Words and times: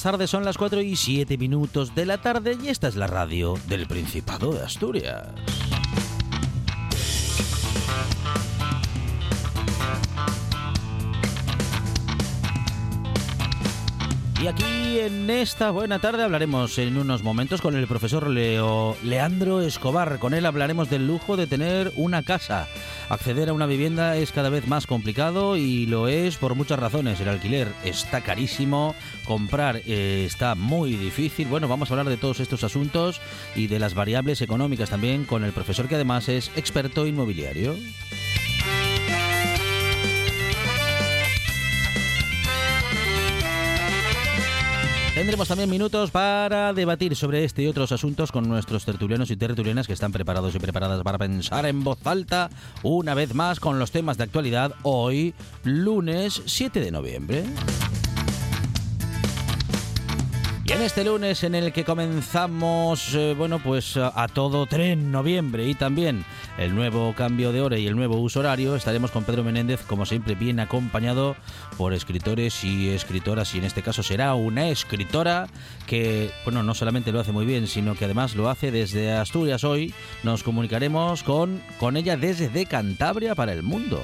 Buenas 0.00 0.12
tardes. 0.12 0.30
Son 0.30 0.44
las 0.46 0.56
4 0.56 0.80
y 0.80 0.96
7 0.96 1.36
minutos 1.36 1.94
de 1.94 2.06
la 2.06 2.16
tarde 2.16 2.56
y 2.64 2.68
esta 2.68 2.88
es 2.88 2.96
la 2.96 3.06
radio 3.06 3.58
del 3.68 3.86
Principado 3.86 4.50
de 4.50 4.62
Asturias. 4.62 5.28
Y 14.42 14.46
aquí 14.46 15.00
en 15.00 15.28
esta 15.28 15.70
buena 15.70 15.98
tarde 15.98 16.22
hablaremos 16.22 16.78
en 16.78 16.96
unos 16.96 17.22
momentos 17.22 17.60
con 17.60 17.76
el 17.76 17.86
profesor 17.86 18.30
Leo 18.30 18.96
Leandro 19.04 19.60
Escobar. 19.60 20.18
Con 20.18 20.32
él 20.32 20.46
hablaremos 20.46 20.88
del 20.88 21.06
lujo 21.06 21.36
de 21.36 21.46
tener 21.46 21.92
una 21.96 22.22
casa. 22.22 22.68
Acceder 23.10 23.48
a 23.48 23.52
una 23.52 23.66
vivienda 23.66 24.16
es 24.16 24.30
cada 24.30 24.50
vez 24.50 24.68
más 24.68 24.86
complicado 24.86 25.56
y 25.56 25.84
lo 25.86 26.06
es 26.06 26.36
por 26.36 26.54
muchas 26.54 26.78
razones. 26.78 27.20
El 27.20 27.28
alquiler 27.28 27.66
está 27.84 28.20
carísimo, 28.20 28.94
comprar 29.24 29.82
eh, 29.84 30.22
está 30.24 30.54
muy 30.54 30.92
difícil. 30.92 31.48
Bueno, 31.48 31.66
vamos 31.66 31.90
a 31.90 31.94
hablar 31.94 32.08
de 32.08 32.16
todos 32.16 32.38
estos 32.38 32.62
asuntos 32.62 33.20
y 33.56 33.66
de 33.66 33.80
las 33.80 33.94
variables 33.94 34.42
económicas 34.42 34.90
también 34.90 35.24
con 35.24 35.42
el 35.42 35.50
profesor 35.50 35.88
que 35.88 35.96
además 35.96 36.28
es 36.28 36.52
experto 36.54 37.04
inmobiliario. 37.04 37.74
Tendremos 45.14 45.48
también 45.48 45.68
minutos 45.68 46.12
para 46.12 46.72
debatir 46.72 47.16
sobre 47.16 47.44
este 47.44 47.62
y 47.62 47.66
otros 47.66 47.90
asuntos 47.90 48.30
con 48.30 48.48
nuestros 48.48 48.84
tertulianos 48.84 49.30
y 49.32 49.36
tertulianas 49.36 49.88
que 49.88 49.92
están 49.92 50.12
preparados 50.12 50.54
y 50.54 50.60
preparadas 50.60 51.02
para 51.02 51.18
pensar 51.18 51.66
en 51.66 51.82
voz 51.82 51.98
alta 52.06 52.48
una 52.84 53.14
vez 53.14 53.34
más 53.34 53.58
con 53.58 53.80
los 53.80 53.90
temas 53.90 54.18
de 54.18 54.24
actualidad 54.24 54.72
hoy, 54.82 55.34
lunes 55.64 56.42
7 56.46 56.80
de 56.80 56.92
noviembre. 56.92 57.44
Y 60.70 60.72
en 60.72 60.82
este 60.82 61.02
lunes 61.02 61.42
en 61.42 61.56
el 61.56 61.72
que 61.72 61.82
comenzamos, 61.82 63.12
eh, 63.16 63.34
bueno, 63.36 63.58
pues 63.58 63.96
a, 63.96 64.28
todo 64.32 64.66
tren 64.66 65.10
noviembre 65.10 65.66
y 65.66 65.74
también 65.74 66.24
el 66.58 66.76
nuevo 66.76 67.12
cambio 67.12 67.50
de 67.50 67.60
hora 67.60 67.76
y 67.76 67.88
el 67.88 67.96
nuevo 67.96 68.20
uso 68.20 68.38
horario, 68.38 68.76
estaremos 68.76 69.10
con 69.10 69.24
Pedro 69.24 69.42
Menéndez, 69.42 69.80
como 69.82 70.06
siempre, 70.06 70.36
bien 70.36 70.60
acompañado 70.60 71.34
por 71.76 71.92
escritores 71.92 72.62
y 72.62 72.90
escritoras. 72.90 73.52
Y 73.56 73.58
en 73.58 73.64
este 73.64 73.82
caso 73.82 74.04
será 74.04 74.34
una 74.34 74.68
escritora 74.68 75.48
que, 75.88 76.30
bueno, 76.44 76.62
no 76.62 76.72
solamente 76.76 77.10
lo 77.10 77.18
hace 77.18 77.32
muy 77.32 77.46
bien, 77.46 77.66
sino 77.66 77.96
que 77.96 78.04
además 78.04 78.36
lo 78.36 78.48
hace 78.48 78.70
desde 78.70 79.10
Asturias 79.10 79.64
hoy. 79.64 79.92
Nos 80.22 80.44
comunicaremos 80.44 81.24
con, 81.24 81.60
con 81.80 81.96
ella 81.96 82.16
desde 82.16 82.66
Cantabria 82.66 83.34
para 83.34 83.52
el 83.54 83.64
mundo. 83.64 84.00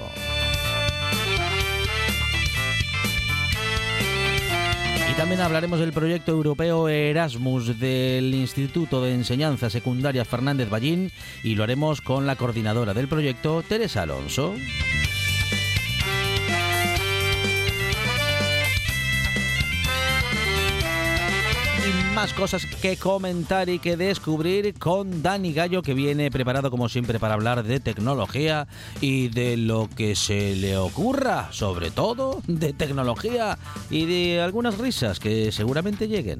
También 5.26 5.44
hablaremos 5.44 5.80
del 5.80 5.92
proyecto 5.92 6.30
europeo 6.30 6.88
Erasmus 6.88 7.80
del 7.80 8.32
Instituto 8.32 9.02
de 9.02 9.12
Enseñanza 9.12 9.70
Secundaria 9.70 10.24
Fernández 10.24 10.70
Ballín 10.70 11.10
y 11.42 11.56
lo 11.56 11.64
haremos 11.64 12.00
con 12.00 12.26
la 12.26 12.36
coordinadora 12.36 12.94
del 12.94 13.08
proyecto, 13.08 13.64
Teresa 13.68 14.02
Alonso. 14.02 14.54
Más 22.16 22.32
cosas 22.32 22.64
que 22.64 22.96
comentar 22.96 23.68
y 23.68 23.78
que 23.78 23.98
descubrir 23.98 24.72
con 24.78 25.22
Dani 25.22 25.52
Gallo, 25.52 25.82
que 25.82 25.92
viene 25.92 26.30
preparado 26.30 26.70
como 26.70 26.88
siempre 26.88 27.18
para 27.18 27.34
hablar 27.34 27.62
de 27.62 27.78
tecnología 27.78 28.66
y 29.02 29.28
de 29.28 29.58
lo 29.58 29.90
que 29.94 30.16
se 30.16 30.56
le 30.56 30.78
ocurra, 30.78 31.48
sobre 31.52 31.90
todo 31.90 32.40
de 32.46 32.72
tecnología 32.72 33.58
y 33.90 34.06
de 34.06 34.40
algunas 34.40 34.78
risas 34.78 35.20
que 35.20 35.52
seguramente 35.52 36.08
lleguen. 36.08 36.38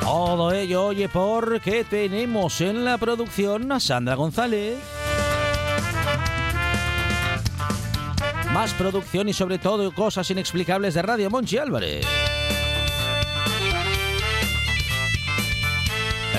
Todo 0.00 0.50
ello, 0.50 0.86
oye, 0.86 1.08
porque 1.08 1.84
tenemos 1.84 2.60
en 2.60 2.84
la 2.84 2.98
producción 2.98 3.70
a 3.70 3.78
Sandra 3.78 4.16
González. 4.16 5.03
Más 8.54 8.72
producción 8.74 9.28
y 9.28 9.32
sobre 9.32 9.58
todo 9.58 9.90
cosas 9.90 10.30
inexplicables 10.30 10.94
de 10.94 11.02
Radio 11.02 11.28
Monchi 11.28 11.58
Álvarez. 11.58 12.06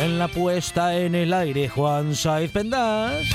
En 0.01 0.17
la 0.17 0.29
puesta 0.29 0.97
en 0.97 1.13
el 1.13 1.33
aire, 1.33 1.67
Juan 1.67 2.15
Saiz 2.15 2.51
Pendas. 2.51 3.27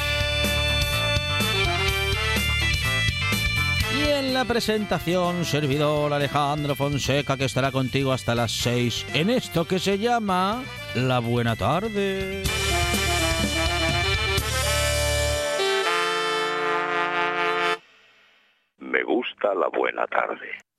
Y 3.98 4.08
en 4.08 4.32
la 4.32 4.46
presentación, 4.46 5.44
servidor 5.44 6.14
Alejandro 6.14 6.74
Fonseca, 6.74 7.36
que 7.36 7.44
estará 7.44 7.70
contigo 7.70 8.14
hasta 8.14 8.34
las 8.34 8.50
6 8.50 9.08
en 9.12 9.28
esto 9.28 9.66
que 9.66 9.78
se 9.78 9.98
llama 9.98 10.62
La 10.94 11.18
Buena 11.18 11.54
Tarde. 11.54 12.44
La 19.60 19.68
buena 19.68 20.06
tarde. 20.06 20.69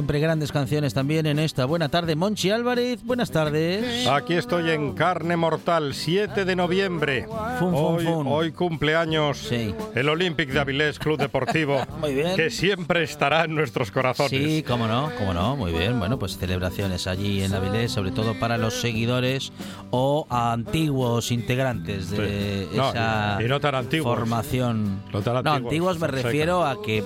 Siempre 0.00 0.18
grandes 0.18 0.50
canciones 0.50 0.94
también 0.94 1.26
en 1.26 1.38
esta 1.38 1.66
buena 1.66 1.90
tarde. 1.90 2.16
Monchi 2.16 2.48
Álvarez, 2.50 3.04
buenas 3.04 3.30
tardes. 3.30 4.06
Aquí 4.06 4.32
estoy 4.32 4.70
en 4.70 4.94
Carne 4.94 5.36
Mortal, 5.36 5.92
7 5.92 6.46
de 6.46 6.56
noviembre. 6.56 7.26
Fun, 7.58 7.74
fun, 7.74 7.74
hoy, 7.74 8.04
fun. 8.06 8.26
hoy 8.26 8.52
cumpleaños 8.52 9.36
Sí. 9.36 9.74
el 9.94 10.08
Olympic 10.08 10.48
de 10.52 10.60
Avilés 10.60 10.98
Club 10.98 11.18
Deportivo, 11.18 11.82
Muy 12.00 12.14
bien. 12.14 12.34
que 12.34 12.48
siempre 12.48 13.02
estará 13.02 13.44
en 13.44 13.54
nuestros 13.54 13.90
corazones. 13.90 14.30
Sí, 14.30 14.64
cómo 14.66 14.86
no, 14.88 15.10
cómo 15.18 15.34
no, 15.34 15.54
muy 15.54 15.70
bien. 15.72 15.98
Bueno, 15.98 16.18
pues 16.18 16.38
celebraciones 16.38 17.06
allí 17.06 17.42
en 17.42 17.52
Avilés, 17.54 17.92
sobre 17.92 18.10
todo 18.10 18.32
para 18.40 18.56
los 18.56 18.80
seguidores 18.80 19.52
o 19.90 20.26
antiguos 20.30 21.30
integrantes 21.30 22.08
de 22.08 22.68
Sí. 22.70 22.76
No, 22.76 22.88
esa 22.88 23.38
y 23.38 23.48
no 23.48 23.60
tan 23.60 23.74
antiguos. 23.74 24.16
formación. 24.16 25.02
No 25.12 25.20
tan 25.20 25.44
No, 25.44 25.52
antiguos, 25.52 25.98
me 25.98 26.06
refiero 26.06 26.64
a 26.64 26.80
que 26.80 27.04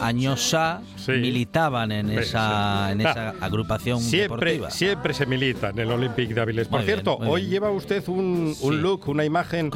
años 0.00 0.54
A, 0.54 0.82
Sí. 0.96 1.12
militantes 1.12 1.50
militaban 1.86 1.92
en 1.92 2.10
esa, 2.18 2.92
en 2.92 3.00
esa 3.00 3.30
agrupación 3.40 4.00
Siempre, 4.00 4.52
deportiva. 4.52 4.70
siempre 4.70 5.14
se 5.14 5.26
milita 5.26 5.70
en 5.70 5.78
el 5.78 5.90
Olympic 5.90 6.30
de 6.30 6.40
Avilés. 6.40 6.68
Por 6.68 6.80
Muy 6.80 6.86
cierto, 6.86 7.16
hoy 7.16 7.40
bien. 7.42 7.52
lleva 7.52 7.70
usted 7.70 8.06
un, 8.08 8.54
un 8.60 8.74
Sí. 8.74 8.78
look, 8.80 9.08
una 9.08 9.24
imagen 9.24 9.70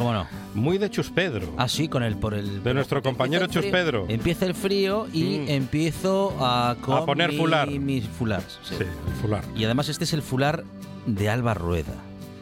muy 0.54 0.78
de 0.78 0.90
Chus 0.90 1.10
Pedro. 1.10 1.52
Ah, 1.56 1.68
sí, 1.68 1.88
con 1.88 2.02
el 2.02 2.16
por 2.16 2.34
el 2.34 2.62
De 2.62 2.74
nuestro 2.74 3.02
compañero 3.02 3.46
Chus 3.46 3.64
Pedro. 3.66 4.06
Empieza 4.08 4.46
el 4.46 4.54
frío 4.54 5.06
y 5.12 5.38
Mm. 5.38 5.48
empiezo 5.48 6.36
a, 6.40 6.76
con 6.80 6.96
A 6.98 7.04
poner 7.06 7.32
mi- 7.32 7.38
fular. 7.38 7.70
mis 7.70 8.06
fulars. 8.06 8.58
sí. 8.62 8.74
Sí, 8.78 8.84
el 8.84 9.14
fular. 9.22 9.44
Y 9.56 9.64
además 9.64 9.88
este 9.88 10.04
es 10.04 10.12
el 10.12 10.22
fular 10.22 10.64
de 11.06 11.28
Alba 11.28 11.54
Rueda. 11.54 11.92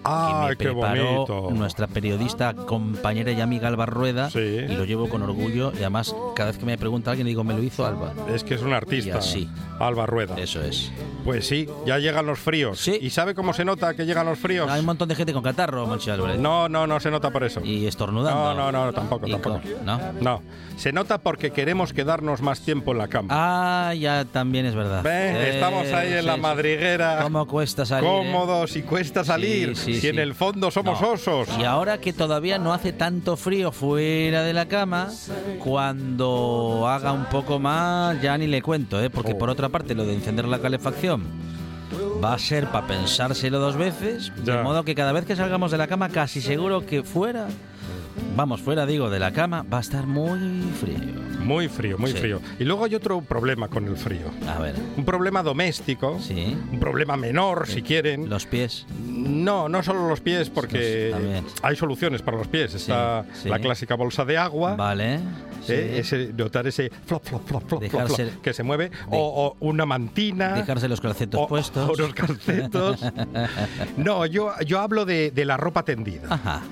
¡Ay, 0.05 0.51
que 0.51 0.57
qué 0.57 0.65
me 0.69 0.73
preparó 0.81 1.13
bonito! 1.27 1.49
nuestra 1.53 1.87
periodista, 1.87 2.55
compañera 2.55 3.31
y 3.33 3.41
amiga 3.41 3.69
Alba 3.69 3.87
Rueda. 3.87 4.31
Sí. 4.31 4.39
Y 4.39 4.69
lo 4.75 4.85
llevo 4.85 5.09
con 5.09 5.23
orgullo. 5.23 5.73
Y 5.75 5.79
además, 5.79 6.15
cada 6.35 6.51
vez 6.51 6.59
que 6.59 6.65
me 6.67 6.77
pregunta 6.79 7.11
alguien, 7.11 7.27
digo, 7.27 7.45
me 7.45 7.55
lo 7.55 7.63
hizo 7.63 7.87
Alba. 7.87 8.13
Es 8.35 8.45
que 8.45 8.55
es 8.55 8.63
un 8.63 8.73
artista. 8.73 9.09
Y 9.09 9.19
así. 9.19 9.49
Alba 9.79 10.07
Rueda. 10.07 10.37
Eso 10.39 10.63
es. 10.63 10.91
Pues 11.25 11.47
sí, 11.47 11.69
ya 11.87 11.99
llegan 11.99 12.27
los 12.27 12.39
fríos. 12.39 12.81
Sí. 12.81 12.99
¿Y 13.01 13.11
sabe 13.11 13.35
cómo 13.35 13.53
se 13.53 13.65
nota 13.65 13.95
que 13.95 14.05
llegan 14.07 14.27
los 14.27 14.39
fríos? 14.39 14.69
Hay 14.71 14.81
un 14.81 14.87
montón 14.87 15.09
de 15.09 15.15
gente 15.15 15.33
con 15.33 15.43
catarro, 15.43 15.87
Monchi 15.87 16.11
Álvarez. 16.11 16.39
No, 16.39 16.69
no, 16.69 16.87
no 16.87 16.99
se 17.01 17.11
nota 17.11 17.31
por 17.31 17.45
eso. 17.45 17.61
Y 17.65 17.87
estornudando. 17.87 18.55
No, 18.55 18.73
no, 18.73 18.87
no, 18.87 18.93
tampoco, 18.93 19.27
tampoco. 19.29 19.61
con- 19.61 19.85
¿No? 19.87 20.01
No, 20.21 20.43
se 20.77 20.93
nota 20.93 21.19
porque 21.19 21.51
queremos 21.53 21.93
quedarnos 21.93 22.43
más 22.43 22.61
tiempo 22.61 22.93
en 22.93 22.99
la 22.99 23.09
cama. 23.09 23.29
Ah, 23.31 23.95
ya 23.95 24.25
también 24.25 24.67
es 24.67 24.75
verdad. 24.75 25.03
¿Ven? 25.03 25.37
Eh, 25.37 25.51
Estamos 25.55 25.87
ahí 25.93 26.13
en 26.13 26.27
la 26.27 26.33
sí, 26.33 26.39
sí. 26.39 26.43
madriguera. 26.43 27.21
¿Cómo 27.23 27.47
cuesta 27.47 27.87
salir? 27.87 28.09
eh? 28.09 28.13
Cómodos 28.13 28.77
y 28.77 28.83
cuesta 28.83 29.25
salir. 29.25 29.77
Sí, 29.77 29.92
sí, 29.95 30.01
si 30.03 30.09
en 30.09 30.19
el 30.19 30.35
fondo 30.35 30.71
somos 30.71 31.01
No. 31.01 31.11
osos. 31.13 31.49
Y 31.59 31.65
ahora 31.65 31.99
que 31.99 32.13
todavía 32.13 32.59
no 32.59 32.73
hace 32.73 32.93
tanto 32.93 33.37
frío 33.37 33.73
fuera 33.73 34.43
de 34.43 34.53
la 34.53 34.67
cama, 34.67 35.09
cuando 35.63 36.87
haga 36.89 37.13
un 37.13 37.25
poco 37.27 37.59
más, 37.59 38.21
ya 38.21 38.37
ni 38.39 38.47
le 38.47 38.63
cuento, 38.63 39.03
¿eh? 39.03 39.11
porque 39.11 39.33
Oh. 39.33 39.39
por 39.39 39.51
otra 39.51 39.69
parte 39.69 39.95
lo 39.95 40.05
de 40.05 40.15
encender 40.15 40.47
la 40.47 40.59
calefacción 40.61 41.25
va 42.23 42.35
a 42.35 42.39
ser 42.39 42.67
para 42.69 42.87
pensárselo 42.87 43.59
dos 43.59 43.77
veces, 43.77 44.33
Ya. 44.45 44.57
de 44.59 44.63
modo 44.63 44.85
que 44.85 44.95
cada 44.95 45.13
vez 45.13 45.25
que 45.25 45.35
salgamos 45.37 45.71
de 45.71 45.79
la 45.79 45.87
cama, 45.89 46.09
casi 46.09 46.41
seguro 46.41 46.87
que 46.87 47.03
fuera, 47.03 47.49
vamos, 48.37 48.61
fuera 48.61 48.87
digo, 48.87 49.11
de 49.11 49.19
la 49.19 49.33
cama, 49.33 49.65
va 49.73 49.79
a 49.79 49.81
estar 49.81 50.07
muy 50.07 50.63
frío. 50.81 51.32
Muy 51.45 51.69
frío, 51.69 51.99
muy 51.99 52.13
Sí. 52.13 52.19
frío. 52.19 52.41
Y 52.59 52.65
luego 52.65 52.85
hay 52.85 52.95
otro 52.95 53.21
problema 53.21 53.69
con 53.69 53.87
el 53.87 53.97
frío. 53.97 54.27
A 54.49 54.59
ver, 54.61 54.75
Un 54.97 55.05
problema 55.05 55.43
doméstico. 55.43 56.19
sí, 56.21 56.57
Un 56.73 56.79
problema 56.81 57.17
menor, 57.17 57.67
si 57.67 57.83
quieren. 57.83 58.29
los 58.29 58.47
pies. 58.47 58.87
No, 59.07 59.69
no 59.69 59.83
solo 59.83 60.09
los 60.09 60.21
pies, 60.21 60.51
porque 60.51 61.11
Los- 61.43 61.55
hay 61.63 61.77
soluciones 61.77 62.23
para 62.23 62.37
los 62.39 62.49
pies. 62.49 62.75
Está 62.75 63.25
sí. 63.35 63.49
la 63.49 63.59
clásica 63.59 63.95
bolsa 63.95 64.25
de 64.25 64.39
agua. 64.39 64.75
Vale. 64.77 65.19
sí. 65.67 65.73
¿eh? 65.75 65.99
ese, 66.01 66.33
notar 66.37 66.67
ese 66.67 66.91
flop, 67.07 67.25
flop, 67.25 67.47
flop, 67.47 67.69
flop, 67.69 67.83
Dejarse- 67.83 68.31
flop, 68.31 68.43
que 68.43 68.53
se 68.53 68.63
mueve. 68.65 68.91
O, 69.11 69.57
o 69.61 69.67
una 69.67 69.87
mantina. 69.87 70.55
Dejarse 70.55 70.89
los 70.89 71.01
calcetos 71.01 71.41
o- 71.41 71.47
puestos. 71.47 71.89
o 71.89 71.93
unos 71.93 72.15
calcetos. 72.15 73.01
no, 73.97 74.27
yo, 74.27 74.53
yo 74.67 74.81
hablo 74.81 75.05
de, 75.05 75.31
de 75.31 75.45
la 75.45 75.57
ropa 75.57 75.85
tendida. 75.85 76.27
Ajá. 76.31 76.63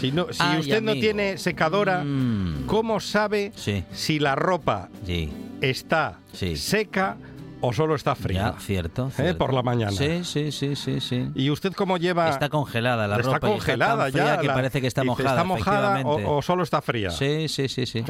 Si, 0.00 0.10
no, 0.12 0.26
si 0.32 0.38
Ay, 0.42 0.60
usted 0.60 0.82
no 0.82 0.92
tiene 0.94 1.38
secadora, 1.38 2.02
Mm. 2.04 2.66
¿cómo 2.66 3.00
sabe 3.00 3.52
Sí, 3.56 3.84
si 3.92 4.18
la 4.18 4.34
ropa 4.34 4.88
sí. 5.06 5.30
está 5.60 6.18
Sí. 6.32 6.56
seca 6.56 7.16
o 7.66 7.72
solo 7.72 7.94
está 7.94 8.14
fría? 8.14 8.52
Ya, 8.54 8.60
cierto, 8.60 9.08
¿Eh? 9.08 9.12
cierto. 9.14 9.38
Por 9.38 9.54
la 9.54 9.62
mañana. 9.62 9.92
Sí, 9.92 10.24
sí, 10.24 10.52
sí, 10.52 10.76
sí, 10.76 11.00
sí. 11.00 11.30
¿Y 11.34 11.50
usted 11.50 11.72
cómo 11.72 11.96
lleva? 11.96 12.28
Está 12.30 12.48
congelada 12.48 13.06
la 13.08 13.16
está 13.16 13.34
ropa. 13.34 13.48
y 13.48 13.50
congelada 13.52 14.08
está 14.08 14.18
fría 14.18 14.34
ya. 14.36 14.40
que 14.40 14.48
parece 14.48 14.80
que 14.80 14.86
está 14.86 15.04
mojada. 15.04 15.30
¿Está 15.30 15.44
mojada 15.44 16.00
o, 16.04 16.36
o 16.38 16.42
solo 16.42 16.62
está 16.62 16.80
fría? 16.82 17.10
Sí, 17.10 17.48
sí, 17.48 17.68
sí, 17.68 17.86
sí. 17.86 18.04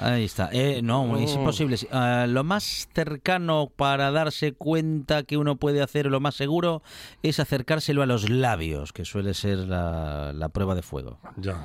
Ahí 0.00 0.24
está. 0.24 0.48
Eh, 0.52 0.80
no, 0.82 1.16
es 1.18 1.30
Oh. 1.32 1.38
imposible. 1.40 1.76
Sí, 1.76 1.86
ah, 1.92 2.26
lo 2.28 2.44
más 2.44 2.88
cercano 2.94 3.70
para 3.74 4.10
darse 4.10 4.52
cuenta 4.52 5.22
que 5.22 5.36
uno 5.36 5.56
puede 5.56 5.82
hacer 5.82 6.06
lo 6.06 6.18
más 6.20 6.34
seguro 6.34 6.82
es 7.22 7.38
acercárselo 7.40 8.02
a 8.02 8.06
los 8.06 8.30
labios, 8.30 8.92
que 8.92 9.04
suele 9.04 9.34
ser 9.34 9.58
la, 9.58 10.32
la 10.32 10.48
prueba 10.48 10.74
de 10.74 10.82
fuego. 10.82 11.18
Ya. 11.36 11.64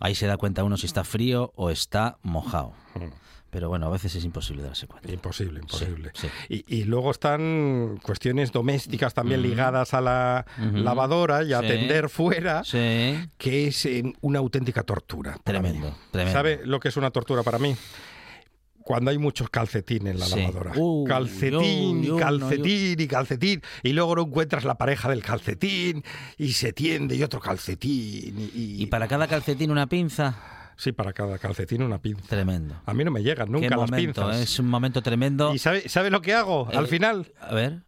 Ahí 0.00 0.14
se 0.14 0.26
da 0.26 0.36
cuenta 0.36 0.64
uno 0.64 0.76
si 0.76 0.86
está 0.86 1.04
frío 1.04 1.52
o 1.56 1.70
está 1.70 2.18
mojado. 2.22 2.72
Mm. 2.94 3.04
Pero 3.50 3.70
bueno, 3.70 3.86
a 3.86 3.88
veces 3.88 4.14
es 4.14 4.24
imposible 4.24 4.62
darse 4.62 4.86
cuenta. 4.86 5.10
Imposible, 5.10 5.60
imposible. 5.60 6.10
sí. 6.14 6.28
Y, 6.50 6.64
y 6.80 6.84
luego 6.84 7.10
están 7.10 7.98
cuestiones 8.02 8.52
domésticas 8.52 9.14
también 9.14 9.40
ligadas 9.40 9.94
a 9.94 10.02
la 10.02 10.44
lavadora 10.74 11.42
y 11.44 11.54
a 11.54 11.60
Sí. 11.60 11.64
atender 11.66 12.08
fuera, 12.10 12.62
que 13.38 13.66
es 13.68 13.86
eh, 13.86 14.02
una 14.20 14.38
auténtica 14.40 14.82
tortura. 14.82 15.38
tremendo, 15.44 15.96
tremendo. 16.10 16.38
¿Sabe 16.38 16.60
lo 16.64 16.78
que 16.78 16.88
es 16.88 16.96
una 16.98 17.10
tortura 17.10 17.42
para 17.42 17.58
mí? 17.58 17.74
Cuando 18.82 19.10
hay 19.10 19.18
muchos 19.18 19.50
calcetines 19.50 20.14
en 20.14 20.18
la 20.20 20.26
Sí. 20.26 20.36
lavadora. 20.40 20.72
Uy, 20.76 21.06
calcetín, 21.08 22.02
yo- 22.02 22.02
y 22.02 22.06
yo 22.06 22.16
calcetín 22.16 23.00
y 23.00 23.06
calcetín. 23.06 23.62
Y 23.82 23.92
luego 23.92 24.16
no 24.16 24.22
encuentras 24.22 24.64
la 24.64 24.76
pareja 24.78 25.10
del 25.10 25.22
calcetín 25.22 26.02
y 26.38 26.52
se 26.52 26.72
tiende 26.72 27.14
y 27.16 27.22
otro 27.22 27.38
calcetín. 27.40 28.50
Y, 28.54 28.82
Y 28.82 28.86
para 28.86 29.06
cada 29.08 29.26
calcetín 29.26 29.70
una 29.70 29.86
pinza, 29.88 30.36
Sí, 30.78 30.92
para 30.92 31.12
cada 31.12 31.38
calcetín 31.38 31.82
una 31.82 32.00
pinza. 32.00 32.24
tremendo. 32.28 32.80
A 32.86 32.94
mí 32.94 33.04
no 33.04 33.10
me 33.10 33.20
llegan 33.22 33.50
nunca 33.50 33.68
Qué 33.68 33.74
las 33.76 33.90
pinzas. 33.90 34.36
es 34.38 34.58
un 34.60 34.68
momento 34.68 35.02
tremendo. 35.02 35.52
¿Y 35.52 35.58
sabe, 35.58 35.88
sabe 35.88 36.08
lo 36.08 36.22
que 36.22 36.32
hago 36.34 36.68
al 36.72 36.84
Eh, 36.84 36.88
final? 36.88 37.32
A 37.40 37.52
ver, 37.52 37.80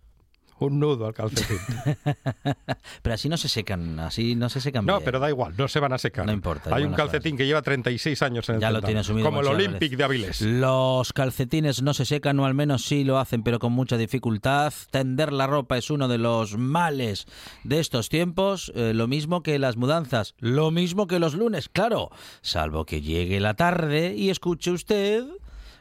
Un 0.60 0.78
nudo 0.78 1.06
al 1.06 1.14
calcetín. 1.14 1.58
pero 3.02 3.14
así 3.14 3.28
no 3.28 3.36
se 3.36 3.48
secan, 3.48 3.98
así 4.00 4.34
no 4.34 4.48
se 4.48 4.60
secan 4.60 4.84
No, 4.86 4.94
bien. 4.98 5.04
pero 5.04 5.18
da 5.18 5.28
igual, 5.28 5.54
no 5.56 5.68
se 5.68 5.80
van 5.80 5.92
a 5.92 5.98
secar. 5.98 6.26
No 6.26 6.32
importa, 6.32 6.74
Hay 6.74 6.84
un 6.84 6.92
calcetín 6.92 7.36
que 7.36 7.46
lleva 7.46 7.62
36 7.62 8.22
años 8.22 8.48
en 8.48 8.56
el 8.56 8.60
Ya 8.60 8.70
lo 8.70 8.82
tiene 8.82 9.00
asumido 9.00 9.26
Como 9.26 9.40
el 9.40 9.48
Olympic 9.48 9.96
de 9.96 10.04
Avilés. 10.04 10.40
Los 10.42 11.12
calcetines 11.12 11.82
no 11.82 11.94
se 11.94 12.04
secan 12.04 12.38
o 12.40 12.46
al 12.46 12.54
menos 12.54 12.84
sí 12.84 13.04
lo 13.04 13.18
hacen, 13.18 13.42
pero 13.42 13.58
con 13.58 13.72
mucha 13.72 13.96
dificultad. 13.96 14.72
Tender 14.90 15.32
la 15.32 15.46
ropa 15.46 15.78
es 15.78 15.90
uno 15.90 16.08
de 16.08 16.18
los 16.18 16.56
males 16.56 17.26
de 17.64 17.80
estos 17.80 18.08
tiempos, 18.08 18.70
eh, 18.74 18.92
lo 18.94 19.08
mismo 19.08 19.42
que 19.42 19.58
las 19.58 19.76
mudanzas, 19.76 20.34
lo 20.38 20.70
mismo 20.70 21.06
que 21.06 21.18
los 21.18 21.34
lunes, 21.34 21.68
claro, 21.68 22.10
salvo 22.42 22.84
que 22.84 23.00
llegue 23.00 23.40
la 23.40 23.54
tarde 23.54 24.14
y 24.14 24.30
escuche 24.30 24.70
usted 24.70 25.24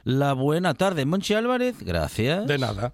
la 0.03 0.33
buena 0.33 0.73
tarde. 0.73 1.05
Monchi 1.05 1.33
Álvarez, 1.33 1.75
gracias. 1.81 2.47
De 2.47 2.57
nada. 2.57 2.93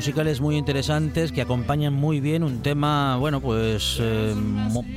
Musicales 0.00 0.40
muy 0.40 0.56
interesantes 0.56 1.30
que 1.30 1.42
acompañan 1.42 1.92
muy 1.92 2.20
bien 2.20 2.42
un 2.42 2.62
tema, 2.62 3.18
bueno, 3.18 3.42
pues 3.42 3.98
eh, 4.00 4.34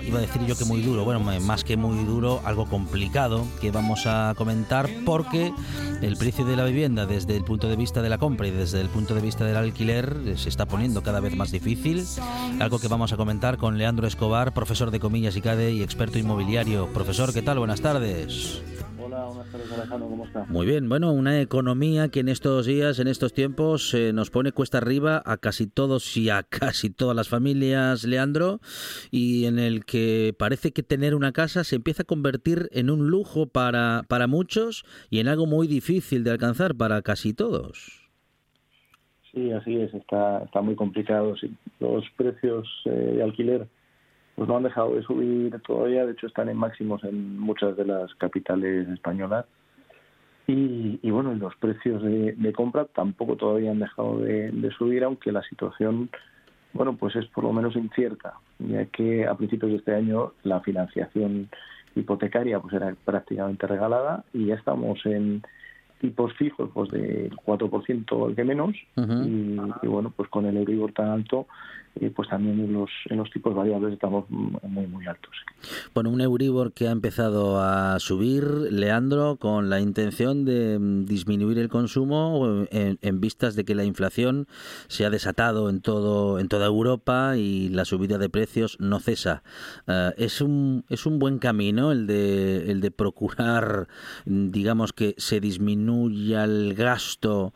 iba 0.01 0.17
a 0.17 0.21
decir 0.21 0.45
yo 0.45 0.55
que 0.55 0.63
muy 0.63 0.81
duro, 0.81 1.03
bueno, 1.03 1.19
más 1.41 1.65
que 1.65 1.75
muy 1.75 2.05
duro, 2.05 2.39
algo 2.45 2.67
complicado 2.67 3.45
que 3.59 3.69
vamos 3.69 4.05
a 4.05 4.33
comentar 4.37 4.89
porque 5.05 5.51
el 6.01 6.15
precio 6.15 6.45
de 6.45 6.55
la 6.55 6.63
vivienda 6.63 7.05
desde 7.05 7.35
el 7.35 7.43
punto 7.43 7.67
de 7.67 7.75
vista 7.75 8.01
de 8.01 8.07
la 8.07 8.17
compra 8.17 8.47
y 8.47 8.51
desde 8.51 8.79
el 8.79 8.87
punto 8.87 9.13
de 9.13 9.19
vista 9.19 9.43
del 9.43 9.57
alquiler 9.57 10.21
eh, 10.25 10.37
se 10.37 10.47
está 10.47 10.67
poniendo 10.67 11.03
cada 11.03 11.19
vez 11.19 11.35
más 11.35 11.51
difícil, 11.51 12.05
algo 12.61 12.79
que 12.79 12.87
vamos 12.87 13.11
a 13.11 13.17
comentar 13.17 13.57
con 13.57 13.77
Leandro 13.77 14.07
Escobar, 14.07 14.53
profesor 14.53 14.89
de 14.89 15.01
comillas 15.01 15.35
y 15.35 15.41
CADE 15.41 15.73
y 15.73 15.83
experto 15.83 16.17
inmobiliario. 16.17 16.87
Profesor, 16.93 17.33
¿qué 17.33 17.41
tal? 17.41 17.59
Buenas 17.59 17.81
tardes. 17.81 18.61
Hola, 19.13 19.25
buenas 19.25 19.51
tardes 19.51 19.71
Alejandro, 19.71 20.09
¿cómo 20.09 20.25
estás? 20.25 20.49
Muy 20.49 20.65
bien, 20.65 20.89
bueno, 20.89 21.13
una 21.13 21.39
economía 21.39 22.09
que 22.09 22.21
en 22.21 22.29
estos 22.29 22.65
días, 22.65 22.97
en 22.97 23.07
estos 23.07 23.31
tiempos, 23.31 23.93
eh, 23.93 24.11
nos 24.11 24.31
pone 24.31 24.51
cuesta 24.51 24.79
arriba 24.79 25.21
a 25.23 25.37
casi 25.37 25.67
todos 25.67 26.17
y 26.17 26.31
a 26.31 26.41
casi 26.41 26.89
todas 26.89 27.15
las 27.15 27.29
familias, 27.29 28.05
Leandro, 28.05 28.59
y 29.11 29.45
en 29.45 29.59
el 29.59 29.85
que 29.85 30.33
parece 30.35 30.71
que 30.71 30.81
tener 30.81 31.13
una 31.13 31.31
casa 31.31 31.63
se 31.63 31.75
empieza 31.75 32.01
a 32.01 32.05
convertir 32.07 32.69
en 32.71 32.89
un 32.89 33.07
lujo 33.07 33.45
para, 33.45 34.01
para 34.07 34.25
muchos 34.25 34.83
y 35.11 35.19
en 35.19 35.27
algo 35.27 35.45
muy 35.45 35.67
difícil 35.67 36.23
de 36.23 36.31
alcanzar 36.31 36.73
para 36.73 37.03
casi 37.03 37.35
todos. 37.35 38.09
Sí, 39.31 39.51
así 39.51 39.75
es, 39.75 39.93
está, 39.93 40.39
está 40.39 40.61
muy 40.61 40.75
complicado. 40.75 41.35
Sí. 41.37 41.53
Los 41.79 42.03
precios 42.17 42.67
eh, 42.85 42.89
de 42.89 43.23
alquiler 43.23 43.67
pues 44.35 44.49
no 44.49 44.57
han 44.57 44.63
dejado 44.63 44.95
de 44.95 45.03
subir 45.03 45.59
todavía, 45.61 46.05
de 46.05 46.13
hecho 46.13 46.27
están 46.27 46.49
en 46.49 46.57
máximos 46.57 47.03
en 47.03 47.39
muchas 47.39 47.77
de 47.77 47.85
las 47.85 48.13
capitales 48.15 48.87
españolas. 48.89 49.45
Y, 50.47 50.99
y 51.01 51.11
bueno, 51.11 51.33
los 51.35 51.55
precios 51.55 52.03
de, 52.03 52.33
de, 52.33 52.53
compra 52.53 52.85
tampoco 52.85 53.37
todavía 53.37 53.71
han 53.71 53.79
dejado 53.79 54.19
de, 54.19 54.51
de, 54.51 54.71
subir, 54.71 55.03
aunque 55.05 55.31
la 55.31 55.41
situación, 55.43 56.09
bueno, 56.73 56.97
pues 56.97 57.15
es 57.15 57.25
por 57.27 57.45
lo 57.45 57.53
menos 57.53 57.77
incierta, 57.77 58.33
ya 58.59 58.85
que 58.87 59.25
a 59.25 59.35
principios 59.35 59.71
de 59.71 59.77
este 59.77 59.95
año 59.95 60.33
la 60.43 60.59
financiación 60.59 61.47
hipotecaria 61.95 62.59
pues 62.59 62.73
era 62.73 62.93
prácticamente 63.05 63.67
regalada 63.67 64.23
y 64.33 64.47
ya 64.47 64.55
estamos 64.55 64.99
en 65.05 65.43
tipos 66.01 66.33
fijos 66.33 66.69
pues 66.73 66.89
del 66.91 67.31
4% 67.31 68.27
al 68.27 68.35
que 68.35 68.43
menos 68.43 68.75
uh 68.97 69.01
-huh. 69.01 69.25
y, 69.25 69.85
y, 69.85 69.87
bueno 69.87 70.11
pues 70.15 70.27
con 70.29 70.45
el 70.45 70.57
Euribor 70.57 70.91
tan 70.91 71.07
alto 71.09 71.47
eh, 71.99 72.11
pues 72.15 72.29
también 72.29 72.59
en 72.59 72.73
los, 72.73 72.89
en 73.09 73.17
los 73.17 73.29
tipos 73.31 73.53
variables 73.55 73.93
estamos 73.93 74.29
muy, 74.29 74.87
muy 74.87 75.05
altos. 75.07 75.31
Bueno, 75.93 76.09
un 76.09 76.21
Euribor 76.21 76.73
que 76.73 76.87
ha 76.87 76.91
empezado 76.91 77.61
a 77.61 77.99
subir, 77.99 78.43
Leandro, 78.43 79.37
con 79.37 79.69
la 79.69 79.79
intención 79.79 80.45
de 80.45 80.79
mm, 80.79 81.05
disminuir 81.05 81.59
el 81.59 81.69
consumo 81.69 82.65
en, 82.71 82.97
en 83.01 83.21
vistas 83.21 83.55
de 83.55 83.63
que 83.63 83.75
la 83.75 83.83
inflación 83.83 84.47
se 84.87 85.05
ha 85.05 85.09
desatado 85.09 85.69
en, 85.69 85.81
todo, 85.81 86.39
en 86.39 86.47
toda 86.47 86.65
Europa 86.65 87.37
y 87.37 87.69
la 87.69 87.85
subida 87.85 88.17
de 88.17 88.29
precios 88.29 88.77
no 88.79 88.99
cesa. 88.99 89.43
Uh, 89.87 90.11
es, 90.17 90.41
un, 90.41 90.85
es 90.89 91.05
un 91.05 91.19
buen 91.19 91.39
camino 91.39 91.91
el 91.91 92.07
de, 92.07 92.71
el 92.71 92.81
de 92.81 92.91
procurar, 92.91 93.87
digamos, 94.25 94.93
que 94.93 95.15
se 95.17 95.39
disminuya 95.39 96.43
el 96.43 96.73
gasto 96.73 97.53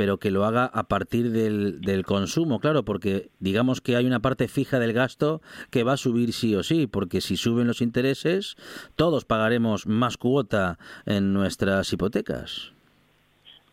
pero 0.00 0.16
que 0.16 0.30
lo 0.30 0.46
haga 0.46 0.64
a 0.64 0.84
partir 0.84 1.30
del, 1.30 1.82
del, 1.82 2.06
consumo, 2.06 2.58
claro, 2.58 2.86
porque 2.86 3.28
digamos 3.38 3.82
que 3.82 3.96
hay 3.96 4.06
una 4.06 4.20
parte 4.20 4.48
fija 4.48 4.78
del 4.78 4.94
gasto 4.94 5.42
que 5.70 5.84
va 5.84 5.92
a 5.92 5.96
subir 5.98 6.32
sí 6.32 6.56
o 6.56 6.62
sí, 6.62 6.86
porque 6.86 7.20
si 7.20 7.36
suben 7.36 7.66
los 7.66 7.82
intereses, 7.82 8.56
todos 8.96 9.26
pagaremos 9.26 9.86
más 9.86 10.16
cuota 10.16 10.78
en 11.04 11.34
nuestras 11.34 11.92
hipotecas. 11.92 12.72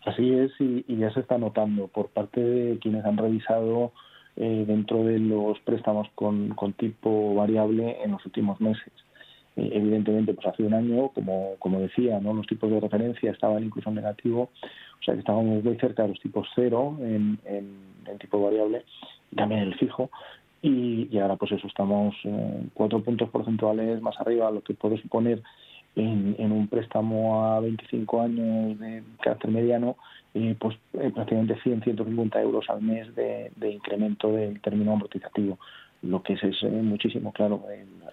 Así 0.04 0.34
es, 0.34 0.52
y, 0.60 0.84
ya 0.98 1.14
se 1.14 1.22
está 1.22 1.38
notando 1.38 1.88
por 1.88 2.10
parte 2.10 2.42
de 2.42 2.78
quienes 2.80 3.06
han 3.06 3.16
revisado 3.16 3.94
eh, 4.36 4.66
dentro 4.68 5.06
de 5.06 5.20
los 5.20 5.58
préstamos 5.62 6.10
con, 6.14 6.50
con 6.50 6.74
tipo 6.74 7.36
variable 7.36 8.04
en 8.04 8.12
los 8.12 8.26
últimos 8.26 8.60
meses 8.60 8.92
evidentemente 9.58 10.34
pues 10.34 10.48
hace 10.48 10.64
un 10.64 10.74
año 10.74 11.10
como 11.10 11.56
como 11.60 11.80
decía 11.80 12.20
no 12.20 12.34
los 12.34 12.46
tipos 12.46 12.70
de 12.70 12.80
referencia 12.80 13.32
estaban 13.32 13.64
incluso 13.64 13.90
en 13.90 13.96
negativo 13.96 14.50
o 15.00 15.04
sea 15.04 15.14
que 15.14 15.22
estábamos 15.22 15.64
muy 15.64 15.76
cerca 15.78 16.04
de 16.04 16.10
los 16.10 16.20
tipos 16.20 16.48
cero 16.56 16.98
en, 17.02 17.40
en, 17.46 18.18
tipo 18.20 18.42
variable 18.42 18.84
y 19.32 19.36
también 19.36 19.62
el 19.62 19.76
fijo. 19.76 20.10
Y, 20.62 21.08
y, 21.12 21.20
ahora 21.20 21.36
pues 21.36 21.52
eso 21.52 21.68
estamos 21.68 22.16
eh, 22.24 22.64
cuatro 22.74 23.04
puntos 23.04 23.30
porcentuales 23.30 24.02
más 24.02 24.20
arriba 24.20 24.50
lo 24.50 24.62
que 24.62 24.74
puede 24.74 25.00
suponer 25.00 25.44
en, 25.96 26.52
un 26.52 26.68
préstamo 26.68 27.44
a 27.46 27.60
25 27.60 28.22
años 28.22 28.80
de 28.80 29.04
carácter 29.22 29.52
mediano 29.52 29.98
eh, 30.34 30.56
pues 30.60 30.76
eh, 30.94 31.12
prácticamente 31.14 31.60
100 31.62 31.84
150 31.84 32.42
euros 32.42 32.66
al 32.70 32.82
mes 32.82 33.14
de, 33.16 33.52
incremento 33.72 34.32
del 34.32 34.60
término 34.62 34.94
amortizativo. 34.94 35.60
Lo 36.02 36.22
que 36.24 36.34
es, 36.34 36.44
es 36.44 36.64
muchísimo 36.64 37.32
claro 37.32 37.64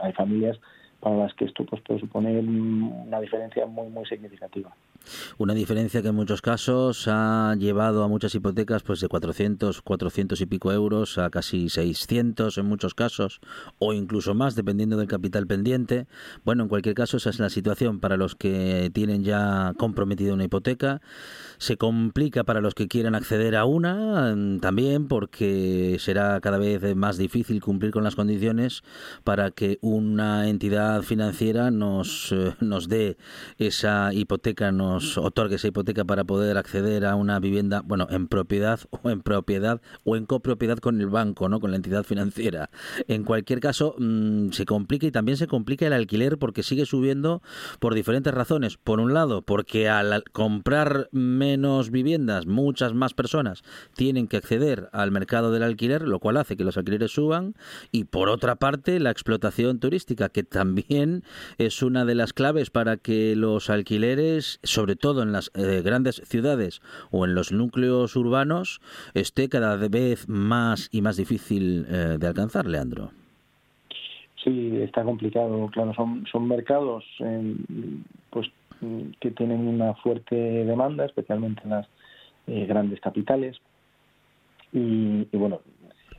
hay 0.00 0.12
familias 0.12 0.58
para 1.04 1.16
las 1.18 1.34
que 1.34 1.44
esto 1.44 1.66
pues, 1.66 1.82
puede 1.82 2.00
suponer 2.00 2.42
una 2.42 3.20
diferencia 3.20 3.66
muy 3.66 3.88
muy 3.88 4.06
significativa. 4.06 4.74
Una 5.36 5.52
diferencia 5.52 6.00
que 6.00 6.08
en 6.08 6.14
muchos 6.14 6.40
casos 6.40 7.06
ha 7.08 7.54
llevado 7.58 8.02
a 8.04 8.08
muchas 8.08 8.34
hipotecas 8.34 8.82
pues 8.82 9.00
de 9.00 9.08
400, 9.08 9.82
400 9.82 10.40
y 10.40 10.46
pico 10.46 10.72
euros 10.72 11.18
a 11.18 11.28
casi 11.28 11.68
600 11.68 12.56
en 12.56 12.64
muchos 12.64 12.94
casos 12.94 13.40
o 13.78 13.92
incluso 13.92 14.34
más 14.34 14.54
dependiendo 14.54 14.96
del 14.96 15.06
capital 15.06 15.46
pendiente. 15.46 16.06
Bueno, 16.42 16.62
en 16.62 16.70
cualquier 16.70 16.94
caso 16.94 17.18
esa 17.18 17.28
es 17.28 17.38
la 17.38 17.50
situación 17.50 18.00
para 18.00 18.16
los 18.16 18.34
que 18.34 18.90
tienen 18.94 19.24
ya 19.24 19.74
comprometida 19.76 20.32
una 20.32 20.44
hipoteca. 20.44 21.02
Se 21.58 21.76
complica 21.76 22.44
para 22.44 22.62
los 22.62 22.74
que 22.74 22.88
quieran 22.88 23.14
acceder 23.14 23.56
a 23.56 23.66
una 23.66 24.34
también 24.62 25.06
porque 25.06 25.98
será 26.00 26.40
cada 26.40 26.56
vez 26.56 26.96
más 26.96 27.18
difícil 27.18 27.60
cumplir 27.60 27.92
con 27.92 28.04
las 28.04 28.16
condiciones 28.16 28.82
para 29.22 29.50
que 29.50 29.78
una 29.82 30.48
entidad 30.48 30.93
financiera 31.02 31.70
nos, 31.70 32.32
eh, 32.32 32.54
nos 32.60 32.88
dé 32.88 33.16
esa 33.58 34.12
hipoteca, 34.12 34.72
nos 34.72 35.18
otorgue 35.18 35.56
esa 35.56 35.68
hipoteca 35.68 36.04
para 36.04 36.24
poder 36.24 36.56
acceder 36.56 37.04
a 37.06 37.14
una 37.16 37.40
vivienda, 37.40 37.82
bueno, 37.84 38.06
en 38.10 38.28
propiedad 38.28 38.80
o 38.90 39.10
en 39.10 39.20
propiedad 39.20 39.80
o 40.04 40.16
en 40.16 40.26
copropiedad 40.26 40.78
con 40.78 41.00
el 41.00 41.08
banco, 41.08 41.48
¿no? 41.48 41.60
Con 41.60 41.70
la 41.70 41.76
entidad 41.76 42.04
financiera. 42.04 42.70
En 43.08 43.24
cualquier 43.24 43.60
caso, 43.60 43.94
mmm, 43.98 44.50
se 44.50 44.64
complica 44.64 45.06
y 45.06 45.10
también 45.10 45.36
se 45.36 45.46
complica 45.46 45.86
el 45.86 45.92
alquiler 45.92 46.38
porque 46.38 46.62
sigue 46.62 46.86
subiendo 46.86 47.42
por 47.80 47.94
diferentes 47.94 48.32
razones. 48.32 48.76
Por 48.76 49.00
un 49.00 49.14
lado, 49.14 49.42
porque 49.42 49.88
al 49.88 50.24
comprar 50.32 51.08
menos 51.12 51.90
viviendas, 51.90 52.46
muchas 52.46 52.94
más 52.94 53.14
personas 53.14 53.62
tienen 53.94 54.28
que 54.28 54.36
acceder 54.36 54.88
al 54.92 55.10
mercado 55.10 55.52
del 55.52 55.62
alquiler, 55.62 56.02
lo 56.02 56.18
cual 56.18 56.36
hace 56.36 56.56
que 56.56 56.64
los 56.64 56.76
alquileres 56.76 57.12
suban. 57.12 57.54
Y 57.90 58.04
por 58.04 58.28
otra 58.28 58.56
parte, 58.56 59.00
la 59.00 59.10
explotación 59.10 59.78
turística, 59.78 60.28
que 60.28 60.42
también 60.42 60.83
es 61.58 61.82
una 61.82 62.04
de 62.04 62.14
las 62.14 62.32
claves 62.32 62.70
para 62.70 62.96
que 62.96 63.34
los 63.36 63.70
alquileres, 63.70 64.60
sobre 64.62 64.96
todo 64.96 65.22
en 65.22 65.32
las 65.32 65.50
eh, 65.54 65.82
grandes 65.82 66.22
ciudades 66.24 66.80
o 67.10 67.24
en 67.24 67.34
los 67.34 67.52
núcleos 67.52 68.16
urbanos, 68.16 68.80
esté 69.14 69.48
cada 69.48 69.76
vez 69.76 70.28
más 70.28 70.88
y 70.92 71.02
más 71.02 71.16
difícil 71.16 71.86
eh, 71.88 72.16
de 72.18 72.26
alcanzar, 72.26 72.66
Leandro. 72.66 73.10
Sí, 74.42 74.76
está 74.82 75.02
complicado. 75.02 75.68
Claro, 75.72 75.94
son, 75.94 76.26
son 76.30 76.46
mercados 76.46 77.04
eh, 77.20 77.56
pues 78.30 78.50
que 79.20 79.30
tienen 79.30 79.66
una 79.66 79.94
fuerte 79.94 80.34
demanda, 80.34 81.06
especialmente 81.06 81.62
en 81.64 81.70
las 81.70 81.88
eh, 82.46 82.66
grandes 82.66 83.00
capitales. 83.00 83.56
Y 84.72 85.24
bueno, 85.32 85.60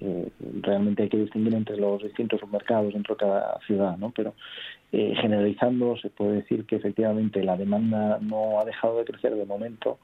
eh, 0.01 0.29
realmente 0.61 1.03
hay 1.03 1.09
que 1.09 1.17
distinguir 1.17 1.55
entre 1.55 1.77
los 1.77 2.03
distintos 2.03 2.39
submercados 2.39 2.93
dentro 2.93 3.15
de 3.15 3.19
cada 3.19 3.59
ciudad, 3.65 3.97
¿no? 3.97 4.11
Pero 4.15 4.33
eh, 4.91 5.13
generalizando 5.21 5.95
se 5.97 6.09
puede 6.09 6.37
decir 6.37 6.65
que 6.65 6.75
efectivamente 6.75 7.43
la 7.43 7.55
demanda 7.55 8.19
no 8.21 8.59
ha 8.59 8.65
dejado 8.65 8.97
de 8.97 9.05
crecer 9.05 9.35
de 9.35 9.45
momento 9.45 9.99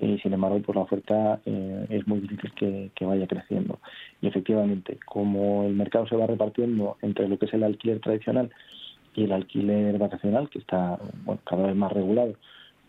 y 0.00 0.18
sin 0.18 0.32
embargo 0.32 0.60
pues 0.60 0.76
la 0.76 0.82
oferta 0.82 1.40
eh, 1.44 1.86
es 1.90 2.06
muy 2.06 2.20
difícil 2.20 2.52
que, 2.54 2.90
que, 2.94 3.04
vaya 3.04 3.26
creciendo 3.26 3.80
y 4.20 4.28
efectivamente 4.28 4.98
como 5.04 5.64
el 5.64 5.74
mercado 5.74 6.06
se 6.06 6.14
va 6.14 6.26
repartiendo 6.26 6.96
entre 7.02 7.28
lo 7.28 7.36
que 7.38 7.46
es 7.46 7.54
el 7.54 7.64
alquiler 7.64 7.98
tradicional 8.00 8.50
y 9.14 9.24
el 9.24 9.32
alquiler 9.32 9.98
vacacional 9.98 10.48
que 10.50 10.60
está 10.60 10.98
bueno, 11.24 11.40
cada 11.44 11.66
vez 11.66 11.74
más 11.74 11.92
regulado 11.92 12.34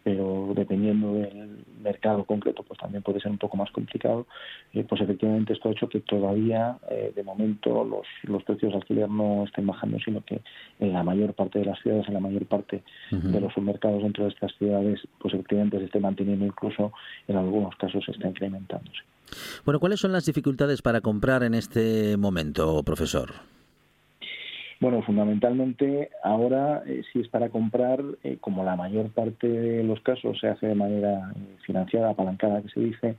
pero 0.04 0.54
dependiendo 0.56 1.14
del 1.14 1.64
mercado 1.82 2.24
concreto 2.24 2.64
pues 2.64 2.80
también 2.80 3.04
puede 3.04 3.20
ser 3.20 3.32
un 3.32 3.38
poco 3.38 3.58
más 3.58 3.72
complicado 3.72 4.28
eh, 4.74 4.84
pues 4.88 5.02
efectivamente 5.02 5.54
esto 5.54 5.70
ha 5.70 5.72
hecho 5.72 5.90
que 5.90 6.02
todavía 6.02 6.78
eh, 6.90 7.12
de 7.16 7.24
momento 7.24 7.84
los, 7.84 8.06
los 8.24 8.44
precios 8.44 8.72
de 8.72 8.78
alquiler 8.78 9.10
no 9.10 9.44
estén 9.46 9.68
bajando 9.68 9.98
sino 10.00 10.24
que 10.24 10.42
en 10.80 10.94
la 10.94 11.04
mayor 11.04 11.34
parte 11.34 11.60
de 11.60 11.66
las 11.66 11.80
ciudades 11.82 12.08
en 12.08 12.14
la 12.14 12.20
mayor 12.20 12.46
parte 12.46 12.84
uh 13.12 13.16
-huh. 13.16 13.22
de 13.22 13.42
los 13.42 13.54
submercados 13.54 14.04
dentro 14.04 14.24
de 14.24 14.30
estas 14.32 14.54
ciudades 14.58 15.00
pues 15.20 15.34
efectivamente 15.34 15.80
se 15.80 15.86
esté 15.86 16.00
manteniendo 16.00 16.46
incluso 16.46 16.92
en 17.28 17.38
algunos 17.38 17.76
casos 17.76 18.04
se 18.06 18.12
está 18.12 18.28
incrementándose 18.28 19.02
bueno 19.66 19.80
cuáles 19.80 20.00
son 20.00 20.12
las 20.12 20.26
dificultades 20.26 20.82
para 20.82 21.02
comprar 21.02 21.44
en 21.44 21.54
este 21.54 22.18
momento 22.18 22.84
profesor 22.84 23.59
bueno, 24.80 25.02
fundamentalmente 25.02 26.10
ahora 26.24 26.84
eh, 26.86 27.04
si 27.12 27.20
es 27.20 27.28
para 27.28 27.50
comprar, 27.50 28.02
eh, 28.24 28.38
como 28.40 28.64
la 28.64 28.76
mayor 28.76 29.10
parte 29.10 29.48
de 29.48 29.84
los 29.84 30.00
casos 30.02 30.40
se 30.40 30.48
hace 30.48 30.68
de 30.68 30.76
manera 30.76 31.32
eh, 31.36 31.58
financiada, 31.66 32.12
apalancada 32.12 32.62
que 32.62 32.70
se 32.70 32.80
dice, 32.80 33.16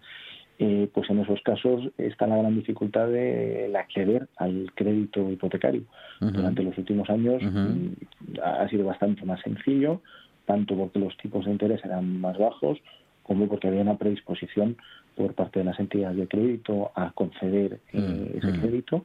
eh, 0.58 0.88
pues 0.92 1.08
en 1.08 1.20
esos 1.20 1.40
casos 1.42 1.88
está 1.96 2.26
la 2.26 2.36
gran 2.36 2.54
dificultad 2.54 3.08
de 3.08 3.72
acceder 3.78 4.28
al 4.36 4.70
crédito 4.74 5.30
hipotecario. 5.30 5.82
Uh 6.20 6.26
-huh. 6.26 6.32
Durante 6.32 6.62
los 6.62 6.76
últimos 6.76 7.08
años 7.08 7.42
uh 7.42 7.46
-huh. 7.46 8.42
ha 8.42 8.68
sido 8.68 8.84
bastante 8.84 9.24
más 9.24 9.40
sencillo, 9.40 10.02
tanto 10.44 10.76
porque 10.76 10.98
los 10.98 11.16
tipos 11.16 11.46
de 11.46 11.52
interés 11.52 11.82
eran 11.84 12.20
más 12.20 12.36
bajos, 12.36 12.78
como 13.22 13.48
porque 13.48 13.68
había 13.68 13.82
una 13.82 13.96
predisposición 13.96 14.76
por 15.16 15.34
parte 15.34 15.60
de 15.60 15.64
las 15.64 15.78
entidades 15.78 16.16
de 16.16 16.26
crédito 16.26 16.90
a 16.94 17.12
conceder 17.12 17.80
eh, 17.92 18.38
ese 18.38 18.52
crédito. 18.60 19.04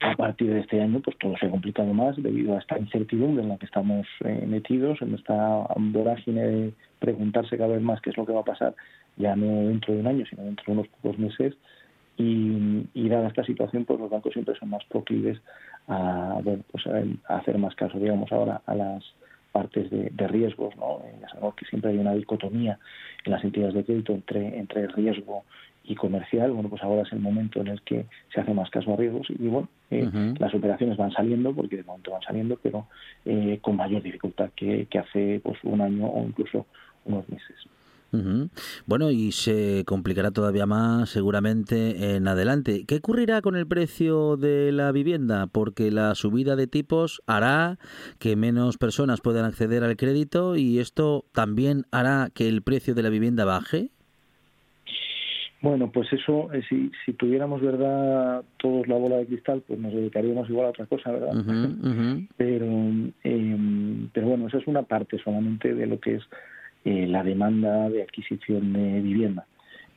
A 0.00 0.14
partir 0.14 0.52
de 0.52 0.60
este 0.60 0.80
año, 0.80 1.00
pues 1.00 1.16
todo 1.18 1.36
se 1.38 1.46
ha 1.46 1.50
complicado 1.50 1.92
más 1.94 2.16
debido 2.22 2.54
a 2.54 2.58
esta 2.58 2.78
incertidumbre 2.78 3.42
en 3.42 3.48
la 3.48 3.56
que 3.56 3.64
estamos 3.64 4.06
eh, 4.24 4.44
metidos, 4.46 5.00
en 5.00 5.14
esta 5.14 5.66
vorágine 5.76 6.42
de 6.42 6.72
preguntarse 6.98 7.56
cada 7.56 7.72
vez 7.72 7.82
más 7.82 8.00
qué 8.02 8.10
es 8.10 8.16
lo 8.18 8.26
que 8.26 8.32
va 8.32 8.40
a 8.40 8.44
pasar, 8.44 8.74
ya 9.16 9.34
no 9.34 9.68
dentro 9.68 9.94
de 9.94 10.00
un 10.00 10.06
año, 10.06 10.24
sino 10.28 10.42
dentro 10.42 10.64
de 10.66 10.72
unos 10.72 10.88
pocos 10.88 11.18
meses. 11.18 11.54
Y, 12.18 13.08
dada 13.08 13.28
esta 13.28 13.44
situación, 13.44 13.84
pues 13.84 13.98
los 14.00 14.10
bancos 14.10 14.32
siempre 14.32 14.54
son 14.58 14.70
más 14.70 14.84
proclives 14.84 15.38
a, 15.88 16.40
bueno, 16.42 16.62
pues 16.70 16.84
a 16.86 17.36
hacer 17.36 17.56
más 17.56 17.74
caso, 17.74 17.98
digamos, 17.98 18.30
ahora 18.32 18.60
a 18.66 18.74
las 18.74 19.04
partes 19.52 19.90
de, 19.90 20.10
de 20.10 20.28
riesgos, 20.28 20.76
¿no? 20.76 21.00
Eh, 21.04 21.22
sabemos 21.30 21.54
que 21.54 21.64
siempre 21.66 21.90
hay 21.92 21.98
una 21.98 22.12
dicotomía 22.12 22.78
en 23.24 23.32
las 23.32 23.42
entidades 23.44 23.74
de 23.74 23.84
crédito 23.84 24.12
entre, 24.12 24.58
entre 24.58 24.86
riesgo 24.88 25.44
y 25.84 25.94
comercial, 25.94 26.52
bueno, 26.52 26.68
pues 26.68 26.82
ahora 26.82 27.02
es 27.02 27.12
el 27.12 27.20
momento 27.20 27.60
en 27.60 27.68
el 27.68 27.80
que 27.82 28.06
se 28.34 28.40
hace 28.40 28.52
más 28.52 28.68
caso 28.70 28.92
a 28.92 28.96
riesgos 28.96 29.28
y 29.30 29.46
bueno, 29.46 29.68
eh, 29.90 30.34
las 30.38 30.54
operaciones 30.54 30.96
van 30.96 31.12
saliendo, 31.12 31.54
porque 31.54 31.76
de 31.76 31.84
momento 31.84 32.12
van 32.12 32.22
saliendo, 32.22 32.58
pero 32.62 32.88
eh, 33.24 33.58
con 33.60 33.76
mayor 33.76 34.02
dificultad 34.02 34.50
que, 34.56 34.86
que 34.90 34.98
hace 34.98 35.40
pues 35.42 35.58
un 35.62 35.80
año 35.80 36.06
o 36.06 36.24
incluso 36.24 36.66
unos 37.04 37.28
meses. 37.28 37.56
Bueno, 38.86 39.10
y 39.10 39.32
se 39.32 39.84
complicará 39.84 40.30
todavía 40.30 40.66
más 40.66 41.10
seguramente 41.10 42.16
en 42.16 42.28
adelante. 42.28 42.84
¿Qué 42.86 42.96
ocurrirá 42.96 43.42
con 43.42 43.56
el 43.56 43.66
precio 43.66 44.36
de 44.36 44.72
la 44.72 44.92
vivienda? 44.92 45.46
Porque 45.48 45.90
la 45.90 46.14
subida 46.14 46.56
de 46.56 46.66
tipos 46.66 47.22
hará 47.26 47.78
que 48.18 48.36
menos 48.36 48.78
personas 48.78 49.20
puedan 49.20 49.44
acceder 49.44 49.84
al 49.84 49.96
crédito 49.96 50.56
y 50.56 50.78
esto 50.78 51.24
también 51.32 51.84
hará 51.90 52.30
que 52.32 52.48
el 52.48 52.62
precio 52.62 52.94
de 52.94 53.02
la 53.02 53.10
vivienda 53.10 53.44
baje. 53.44 53.90
Bueno, 55.66 55.90
pues 55.90 56.12
eso, 56.12 56.52
eh, 56.52 56.62
si, 56.68 56.92
si 57.04 57.12
tuviéramos 57.14 57.60
verdad 57.60 58.44
todos 58.56 58.86
la 58.86 58.94
bola 58.94 59.16
de 59.16 59.26
cristal, 59.26 59.64
pues 59.66 59.80
nos 59.80 59.92
dedicaríamos 59.92 60.48
igual 60.48 60.66
a 60.66 60.70
otra 60.70 60.86
cosa, 60.86 61.10
¿verdad? 61.10 61.34
Pero 62.36 62.66
eh, 63.24 63.56
pero 64.12 64.28
bueno 64.28 64.46
esa 64.46 64.58
es 64.58 64.66
una 64.68 64.82
parte 64.82 65.18
solamente 65.18 65.74
de 65.74 65.86
lo 65.86 65.98
que 65.98 66.16
es 66.16 66.22
eh, 66.84 67.08
la 67.08 67.24
demanda 67.24 67.88
de 67.88 68.02
adquisición 68.02 68.72
de 68.74 69.00
vivienda 69.00 69.44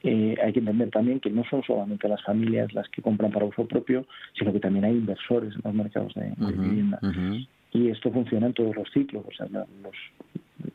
Eh, 0.02 0.36
hay 0.42 0.54
que 0.54 0.60
entender 0.60 0.90
también 0.90 1.20
que 1.20 1.30
no 1.30 1.44
son 1.50 1.62
solamente 1.64 2.08
las 2.08 2.24
familias 2.24 2.74
las 2.74 2.88
que 2.90 3.02
compran 3.02 3.32
para 3.32 3.46
uso 3.46 3.68
propio 3.68 4.06
sino 4.38 4.54
que 4.54 4.60
también 4.60 4.86
hay 4.86 4.94
inversores 4.94 5.54
en 5.56 5.62
los 5.66 5.74
mercados 5.74 6.14
de, 6.16 6.34
de 6.36 6.54
Ujú, 6.54 6.62
vivienda 6.62 7.00
ujú. 7.04 7.46
Y 7.72 7.90
esto 7.90 8.12
funciona 8.12 8.48
en 8.48 8.54
todos 8.54 8.76
los 8.76 8.90
ciclos 8.92 9.24
o 9.28 9.32
sea 9.32 9.48
los 9.48 9.66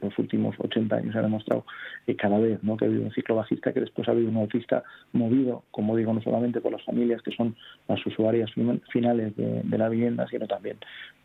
los 0.00 0.18
últimos 0.18 0.54
80 0.58 0.96
años 0.96 1.12
se 1.12 1.18
ha 1.18 1.22
demostrado 1.22 1.66
que 2.06 2.16
cada 2.16 2.38
vez 2.38 2.62
¿no? 2.62 2.76
que 2.76 2.84
ha 2.84 2.88
habido 2.88 3.02
un 3.04 3.12
ciclo 3.12 3.34
bajista 3.36 3.72
que 3.72 3.80
después 3.80 4.08
ha 4.08 4.12
habido 4.12 4.30
un 4.30 4.36
alcista 4.38 4.82
movido 5.12 5.64
como 5.70 5.96
digo 5.96 6.12
no 6.14 6.22
solamente 6.22 6.60
por 6.60 6.72
las 6.72 6.82
familias 6.84 7.20
que 7.22 7.32
son 7.32 7.54
las 7.88 8.04
usuarias 8.06 8.50
fin- 8.52 8.80
finales 8.90 9.36
de, 9.36 9.62
de 9.62 9.78
la 9.78 9.88
vivienda 9.88 10.26
sino 10.30 10.46
también 10.46 10.78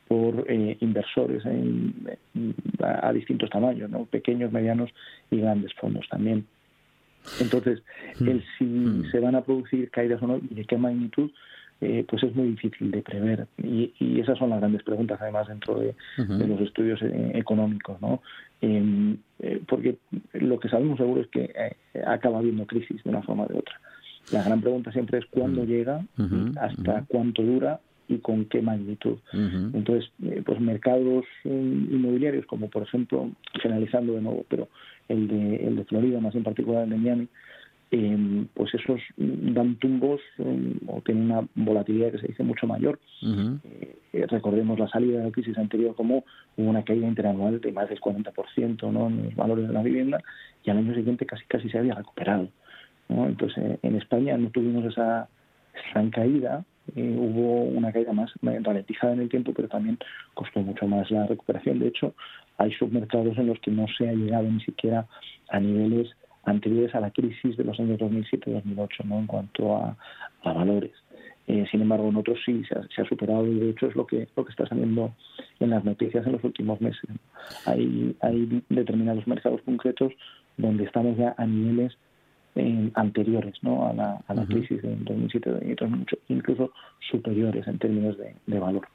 por 0.07 0.43
eh, 0.49 0.75
inversores 0.81 1.45
en- 1.45 1.93
en- 2.35 2.55
a, 2.83 3.07
a 3.09 3.13
distintos 3.13 3.49
tamaños 3.49 3.89
¿no? 3.89 4.05
pequeños 4.05 4.51
medianos 4.51 4.89
y 5.31 5.37
grandes 5.37 5.73
fondos 5.75 6.07
también 6.09 6.45
entonces 7.41 7.81
el 8.21 8.43
si 8.57 8.63
Mm. 8.65 9.11
se 9.11 9.19
van 9.19 9.35
a 9.35 9.41
producir 9.41 9.89
caídas 9.91 10.21
o 10.21 10.27
no 10.27 10.37
y 10.37 10.53
de 10.55 10.65
qué 10.65 10.77
magnitud 10.77 11.29
eh, 11.81 12.05
pues 12.07 12.23
es 12.23 12.35
muy 12.35 12.49
difícil 12.49 12.91
de 12.91 13.01
prever. 13.01 13.47
Y, 13.57 13.93
y 13.99 14.19
esas 14.19 14.37
son 14.37 14.49
las 14.49 14.59
grandes 14.59 14.83
preguntas 14.83 15.19
además 15.21 15.47
dentro 15.47 15.79
de, 15.79 15.95
los 16.17 16.61
estudios 16.61 17.01
eh, 17.01 17.31
económicos 17.35 18.01
no 18.01 18.21
Em, 18.61 19.17
eh, 19.39 19.61
porque 19.67 19.97
lo 20.33 20.59
que 20.59 20.67
sabemos 20.67 20.97
seguro 20.97 21.21
es 21.21 21.27
que 21.27 21.43
eh, 21.43 22.03
acaba 22.05 22.39
habiendo 22.39 22.65
crisis 22.65 23.01
de 23.03 23.09
una 23.09 23.21
forma 23.21 23.43
o 23.43 23.47
de 23.47 23.57
otra. 23.57 23.79
La 24.33 24.43
gran 24.43 24.59
pregunta 24.61 24.91
siempre 24.91 25.19
es 25.19 25.25
cuándo 25.27 25.63
llega 25.63 26.05
hasta 26.59 27.05
cuánto 27.07 27.41
dura 27.41 27.79
y 28.07 28.17
con 28.17 28.45
qué 28.45 28.61
magnitud. 28.61 29.17
Entonces, 29.33 30.11
pues 30.45 30.59
mercados 30.59 31.25
inmobiliarios, 31.45 32.45
como 32.45 32.69
por 32.69 32.83
ejemplo, 32.83 33.31
generalizando 33.59 34.13
de 34.13 34.21
nuevo, 34.21 34.45
pero 34.47 34.67
el 35.07 35.27
de, 35.27 35.67
el 35.67 35.77
de 35.77 35.85
Florida, 35.85 36.19
más 36.19 36.35
en 36.35 36.43
particular 36.43 36.83
el 36.83 36.91
de 36.91 36.97
Miami, 36.97 37.27
eh, 37.91 38.45
pues 38.53 38.73
esos 38.73 39.01
dan 39.17 39.75
tumbos 39.75 40.21
eh, 40.37 40.73
o 40.87 41.01
tienen 41.01 41.31
una 41.31 41.47
volatilidad 41.55 42.11
que 42.11 42.19
se 42.19 42.27
dice 42.27 42.43
mucho 42.43 42.67
mayor. 42.67 42.99
Ujú. 43.21 43.59
Eh, 43.63 44.25
recordemos 44.27 44.77
la 44.79 44.87
salida 44.87 45.19
de 45.19 45.25
la 45.25 45.31
crisis 45.31 45.57
anterior 45.57 45.95
como 45.95 46.23
hubo 46.57 46.69
una 46.69 46.83
caída 46.83 47.07
interanual 47.07 47.61
de 47.61 47.71
más 47.71 47.89
del 47.89 47.99
40% 47.99 48.91
¿no? 48.91 49.07
en 49.07 49.25
los 49.25 49.35
valores 49.35 49.67
de 49.67 49.73
la 49.73 49.83
vivienda 49.83 50.21
y 50.63 50.69
al 50.69 50.77
año 50.77 50.93
siguiente 50.93 51.25
casi 51.25 51.45
casi 51.45 51.69
se 51.69 51.77
había 51.77 51.95
recuperado. 51.95 52.49
¿no? 53.07 53.25
Entonces, 53.27 53.57
eh, 53.57 53.79
en 53.81 53.95
España 53.95 54.37
no 54.37 54.49
tuvimos 54.49 54.85
esa 54.85 55.27
gran 55.93 56.09
caída, 56.09 56.63
eh, 56.95 57.15
hubo 57.17 57.63
una 57.63 57.91
caída 57.91 58.13
más 58.13 58.31
eh, 58.41 58.59
ralentizada 58.61 59.13
en 59.13 59.21
el 59.21 59.29
tiempo, 59.29 59.53
pero 59.53 59.67
también 59.67 59.97
costó 60.33 60.61
mucho 60.61 60.87
más 60.87 61.09
la 61.11 61.27
recuperación. 61.27 61.79
De 61.79 61.87
hecho, 61.87 62.13
hay 62.57 62.71
submercados 62.73 63.37
en 63.37 63.47
los 63.47 63.59
que 63.59 63.71
no 63.71 63.85
se 63.97 64.09
ha 64.09 64.13
llegado 64.13 64.43
ni 64.43 64.61
siquiera 64.61 65.07
a 65.49 65.59
niveles 65.59 66.09
anteriores 66.45 66.93
a 66.95 66.99
la 66.99 67.11
crisis 67.11 67.57
de 67.57 67.63
los 67.63 67.79
años 67.79 67.99
2007-2008 67.99 69.05
¿no? 69.05 69.19
en 69.19 69.27
cuanto 69.27 69.75
a, 69.75 69.97
a 70.43 70.53
valores. 70.53 70.91
Eh, 71.47 71.65
sin 71.71 71.81
embargo, 71.81 72.09
en 72.09 72.15
otros 72.15 72.37
sí 72.45 72.63
se 72.65 72.77
ha, 72.77 72.87
se 72.95 73.01
ha, 73.01 73.05
superado 73.05 73.47
y 73.47 73.55
de 73.59 73.71
hecho 73.71 73.87
es 73.87 73.95
lo 73.95 74.05
que 74.05 74.27
lo 74.35 74.45
que 74.45 74.51
está 74.51 74.67
saliendo 74.67 75.15
en 75.59 75.71
las 75.71 75.83
noticias 75.83 76.23
en 76.27 76.33
los 76.33 76.43
últimos 76.43 76.79
meses. 76.79 77.09
Hay, 77.65 78.15
hay 78.21 78.63
determinados 78.69 79.25
mercados 79.25 79.59
concretos 79.63 80.13
donde 80.57 80.83
estamos 80.83 81.17
ya 81.17 81.33
a 81.37 81.45
niveles 81.47 81.97
eh, 82.55 82.91
anteriores 82.93 83.55
¿no? 83.63 83.87
a 83.87 83.93
la, 83.93 84.21
a 84.27 84.33
la 84.35 84.41
uh 84.41 84.45
-huh. 84.45 84.47
crisis 84.47 84.81
de 84.83 84.95
2007 84.95 85.49
y 85.65 85.73
2008, 85.73 86.17
incluso 86.27 86.71
superiores 87.09 87.67
en 87.67 87.79
términos 87.79 88.15
de, 88.17 88.35
de 88.45 88.59
valor. 88.59 88.87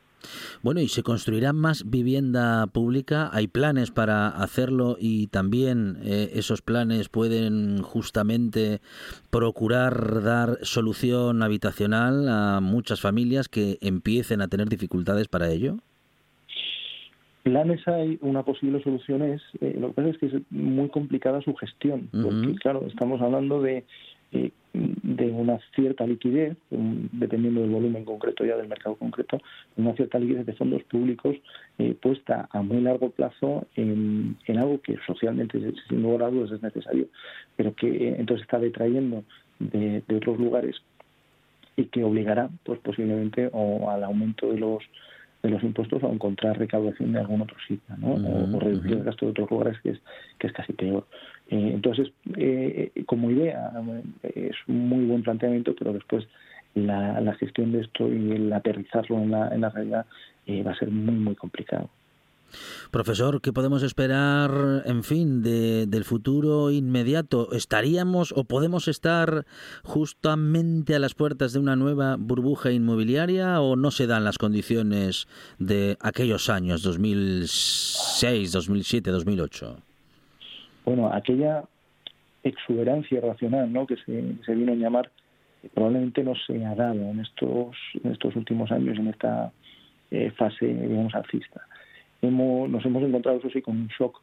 Bueno, 0.62 0.80
¿y 0.80 0.88
se 0.88 1.02
construirá 1.02 1.52
más 1.52 1.90
vivienda 1.90 2.66
pública? 2.66 3.30
¿Hay 3.32 3.46
planes 3.46 3.90
para 3.90 4.28
hacerlo 4.28 4.96
y 4.98 5.28
también 5.28 5.98
eh, 6.02 6.30
esos 6.34 6.62
planes 6.62 7.08
pueden 7.08 7.82
justamente 7.82 8.80
procurar 9.30 10.22
dar 10.22 10.58
solución 10.62 11.42
habitacional 11.42 12.28
a 12.28 12.60
muchas 12.60 13.00
familias 13.00 13.48
que 13.48 13.78
empiecen 13.80 14.40
a 14.40 14.48
tener 14.48 14.68
dificultades 14.68 15.28
para 15.28 15.50
ello? 15.50 15.78
Planes 17.42 17.86
hay, 17.86 18.18
una 18.22 18.42
posible 18.42 18.82
solución 18.82 19.20
es, 19.20 19.42
eh, 19.60 19.76
lo 19.78 19.88
que 19.88 19.94
pasa 19.94 20.08
es 20.08 20.18
que 20.18 20.26
es 20.26 20.32
muy 20.48 20.88
complicada 20.88 21.42
su 21.42 21.54
gestión, 21.54 22.08
uh 22.14 22.16
-huh. 22.16 22.58
claro, 22.58 22.86
estamos 22.86 23.20
hablando 23.20 23.60
de 23.60 23.84
eh, 24.34 24.50
de 24.74 25.26
una 25.26 25.60
cierta 25.76 26.04
liquidez, 26.04 26.56
dependiendo 26.68 27.60
del 27.60 27.70
volumen 27.70 28.04
concreto 28.04 28.44
ya 28.44 28.56
del 28.56 28.66
mercado 28.66 28.96
concreto, 28.96 29.40
una 29.76 29.94
cierta 29.94 30.18
liquidez 30.18 30.46
de 30.46 30.52
fondos 30.54 30.82
públicos 30.84 31.36
eh, 31.78 31.94
puesta 32.02 32.48
a 32.50 32.60
muy 32.60 32.80
largo 32.80 33.10
plazo 33.10 33.68
en, 33.76 34.36
en, 34.46 34.58
algo 34.58 34.80
que 34.80 34.96
socialmente, 35.06 35.60
sin 35.88 36.02
lugar 36.02 36.24
a 36.24 36.30
dudas, 36.30 36.50
es 36.50 36.60
necesario, 36.60 37.06
pero 37.54 37.72
que 37.76 37.86
eh, 37.86 38.16
entonces 38.18 38.42
está 38.42 38.58
detrayendo 38.58 39.22
de, 39.60 40.02
de, 40.08 40.16
otros 40.16 40.40
lugares 40.40 40.74
y 41.76 41.84
que 41.84 42.02
obligará, 42.02 42.50
pues 42.64 42.80
posiblemente, 42.80 43.50
o 43.52 43.88
al 43.88 44.02
aumento 44.02 44.50
de 44.50 44.58
los 44.58 44.82
de 45.44 45.50
los 45.50 45.62
impuestos 45.62 46.02
o 46.02 46.08
a 46.08 46.12
encontrar 46.12 46.58
recaudación 46.58 47.12
de 47.12 47.20
algún 47.20 47.42
otro 47.42 47.56
sitio, 47.68 47.94
¿no? 47.98 48.14
Uh 48.14 48.18
-huh, 48.18 48.54
o, 48.54 48.56
o, 48.56 48.60
reducir 48.60 48.92
el 48.92 49.04
gasto 49.04 49.26
de 49.26 49.32
otros 49.32 49.50
lugares 49.50 49.78
que 49.82 49.90
es 49.90 50.00
que 50.38 50.46
es 50.46 50.52
casi 50.54 50.72
peor. 50.72 51.06
Eh, 51.54 51.70
entonces, 51.72 52.08
eh, 52.36 52.90
como 53.06 53.30
idea, 53.30 53.70
es 54.24 54.56
un 54.66 54.88
muy 54.88 55.04
buen 55.04 55.22
planteamiento, 55.22 55.72
pero 55.78 55.92
después 55.92 56.26
la, 56.74 57.20
la, 57.20 57.34
gestión 57.34 57.70
de 57.70 57.82
esto 57.82 58.12
y 58.12 58.32
el 58.32 58.52
aterrizarlo 58.52 59.20
en 59.20 59.30
la, 59.30 59.54
en 59.54 59.60
la 59.60 59.70
realidad 59.70 60.04
eh, 60.46 60.64
va 60.64 60.72
a 60.72 60.76
ser 60.76 60.90
muy, 60.90 61.14
muy 61.14 61.36
complicado. 61.36 61.88
Profesor, 62.90 63.40
¿qué 63.40 63.52
podemos 63.52 63.84
esperar, 63.84 64.82
en 64.84 65.04
fin, 65.04 65.42
de, 65.44 65.86
del 65.86 66.04
futuro 66.04 66.72
inmediato? 66.72 67.52
¿Estaríamos 67.52 68.32
o 68.36 68.42
podemos 68.42 68.88
estar 68.88 69.46
justamente 69.84 70.96
a 70.96 70.98
las 70.98 71.14
puertas 71.14 71.52
de 71.52 71.60
una 71.60 71.76
nueva 71.76 72.16
burbuja 72.18 72.72
inmobiliaria 72.72 73.60
o 73.60 73.76
no 73.76 73.92
se 73.92 74.08
dan 74.08 74.24
las 74.24 74.38
condiciones 74.38 75.28
de 75.60 75.96
aquellos 76.00 76.50
años, 76.50 76.82
2006, 76.82 78.50
2007, 78.50 79.10
2008? 79.10 79.93
Bueno, 80.84 81.12
aquella 81.12 81.64
exuberancia 82.42 83.20
racional 83.20 83.72
¿no? 83.72 83.86
que 83.86 83.96
se, 83.96 84.54
vino 84.54 84.72
a 84.72 84.76
llamar 84.76 85.10
probablemente 85.72 86.22
no 86.22 86.34
se 86.46 86.64
ha 86.64 86.74
dado 86.74 87.00
en 87.00 87.20
estos, 87.20 88.36
últimos 88.36 88.70
años, 88.70 88.98
en 88.98 89.08
esta 89.08 89.50
eh, 90.10 90.30
fase, 90.36 90.66
digamos, 90.66 91.14
alcista 91.14 91.62
hemos, 92.26 92.68
nos 92.68 92.84
hemos 92.84 93.02
encontrado, 93.02 93.38
eso 93.38 93.50
sí, 93.50 93.62
con 93.62 93.76
un 93.76 93.88
shock 93.88 94.20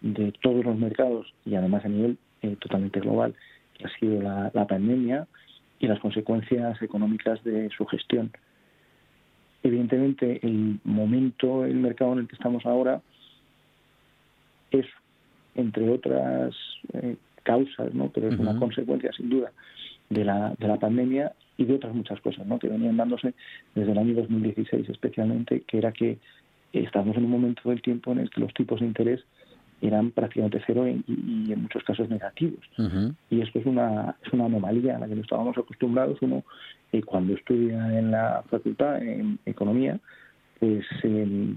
de 0.00 0.32
todos 0.40 0.64
los 0.64 0.76
mercados 0.76 1.32
y 1.44 1.54
además 1.54 1.84
a 1.84 1.88
nivel 1.88 2.18
eh, 2.42 2.56
totalmente 2.60 3.00
global, 3.00 3.34
que 3.74 3.86
ha 3.86 3.98
sido 3.98 4.22
la, 4.22 4.66
pandemia 4.66 5.26
y 5.80 5.86
las 5.86 6.00
consecuencias 6.00 6.80
económicas 6.82 7.42
de 7.44 7.68
su 7.76 7.86
gestión. 7.86 8.30
Evidentemente, 9.62 10.40
el 10.42 10.78
momento, 10.84 11.64
el 11.64 11.76
mercado 11.76 12.12
en 12.12 12.20
el 12.20 12.28
que 12.28 12.36
estamos 12.36 12.64
ahora 12.64 13.00
es, 14.70 14.86
entre 15.58 15.90
otras 15.90 16.54
eh, 16.92 17.16
causas, 17.42 17.92
¿no? 17.94 18.10
pero 18.14 18.28
es 18.28 18.34
uh 18.34 18.38
-huh. 18.38 18.48
una 18.48 18.58
consecuencia, 18.58 19.12
sin 19.12 19.28
duda, 19.28 19.50
de 20.08 20.24
la, 20.24 20.54
de 20.58 20.68
la 20.68 20.76
pandemia 20.76 21.32
y 21.56 21.64
de 21.64 21.74
otras 21.74 21.94
muchas 21.94 22.20
cosas 22.20 22.46
¿no? 22.46 22.58
que 22.58 22.68
venían 22.68 22.96
dándose 22.96 23.34
desde 23.74 23.92
el 23.92 23.98
año 23.98 24.14
2016 24.14 24.88
especialmente, 24.88 25.62
que 25.66 25.78
era 25.78 25.92
que 25.92 26.18
estamos 26.72 27.16
en 27.16 27.24
un 27.24 27.30
momento 27.30 27.68
del 27.68 27.82
tiempo 27.82 28.12
en 28.12 28.20
el 28.20 28.30
que 28.30 28.40
los 28.40 28.54
tipos 28.54 28.80
de 28.80 28.86
interés 28.86 29.20
eran 29.80 30.10
prácticamente 30.10 30.60
cero 30.66 30.88
y, 30.88 31.04
y 31.06 31.52
en 31.52 31.62
muchos 31.62 31.82
casos 31.84 32.08
negativos. 32.08 32.64
Y 33.30 33.40
esto 33.40 33.60
es 33.60 33.66
una, 33.66 34.16
es 34.24 34.32
una 34.32 34.46
anomalía 34.46 34.96
a 34.96 34.98
la 34.98 35.06
que 35.08 35.14
no 35.14 35.22
estábamos 35.22 35.56
acostumbrados. 35.56 36.18
Uno, 36.20 36.42
eh, 36.92 37.02
cuando 37.02 37.34
estudia 37.34 37.96
en 37.96 38.10
la 38.10 38.42
facultad, 38.50 39.00
en 39.02 39.38
economía, 39.46 40.00
pues 40.58 40.84
eh, 41.04 41.54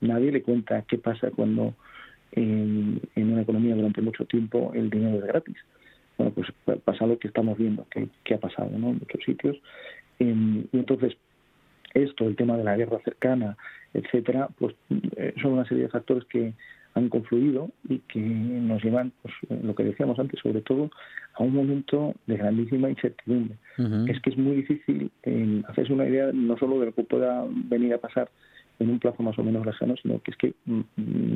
nadie 0.00 0.32
le 0.32 0.42
cuenta 0.42 0.82
qué 0.88 0.96
pasa 0.96 1.30
cuando 1.30 1.74
en, 2.32 3.00
en 3.16 3.32
una 3.32 3.42
economía 3.42 3.74
durante 3.74 4.02
mucho 4.02 4.24
tiempo 4.24 4.72
el 4.74 4.90
dinero 4.90 5.18
es 5.18 5.24
gratis. 5.24 5.56
Bueno, 6.16 6.32
pues 6.34 6.48
pa- 6.64 6.76
pasa 6.76 7.06
lo 7.06 7.18
que 7.18 7.28
estamos 7.28 7.56
viendo, 7.58 7.86
que, 7.90 8.08
que 8.24 8.34
ha 8.34 8.38
pasado 8.38 8.70
¿no? 8.70 8.90
en 8.90 8.98
muchos 8.98 9.22
sitios. 9.24 9.56
Y 10.18 10.66
entonces, 10.72 11.16
esto, 11.94 12.26
el 12.28 12.36
tema 12.36 12.56
de 12.56 12.64
la 12.64 12.76
guerra 12.76 12.98
cercana, 13.04 13.56
etcétera, 13.94 14.48
pues 14.58 14.74
eh, 15.16 15.34
son 15.40 15.52
una 15.54 15.64
serie 15.66 15.84
de 15.84 15.88
factores 15.88 16.24
que 16.26 16.52
han 16.94 17.08
confluido 17.08 17.70
y 17.88 17.98
que 18.00 18.20
nos 18.20 18.82
llevan, 18.84 19.12
pues 19.22 19.34
eh, 19.48 19.60
lo 19.62 19.74
que 19.74 19.84
decíamos 19.84 20.18
antes, 20.18 20.40
sobre 20.40 20.60
todo 20.60 20.90
a 21.34 21.42
un 21.42 21.54
momento 21.54 22.14
de 22.26 22.36
grandísima 22.36 22.90
incertidumbre. 22.90 23.56
Es 24.10 24.20
que 24.20 24.30
es 24.30 24.36
muy 24.36 24.56
difícil 24.56 25.10
eh, 25.22 25.62
hacerse 25.68 25.92
una 25.92 26.06
idea 26.06 26.30
no 26.34 26.58
solo 26.58 26.80
de 26.80 26.86
lo 26.86 26.92
que 26.92 27.04
pueda 27.04 27.46
venir 27.48 27.94
a 27.94 27.98
pasar 27.98 28.28
en 28.80 28.90
un 28.90 28.98
plazo 28.98 29.22
más 29.22 29.38
o 29.38 29.44
menos 29.44 29.64
lejano, 29.64 29.94
sino 29.96 30.20
que 30.20 30.30
es 30.32 30.36
que 30.36 30.54
mm, 30.66 30.80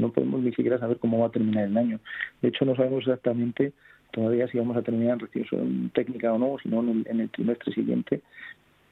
no 0.00 0.10
podemos 0.12 0.42
ni 0.42 0.52
siquiera 0.52 0.78
saber 0.78 0.98
cómo 0.98 1.18
va 1.18 1.26
a 1.26 1.30
terminar 1.30 1.64
el 1.64 1.76
año. 1.76 2.00
De 2.42 2.48
hecho, 2.48 2.64
no 2.64 2.74
sabemos 2.74 3.00
exactamente 3.00 3.72
todavía 4.12 4.48
si 4.48 4.58
vamos 4.58 4.76
a 4.76 4.82
terminar 4.82 5.14
en 5.14 5.20
recesión 5.20 5.90
técnica 5.94 6.32
o 6.32 6.38
no, 6.38 6.56
sino 6.62 6.80
en 6.80 6.88
el, 6.88 7.06
en 7.08 7.20
el 7.20 7.30
trimestre 7.30 7.72
siguiente, 7.72 8.22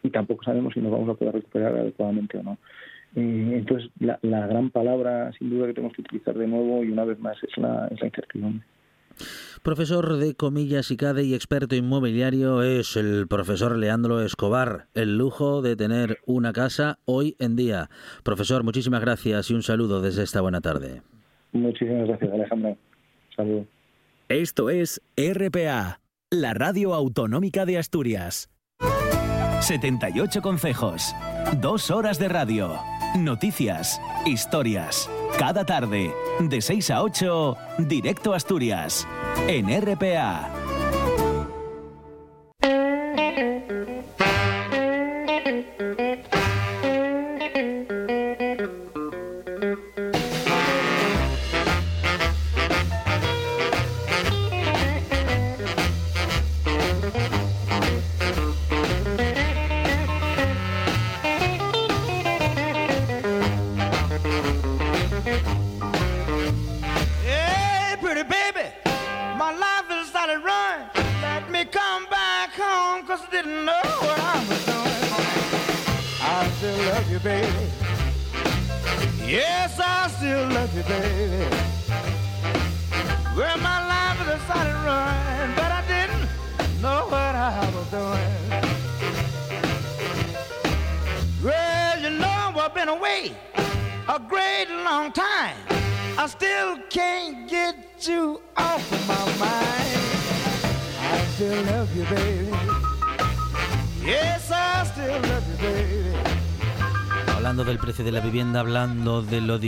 y 0.03 0.11
tampoco 0.11 0.45
sabemos 0.45 0.75
si 0.75 0.81
nos 0.81 0.93
vamos 0.93 1.09
a 1.11 1.15
poder 1.15 1.35
recuperar 1.35 1.77
adecuadamente 1.77 2.39
o 2.39 2.43
no. 2.43 2.59
Eh, 3.15 3.51
entonces, 3.55 3.91
la, 4.01 4.19
la 4.23 4.47
gran 4.47 4.71
palabra, 4.71 5.33
sin 5.39 5.51
duda, 5.51 5.67
que 5.67 5.75
tenemos 5.75 5.95
que 5.95 6.03
utilizar 6.03 6.35
de 6.37 6.47
nuevo 6.47 6.83
y 6.83 6.91
una 6.91 7.05
vez 7.05 7.19
más 7.21 7.37
es 7.45 7.57
la, 7.57 7.89
es 7.89 8.01
la 8.01 8.07
incertidumbre. 8.07 8.65
Profesor 9.63 10.17
de 10.17 10.35
comillas 10.35 10.91
y 10.91 10.97
CADE 10.97 11.23
y 11.23 11.35
experto 11.35 11.77
inmobiliario 11.77 12.63
es 12.63 12.97
el 12.97 13.29
profesor 13.29 13.77
Leandro 13.77 14.21
Escobar. 14.21 14.89
El 14.95 15.17
lujo 15.17 15.63
de 15.63 15.77
tener 15.77 16.19
una 16.27 16.53
casa 16.53 16.99
hoy 17.05 17.37
en 17.39 17.55
día. 17.55 17.89
Profesor, 18.25 18.65
muchísimas 18.65 19.01
gracias 19.01 19.51
y 19.51 19.55
un 19.55 19.63
saludo 19.63 20.01
desde 20.03 20.25
esta 20.25 20.41
buena 20.41 20.61
tarde. 20.61 21.03
Muchísimas 21.53 22.09
gracias, 22.09 22.33
Alejandro. 22.33 22.77
Saludos. 23.37 23.67
Esto 24.29 24.71
es 24.71 25.01
RPA, 25.17 26.01
la 26.31 26.55
radio 26.55 26.95
autonómica 26.95 27.65
de 27.65 27.79
Asturias. 27.79 28.51
78 29.61 30.43
consejos, 30.43 31.15
dos 31.61 31.93
horas 31.93 32.19
de 32.19 32.29
radio, 32.29 32.75
noticias, 33.17 34.01
historias. 34.27 35.09
Cada 35.39 35.65
tarde, 35.65 36.15
de 36.41 36.61
6 36.61 36.91
a 36.91 37.03
8, 37.03 37.57
directo 37.79 38.33
a 38.33 38.37
Asturias, 38.37 39.07
en 39.49 39.69
RPA. 39.69 40.62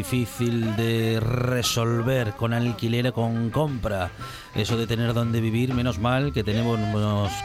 Difícil 0.05 0.77
de 0.77 1.19
resolver 1.19 2.35
con 2.35 2.53
alquiler 2.53 3.09
o 3.09 3.15
con 3.15 3.49
compra, 3.49 4.11
eso 4.55 4.77
de 4.77 4.87
tener 4.87 5.15
donde 5.15 5.41
vivir, 5.41 5.73
menos 5.73 5.99
mal 5.99 6.31
que 6.35 6.45
tenemos, 6.45 6.79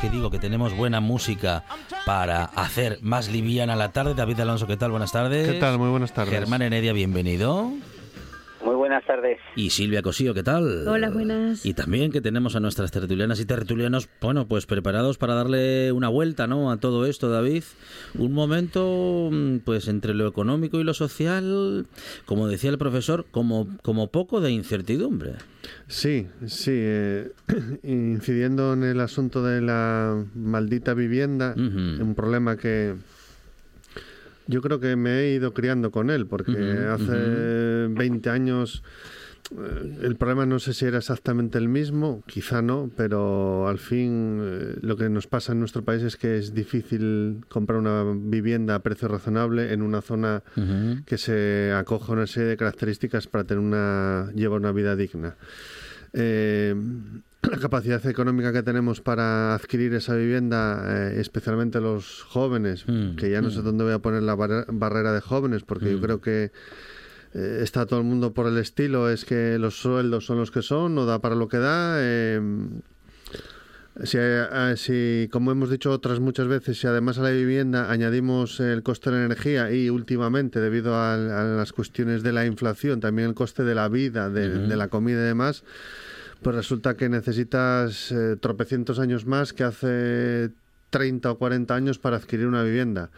que 0.01 0.09
digo, 0.09 0.29
que 0.29 0.39
tenemos 0.39 0.75
buena 0.75 0.99
música 0.99 1.63
para 2.05 2.43
hacer 2.43 2.99
más 3.01 3.29
liviana 3.29 3.77
la 3.77 3.93
tarde. 3.93 4.13
David 4.13 4.41
Alonso, 4.41 4.67
¿qué 4.67 4.75
tal? 4.75 4.91
Buenas 4.91 5.13
tardes. 5.13 5.47
¿Qué 5.47 5.57
tal? 5.57 5.77
Muy 5.77 5.89
buenas 5.89 6.13
tardes. 6.13 6.33
Germán 6.33 6.61
Heredia, 6.61 6.91
bienvenido. 6.91 7.71
Muy 8.69 8.75
buenas 8.75 9.03
tardes. 9.03 9.39
Y 9.55 9.71
Silvia 9.71 10.03
Cosío, 10.03 10.35
¿qué 10.35 10.43
tal? 10.43 10.87
Hola, 10.87 11.09
buenas. 11.09 11.65
Y 11.65 11.73
también 11.73 12.11
que 12.11 12.21
tenemos 12.21 12.55
a 12.55 12.59
nuestras 12.59 12.91
tertulianas 12.91 13.39
y 13.39 13.45
tertulianos, 13.45 14.07
bueno, 14.21 14.47
pues 14.47 14.67
preparados 14.67 15.17
para 15.17 15.33
darle 15.33 15.91
una 15.91 16.07
vuelta, 16.07 16.45
¿no? 16.45 16.69
A 16.69 16.77
todo 16.77 17.07
esto, 17.07 17.31
David. 17.31 17.63
Un 18.13 18.31
momento, 18.31 19.29
mm, 19.31 19.61
pues 19.65 19.87
entre 19.87 20.13
lo 20.13 20.27
económico 20.27 20.79
y 20.79 20.83
lo 20.83 20.93
social, 20.93 21.87
como 22.27 22.47
decía 22.47 22.69
el 22.69 22.77
profesor, 22.77 23.25
como, 23.31 23.67
como 23.81 24.11
poco 24.11 24.39
de 24.39 24.51
incertidumbre. 24.51 25.31
Sí, 25.87 26.27
sí. 26.45 26.73
eh, 26.75 27.31
incidiendo 27.81 28.73
en 28.73 28.83
el 28.83 28.99
asunto 28.99 29.43
de 29.43 29.61
la 29.61 30.23
maldita 30.35 30.93
vivienda, 30.93 31.55
un 31.57 32.13
problema 32.15 32.55
que 32.55 32.93
yo 34.49 34.61
creo 34.63 34.79
que 34.79 34.95
me 34.95 35.19
he 35.19 35.33
ido 35.33 35.53
criando 35.53 35.91
con 35.91 36.09
él, 36.09 36.25
porque 36.25 36.51
hace 36.89 37.87
20 37.87 38.29
años 38.31 38.83
eh, 39.55 39.99
el 40.01 40.15
problema 40.15 40.47
no 40.47 40.57
sé 40.57 40.73
si 40.73 40.85
era 40.85 40.97
exactamente 40.97 41.59
el 41.59 41.69
mismo, 41.69 42.23
quizá 42.25 42.63
no, 42.63 42.89
pero 42.97 43.67
al 43.67 43.77
fin 43.77 44.39
eh, 44.41 44.75
lo 44.81 44.97
que 44.97 45.07
nos 45.07 45.27
pasa 45.27 45.51
en 45.51 45.59
nuestro 45.59 45.83
país 45.83 46.01
es 46.01 46.17
que 46.17 46.39
es 46.39 46.55
difícil 46.55 47.45
comprar 47.47 47.77
una 47.77 48.03
vivienda 48.15 48.73
a 48.73 48.79
precio 48.79 49.07
razonable 49.07 49.71
en 49.71 49.83
una 49.83 50.01
zona 50.01 50.41
que 51.05 51.17
se 51.19 51.71
acoja 51.71 52.11
a 52.11 52.15
una 52.15 52.27
serie 52.27 52.49
de 52.49 52.57
características 52.57 53.27
para 53.27 53.43
tener 53.43 53.63
una 53.63 54.31
llevar 54.33 54.59
una 54.59 54.71
vida 54.71 54.95
digna. 54.95 55.35
Eh, 56.13 56.73
la 57.43 57.57
capacidad 57.57 58.05
económica 58.05 58.51
que 58.51 58.63
tenemos 58.63 58.99
para 59.01 59.53
adquirir 59.55 59.93
esa 59.93 60.13
vivienda, 60.15 60.83
eh, 61.13 61.19
especialmente 61.21 61.79
los 61.79 62.23
jóvenes, 62.23 62.83
Mm, 62.87 63.15
que 63.15 63.29
ya 63.31 63.41
no 63.41 63.49
sé 63.49 63.59
mm. 63.59 63.63
dónde 63.63 63.83
voy 63.85 63.93
a 63.93 63.99
poner 63.99 64.23
la 64.23 64.35
barre- 64.35 64.65
barrera 64.67 65.13
de 65.13 65.21
jóvenes, 65.21 65.63
porque 65.63 65.89
yo 65.91 65.97
Mm. 65.97 66.01
creo 66.01 66.21
que 66.21 66.51
eh, 67.33 67.59
está 67.61 67.85
todo 67.85 67.99
el 67.99 68.05
mundo 68.05 68.33
por 68.33 68.47
el 68.47 68.57
estilo, 68.57 69.09
es 69.09 69.23
que 69.23 69.57
los 69.59 69.79
sueldos 69.79 70.25
son 70.25 70.37
los 70.39 70.49
que 70.51 70.61
son, 70.63 70.95
no 70.95 71.05
da 71.05 71.19
para 71.21 71.35
lo 71.35 71.47
que 71.47 71.57
da. 71.59 71.95
eh, 71.99 72.41
si, 74.03 74.17
eh, 74.19 74.73
si, 74.77 75.27
como 75.31 75.51
hemos 75.51 75.69
dicho 75.69 75.91
otras 75.91 76.19
muchas 76.19 76.47
veces, 76.47 76.79
si 76.79 76.87
además 76.87 77.17
a 77.17 77.23
la 77.23 77.31
vivienda 77.31 77.91
añadimos 77.91 78.59
el 78.61 78.81
coste 78.81 79.11
de 79.11 79.17
la 79.17 79.25
energía 79.25 79.71
y 79.71 79.89
últimamente, 79.89 80.59
debido 80.61 80.95
a, 80.95 81.13
a 81.15 81.43
las 81.43 81.73
cuestiones 81.73 82.23
de 82.23 82.31
la 82.31 82.45
inflación, 82.45 82.99
también 83.01 83.27
el 83.29 83.35
coste 83.35 83.63
de 83.63 83.75
la 83.75 83.89
vida, 83.89 84.29
de, 84.29 84.49
de 84.67 84.75
la 84.77 84.87
comida 84.87 85.19
y 85.19 85.25
demás, 85.25 85.63
pues 86.41 86.55
resulta 86.55 86.95
que 86.95 87.09
necesitas 87.09 88.11
eh, 88.11 88.35
tropecientos 88.39 88.99
años 88.99 89.25
más 89.25 89.53
que 89.53 89.63
hace 89.63 90.51
30 90.89 91.31
o 91.31 91.37
40 91.37 91.75
años 91.75 91.99
para 91.99 92.17
adquirir 92.17 92.47
una 92.47 92.63
vivienda. 92.63 93.09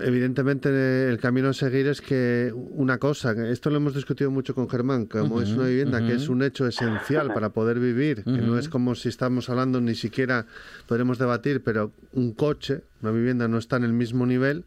Evidentemente 0.00 1.08
el 1.08 1.18
camino 1.18 1.50
a 1.50 1.52
seguir 1.52 1.86
es 1.86 2.00
que 2.00 2.52
una 2.54 2.98
cosa, 2.98 3.32
esto 3.48 3.70
lo 3.70 3.76
hemos 3.76 3.94
discutido 3.94 4.28
mucho 4.30 4.52
con 4.52 4.68
Germán, 4.68 5.06
como 5.06 5.40
es 5.40 5.50
una 5.50 5.66
vivienda 5.66 6.04
que 6.04 6.14
es 6.14 6.28
un 6.28 6.42
hecho 6.42 6.66
esencial 6.66 7.32
para 7.32 7.50
poder 7.50 7.78
vivir, 7.78 8.24
que 8.24 8.32
no 8.32 8.58
es 8.58 8.68
como 8.68 8.96
si 8.96 9.08
estamos 9.08 9.48
hablando, 9.48 9.80
ni 9.80 9.94
siquiera 9.94 10.46
podremos 10.88 11.18
debatir, 11.18 11.62
pero 11.62 11.92
un 12.14 12.32
coche, 12.32 12.82
una 13.00 13.12
vivienda 13.12 13.46
no 13.46 13.58
está 13.58 13.76
en 13.76 13.84
el 13.84 13.92
mismo 13.92 14.26
nivel, 14.26 14.64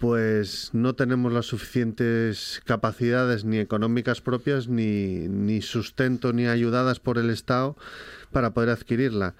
pues 0.00 0.70
no 0.72 0.94
tenemos 0.94 1.30
las 1.30 1.44
suficientes 1.44 2.62
capacidades 2.64 3.44
ni 3.44 3.58
económicas 3.58 4.22
propias 4.22 4.66
ni, 4.66 5.28
ni 5.28 5.60
sustento 5.60 6.32
ni 6.32 6.46
ayudadas 6.46 7.00
por 7.00 7.18
el 7.18 7.28
Estado 7.28 7.76
para 8.30 8.52
poder 8.52 8.70
adquirirla. 8.70 9.34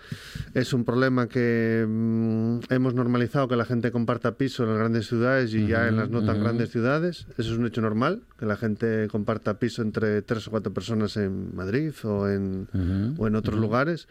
Es 0.55 0.73
un 0.73 0.85
problema 0.85 1.29
que 1.29 1.87
mm, 1.89 2.61
hemos 2.71 2.95
normalizado 2.95 3.49
que 3.49 3.57
la 3.57 3.65
gente 3.65 3.91
comparta 3.91 4.37
piso 4.37 4.65
en 4.65 4.71
las 4.71 4.79
grandes 4.79 5.07
ciudades 5.07 5.55
y 5.55 5.67
ya 5.67 5.89
en 5.89 5.97
las 5.97 6.11
no 6.11 6.25
tan 6.25 6.41
grandes 6.41 6.71
ciudades. 6.71 7.27
Eso 7.39 7.53
es 7.53 7.59
un 7.59 7.67
hecho 7.67 7.81
normal, 7.81 8.23
que 8.39 8.47
la 8.47 8.57
gente 8.57 9.09
comparta 9.09 9.59
piso 9.59 9.83
entre 9.83 10.23
tres 10.23 10.49
o 10.49 10.51
cuatro 10.51 10.73
personas 10.73 11.17
en 11.17 11.55
Madrid 11.55 11.93
o 12.05 12.29
en, 12.29 12.69
o 13.19 13.27
en 13.27 13.35
otros 13.35 13.59
lugares 13.59 14.09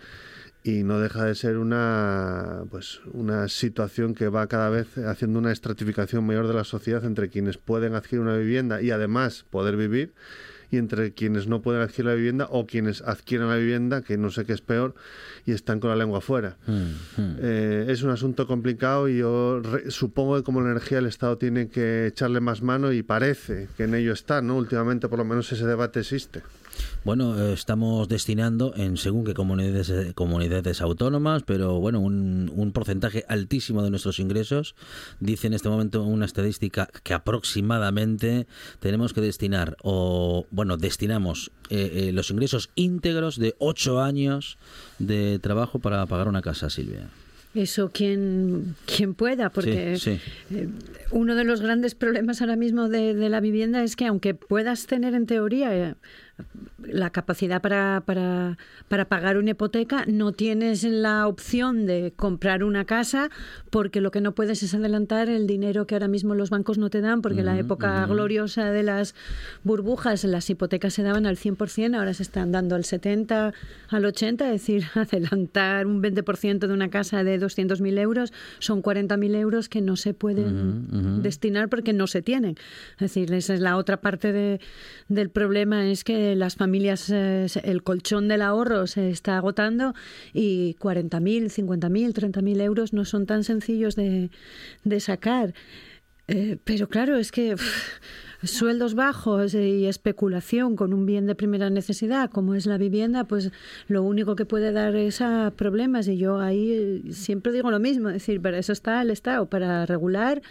y 0.64 0.84
no 0.84 1.00
deja 1.00 1.24
de 1.24 1.36
ser 1.36 1.58
una 1.58 2.64
pues 2.70 3.00
una 3.14 3.48
situación 3.48 4.14
que 4.14 4.28
va 4.28 4.48
cada 4.48 4.70
vez 4.70 4.98
haciendo 4.98 5.40
una 5.40 5.52
estratificación 5.52 6.26
mayor 6.26 6.48
de 6.48 6.54
la 6.54 6.66
sociedad 6.66 7.06
entre 7.06 7.30
quienes 7.30 7.58
pueden 7.58 7.96
adquirir 7.96 8.20
una 8.20 8.36
vivienda 8.36 8.82
y 8.82 8.92
además 8.92 9.46
poder 9.50 9.78
vivir 9.78 10.14
y 10.72 10.78
entre 10.78 11.14
quienes 11.14 11.48
no 11.48 11.62
pueden 11.62 11.82
adquirir 11.82 12.06
la 12.06 12.14
vivienda 12.14 12.48
o 12.52 12.68
quienes 12.68 13.02
adquieren 13.02 13.48
la 13.48 13.56
vivienda, 13.56 14.02
que 14.04 14.18
no 14.18 14.30
sé 14.30 14.46
qué 14.46 14.54
es 14.54 14.62
peor, 14.62 14.94
y 15.46 15.52
están 15.54 15.80
con 15.80 15.90
la 15.90 15.96
lengua 15.96 16.20
afuera. 16.20 16.58
Mm, 16.68 16.72
mm. 17.22 17.36
Eh, 17.40 17.86
es 17.90 18.04
un 18.04 18.12
asunto 18.12 18.46
complicado 18.46 19.10
y 19.10 19.18
yo 19.20 19.62
re- 19.62 19.90
supongo 19.92 20.36
que 20.38 20.44
como 20.44 20.62
la 20.62 20.72
energía 20.72 21.00
el 21.00 21.08
Estado 21.08 21.38
tiene 21.38 21.70
que 21.70 22.08
echarle 22.08 22.40
más 22.40 22.62
mano 22.62 22.92
y 22.92 23.02
parece 23.04 23.68
que 23.78 23.84
en 23.86 23.96
ello 23.96 24.14
está, 24.14 24.42
¿no? 24.42 24.58
Últimamente 24.58 25.08
por 25.08 25.18
lo 25.20 25.26
menos 25.26 25.52
ese 25.52 25.66
debate 25.66 26.02
existe. 26.02 26.42
Bueno, 27.04 27.38
eh, 27.40 27.54
estamos 27.54 28.08
destinando 28.08 28.74
en 28.76 28.98
según 28.98 29.26
qué 29.26 29.34
comunidades, 29.34 29.90
eh, 29.90 30.14
comunidades 30.14 30.82
autónomas, 30.82 31.44
pero 31.44 31.80
bueno, 31.80 32.00
un, 32.00 32.52
un 32.56 32.72
porcentaje 32.72 33.26
altísimo 33.28 33.84
de 33.84 33.90
nuestros 33.90 34.20
ingresos. 34.20 34.76
Dice 35.20 35.48
en 35.48 35.54
este 35.54 35.70
momento 35.70 36.04
una 36.04 36.26
estadística 36.26 36.90
que 37.04 37.14
aproximadamente 37.14 38.48
tenemos 38.80 39.14
que 39.14 39.22
destinar, 39.22 39.78
o 39.82 40.46
bueno, 40.52 40.78
destinamos 40.78 41.52
eh, 41.70 42.08
eh, 42.10 42.12
los 42.14 42.32
ingresos 42.32 42.70
íntegros 42.76 43.38
de 43.38 43.56
ocho 43.60 44.02
años 44.02 44.58
de 44.98 45.40
trabajo 45.40 45.80
para 45.80 46.06
pagar 46.08 46.28
una 46.28 46.42
casa, 46.42 46.70
Silvia. 46.70 47.10
Eso 47.56 47.90
quien, 47.90 48.76
quien 48.86 49.16
pueda, 49.16 49.50
porque 49.50 49.98
Sí, 49.98 50.20
uno 51.10 51.34
de 51.34 51.44
los 51.44 51.62
grandes 51.62 51.96
problemas 51.96 52.42
ahora 52.42 52.56
mismo 52.56 52.90
de, 52.90 53.16
de 53.16 53.30
la 53.30 53.40
vivienda 53.40 53.84
es 53.84 53.96
que 53.96 54.06
aunque 54.06 54.36
puedas 54.36 54.86
tener 54.86 55.16
en 55.16 55.26
teoría 55.26 55.96
la 56.84 57.10
capacidad 57.12 57.62
para, 57.62 58.02
para, 58.06 58.58
para 58.88 59.06
pagar 59.06 59.38
una 59.38 59.52
hipoteca, 59.52 60.06
no 60.08 60.32
tienes 60.32 60.84
la 60.84 61.28
opción 61.28 61.86
de 61.86 62.14
comprar 62.16 62.64
una 62.64 62.86
casa 62.86 63.30
porque 63.70 64.02
lo 64.02 64.12
que 64.12 64.22
no 64.22 64.34
puedes 64.34 64.64
es 64.64 64.74
adelantar 64.74 65.30
el 65.30 65.46
dinero 65.46 65.86
que 65.86 65.96
ahora 65.96 66.08
mismo 66.08 66.36
los 66.36 66.50
bancos 66.50 66.78
no 66.78 66.90
te 66.90 67.02
dan, 67.02 67.22
porque 67.22 67.40
en 67.42 67.46
la 67.48 67.60
época 67.60 68.06
gloriosa 68.08 68.72
de 68.72 68.84
las 68.84 69.14
burbujas 69.64 70.24
las 70.24 70.50
hipotecas 70.50 70.94
se 70.94 71.04
daban 71.04 71.26
al 71.26 71.38
100%, 71.38 71.96
ahora 71.98 72.14
se 72.14 72.24
están 72.24 72.52
dando 72.52 72.76
al 72.76 72.86
70, 72.86 73.54
al 73.90 74.06
80, 74.06 74.46
es 74.48 74.52
decir, 74.62 74.86
adelantar 74.96 75.86
un 75.86 76.02
20% 76.02 76.60
de 76.68 76.74
una 76.74 76.90
casa 76.90 77.24
de 77.24 77.40
200.000 77.40 78.00
euros 78.00 78.34
son 78.60 78.82
40.000 78.82 79.36
euros 79.36 79.70
que 79.70 79.82
no 79.82 79.96
se 79.96 80.14
pueden 80.14 81.22
destinar 81.22 81.70
porque 81.70 81.94
no 81.94 82.08
se 82.08 82.22
tienen. 82.22 82.56
Es 82.94 83.00
decir, 83.00 83.34
esa 83.34 83.54
es 83.54 83.60
la 83.60 83.78
otra 83.78 83.98
parte 84.02 84.32
de- 84.32 84.60
del 85.08 85.30
problema, 85.30 85.86
es 85.88 86.04
que 86.04 86.29
las 86.36 86.56
familias, 86.56 87.10
eh, 87.10 87.48
el 87.64 87.84
colchón 87.84 88.28
del 88.28 88.42
ahorro 88.42 88.88
se 88.88 89.10
está 89.10 89.38
agotando 89.38 89.94
y 90.34 90.76
40.000, 90.80 91.46
50.000, 91.46 92.14
30.000 92.14 92.62
euros 92.62 92.94
no 92.94 93.06
son 93.06 93.26
tan 93.26 93.44
sencillos 93.44 93.96
de, 93.96 94.30
de 94.84 95.00
sacar. 95.00 95.54
Eh, 96.28 96.58
pero 96.64 96.88
claro, 96.90 97.18
es 97.18 97.32
que 97.32 97.56
sueldos 98.44 98.94
bajos 98.96 99.54
y 99.54 99.86
especulación 99.86 100.76
con 100.76 100.94
un 100.94 101.06
bien 101.06 101.26
de 101.26 101.36
primera 101.36 101.70
necesidad 101.70 102.30
como 102.30 102.56
es 102.56 102.66
la 102.66 102.78
vivienda, 102.78 103.26
pues 103.26 103.52
lo 103.88 104.04
único 104.04 104.36
que 104.36 104.46
puede 104.46 104.72
dar 104.72 104.96
es 104.96 105.20
a 105.22 105.52
problemas. 105.56 106.08
Y 106.08 106.18
yo 106.18 106.40
ahí 106.40 106.72
eh, 106.72 107.02
siempre 107.12 107.52
digo 107.52 107.72
lo 107.72 107.80
mismo, 107.80 108.10
es 108.10 108.14
decir, 108.16 108.42
para 108.42 108.58
eso 108.58 108.72
está 108.72 109.02
el 109.02 109.10
Estado, 109.10 109.48
para 109.48 109.86
regular. 109.86 110.42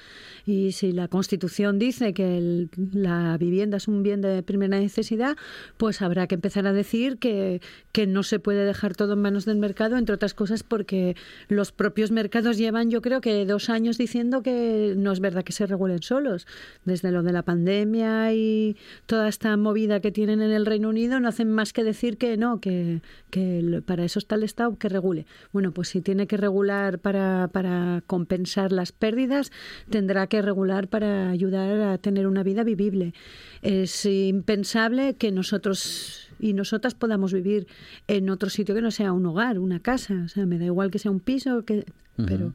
Y 0.45 0.73
si 0.73 0.93
la 0.93 1.09
Constitución 1.09 1.79
dice 1.79 2.13
que 2.13 2.39
el- 2.39 2.71
la 2.93 3.37
vivienda 3.39 3.77
es 3.77 3.87
un 3.89 4.03
bien 4.03 4.21
de 4.21 4.43
primera 4.43 4.79
necesidad, 4.79 5.37
pues 5.77 6.03
habrá 6.03 6.27
que 6.27 6.35
empezar 6.35 6.67
a 6.67 6.73
decir 6.73 7.19
que, 7.19 7.61
que 7.93 8.07
no 8.07 8.23
se 8.23 8.39
puede 8.39 8.65
dejar 8.65 8.97
todo 8.97 9.13
en 9.13 9.21
manos 9.21 9.45
del 9.45 9.59
mercado, 9.59 9.97
entre 9.97 10.15
otras 10.15 10.35
cosas 10.35 10.63
porque 10.63 11.17
los 11.49 11.73
propios 11.73 12.11
mercados 12.11 12.59
llevan, 12.59 12.91
yo 12.91 13.03
creo 13.03 13.21
que 13.21 13.47
dos 13.47 13.71
años 13.71 13.99
diciendo 13.99 14.43
que 14.43 14.95
no 14.97 15.13
es 15.13 15.21
verdad 15.21 15.45
que 15.45 15.53
se 15.53 15.67
regulen 15.67 16.03
solos. 16.03 16.47
Desde 16.85 17.13
lo 17.13 17.23
de 17.23 17.33
la 17.33 17.43
pandemia 17.43 17.78
y 17.83 18.77
toda 19.07 19.29
esta 19.29 19.57
movida 19.57 20.01
que 20.01 20.11
tienen 20.11 20.43
en 20.43 20.51
el 20.51 20.67
Reino 20.67 20.89
Unido, 20.89 21.21
no 21.21 21.29
hacen 21.29 21.51
más 21.51 21.73
que 21.73 21.85
decir 21.85 22.19
que 22.19 22.37
no, 22.37 22.61
que, 22.61 23.01
que 23.31 23.83
para 23.85 24.05
eso 24.05 24.19
está 24.19 24.35
el 24.35 24.43
Estado, 24.43 24.77
que 24.77 24.89
regule. 24.89 25.27
Bueno, 25.53 25.73
pues 25.73 25.89
si 25.89 26.01
tiene 26.01 26.27
que 26.27 26.37
regular 26.37 26.99
para, 26.99 27.49
para 27.53 28.03
compensar 28.07 28.73
las 28.73 28.93
pérdidas, 28.93 29.53
tendrá 29.91 30.27
que 30.27 30.43
regular 30.43 30.89
para 30.89 31.31
ayudar 31.31 31.81
a 31.81 31.99
tener 31.99 32.27
una 32.27 32.43
vida 32.43 32.65
vivible. 32.65 33.15
Es 33.63 34.05
impensable 34.07 35.15
que 35.15 35.33
nosotros 35.33 36.29
y 36.41 36.53
nosotras 36.53 36.95
podamos 36.95 37.33
vivir 37.33 37.67
en 38.07 38.31
otro 38.31 38.49
sitio 38.49 38.75
que 38.75 38.83
no 38.83 38.91
sea 38.91 39.13
un 39.13 39.27
hogar, 39.27 39.59
una 39.59 39.81
casa. 39.81 40.23
O 40.25 40.29
sea, 40.29 40.47
me 40.47 40.59
da 40.59 40.67
igual 40.67 40.91
que 40.91 40.99
sea 40.99 41.11
un 41.11 41.21
piso, 41.21 41.65
que 41.65 41.85
pero 42.27 42.53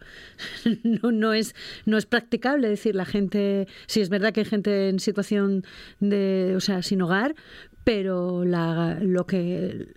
no, 0.84 1.12
no 1.12 1.34
es 1.34 1.56
no 1.86 1.98
es 1.98 2.06
practicable 2.06 2.68
decir 2.68 2.96
la 2.96 3.06
gente 3.06 3.68
sí 3.88 4.02
es 4.02 4.10
verdad 4.10 4.34
que 4.34 4.42
hay 4.42 4.46
gente 4.46 4.90
en 4.90 5.00
situación 5.00 5.64
de 6.02 6.54
o 6.58 6.60
sea 6.60 6.82
sin 6.82 7.02
hogar 7.02 7.34
pero 7.84 8.46
la, 8.46 8.98
lo 9.02 9.26
que 9.26 9.94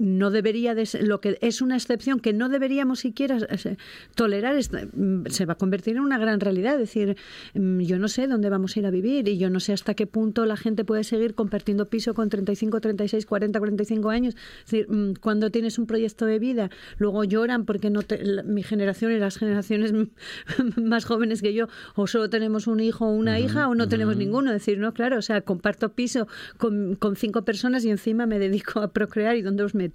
no 0.00 0.30
debería 0.30 0.74
de 0.74 0.86
ser, 0.86 1.06
lo 1.06 1.20
que 1.20 1.36
es 1.42 1.60
una 1.60 1.76
excepción 1.76 2.20
que 2.20 2.32
no 2.32 2.48
deberíamos 2.48 3.00
siquiera 3.00 3.36
eh, 3.50 3.76
tolerar 4.14 4.56
mm, 4.56 5.26
se 5.26 5.44
va 5.44 5.52
a 5.52 5.56
convertir 5.56 5.96
en 5.96 6.02
una 6.02 6.18
gran 6.18 6.40
realidad. 6.40 6.74
Es 6.74 6.80
decir 6.80 7.16
mm, 7.54 7.80
yo 7.80 7.98
no 7.98 8.08
sé 8.08 8.26
dónde 8.26 8.48
vamos 8.48 8.74
a 8.76 8.80
ir 8.80 8.86
a 8.86 8.90
vivir 8.90 9.28
y 9.28 9.36
yo 9.36 9.50
no 9.50 9.60
sé 9.60 9.74
hasta 9.74 9.92
qué 9.94 10.06
punto 10.06 10.46
la 10.46 10.56
gente 10.56 10.84
puede 10.86 11.04
seguir 11.04 11.34
compartiendo 11.34 11.90
piso 11.90 12.14
con 12.14 12.30
35 12.30 12.80
36 12.80 13.26
40 13.26 13.58
45 13.58 14.08
años. 14.10 14.34
Es 14.64 14.70
decir 14.70 14.86
mm, 14.90 15.14
cuando 15.20 15.50
tienes 15.50 15.78
un 15.78 15.86
proyecto 15.86 16.24
de 16.24 16.38
vida 16.38 16.70
luego 16.96 17.24
lloran 17.24 17.66
porque 17.66 17.90
no 17.90 18.02
te- 18.02 18.24
la- 18.24 18.42
mi 18.42 18.62
generación 18.62 19.12
y 19.12 19.18
las 19.18 19.36
generaciones 19.36 19.92
más 20.76 21.04
jóvenes 21.04 21.42
que 21.42 21.52
yo 21.52 21.68
o 21.94 22.06
solo 22.06 22.30
tenemos 22.30 22.66
un 22.66 22.80
hijo 22.80 23.06
o 23.06 23.12
una 23.12 23.38
hija 23.38 23.68
o 23.68 23.74
no 23.74 23.86
tenemos 23.88 24.16
ninguno. 24.16 24.50
Es 24.50 24.54
decir 24.60 24.78
no 24.78 24.94
claro 24.94 25.18
o 25.18 25.22
sea 25.22 25.42
comparto 25.42 25.92
piso 25.92 26.26
con, 26.56 26.94
con 26.94 27.16
cinco 27.16 27.44
personas 27.44 27.84
y 27.84 27.90
encima 27.90 28.24
me 28.26 28.38
dedico 28.38 28.80
a 28.80 28.92
procrear 28.92 29.36
y 29.36 29.42
dónde 29.42 29.62
os 29.64 29.74
meto 29.74 29.89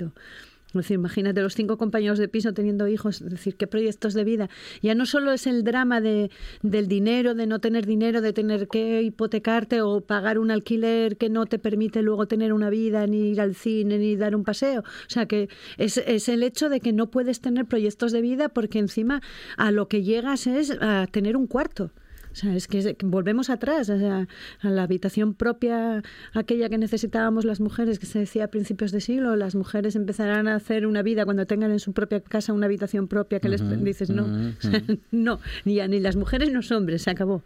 decir, 0.81 0.95
imagínate 0.95 1.41
los 1.41 1.55
cinco 1.55 1.77
compañeros 1.77 2.17
de 2.17 2.27
piso 2.27 2.53
teniendo 2.53 2.87
hijos, 2.87 3.23
decir, 3.23 3.55
qué 3.55 3.67
proyectos 3.67 4.13
de 4.13 4.23
vida. 4.23 4.49
Ya 4.81 4.95
no 4.95 5.05
solo 5.05 5.31
es 5.31 5.47
el 5.47 5.63
drama 5.63 6.01
de, 6.01 6.31
del 6.61 6.87
dinero, 6.87 7.35
de 7.35 7.47
no 7.47 7.59
tener 7.59 7.85
dinero, 7.85 8.21
de 8.21 8.33
tener 8.33 8.67
que 8.67 9.01
hipotecarte 9.01 9.81
o 9.81 10.01
pagar 10.01 10.39
un 10.39 10.51
alquiler 10.51 11.17
que 11.17 11.29
no 11.29 11.45
te 11.45 11.59
permite 11.59 12.01
luego 12.01 12.27
tener 12.27 12.53
una 12.53 12.69
vida, 12.69 13.07
ni 13.07 13.29
ir 13.29 13.41
al 13.41 13.55
cine, 13.55 13.97
ni 13.97 14.15
dar 14.15 14.35
un 14.35 14.43
paseo. 14.43 14.81
O 14.81 15.09
sea, 15.09 15.25
que 15.25 15.49
es, 15.77 15.97
es 15.97 16.29
el 16.29 16.43
hecho 16.43 16.69
de 16.69 16.79
que 16.79 16.93
no 16.93 17.09
puedes 17.09 17.41
tener 17.41 17.65
proyectos 17.65 18.11
de 18.11 18.21
vida 18.21 18.49
porque 18.49 18.79
encima 18.79 19.21
a 19.57 19.71
lo 19.71 19.87
que 19.87 20.03
llegas 20.03 20.47
es 20.47 20.71
a 20.81 21.07
tener 21.07 21.37
un 21.37 21.47
cuarto. 21.47 21.91
O 22.35 22.37
sea, 22.37 22.53
es 22.53 22.67
que 22.67 22.79
es- 22.79 22.97
que 22.97 23.05
volvemos 23.05 23.49
atrás, 23.49 23.89
o 23.89 23.97
sea, 23.97 24.27
a 24.61 24.69
la 24.69 24.83
habitación 24.83 25.35
propia, 25.35 26.01
aquella 26.33 26.67
que 26.67 26.77
necesitábamos 26.77 27.45
las 27.45 27.61
mujeres, 27.61 27.97
que 27.97 28.05
se 28.05 28.19
decía 28.19 28.43
a 28.43 28.47
principios 28.49 28.91
de 28.91 28.99
siglo, 28.99 29.37
las 29.37 29.55
mujeres 29.55 29.95
empezarán 29.95 30.49
a 30.49 30.55
hacer 30.55 30.85
una 30.85 31.01
vida 31.01 31.23
cuando 31.23 31.45
tengan 31.45 31.71
en 31.71 31.79
su 31.79 31.93
propia 31.93 32.19
casa 32.19 32.51
una 32.51 32.65
habitación 32.65 33.07
propia, 33.07 33.39
que 33.39 33.47
les 33.47 33.61
dices, 33.85 34.09
no, 34.09 34.25
no, 35.11 35.39
ni, 35.63 35.79
a- 35.79 35.87
ni 35.87 36.01
las 36.01 36.17
mujeres 36.17 36.49
ni 36.49 36.55
los 36.55 36.69
hombres, 36.73 37.03
se 37.03 37.11
acabó. 37.11 37.41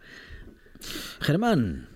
Germán, 1.20 1.86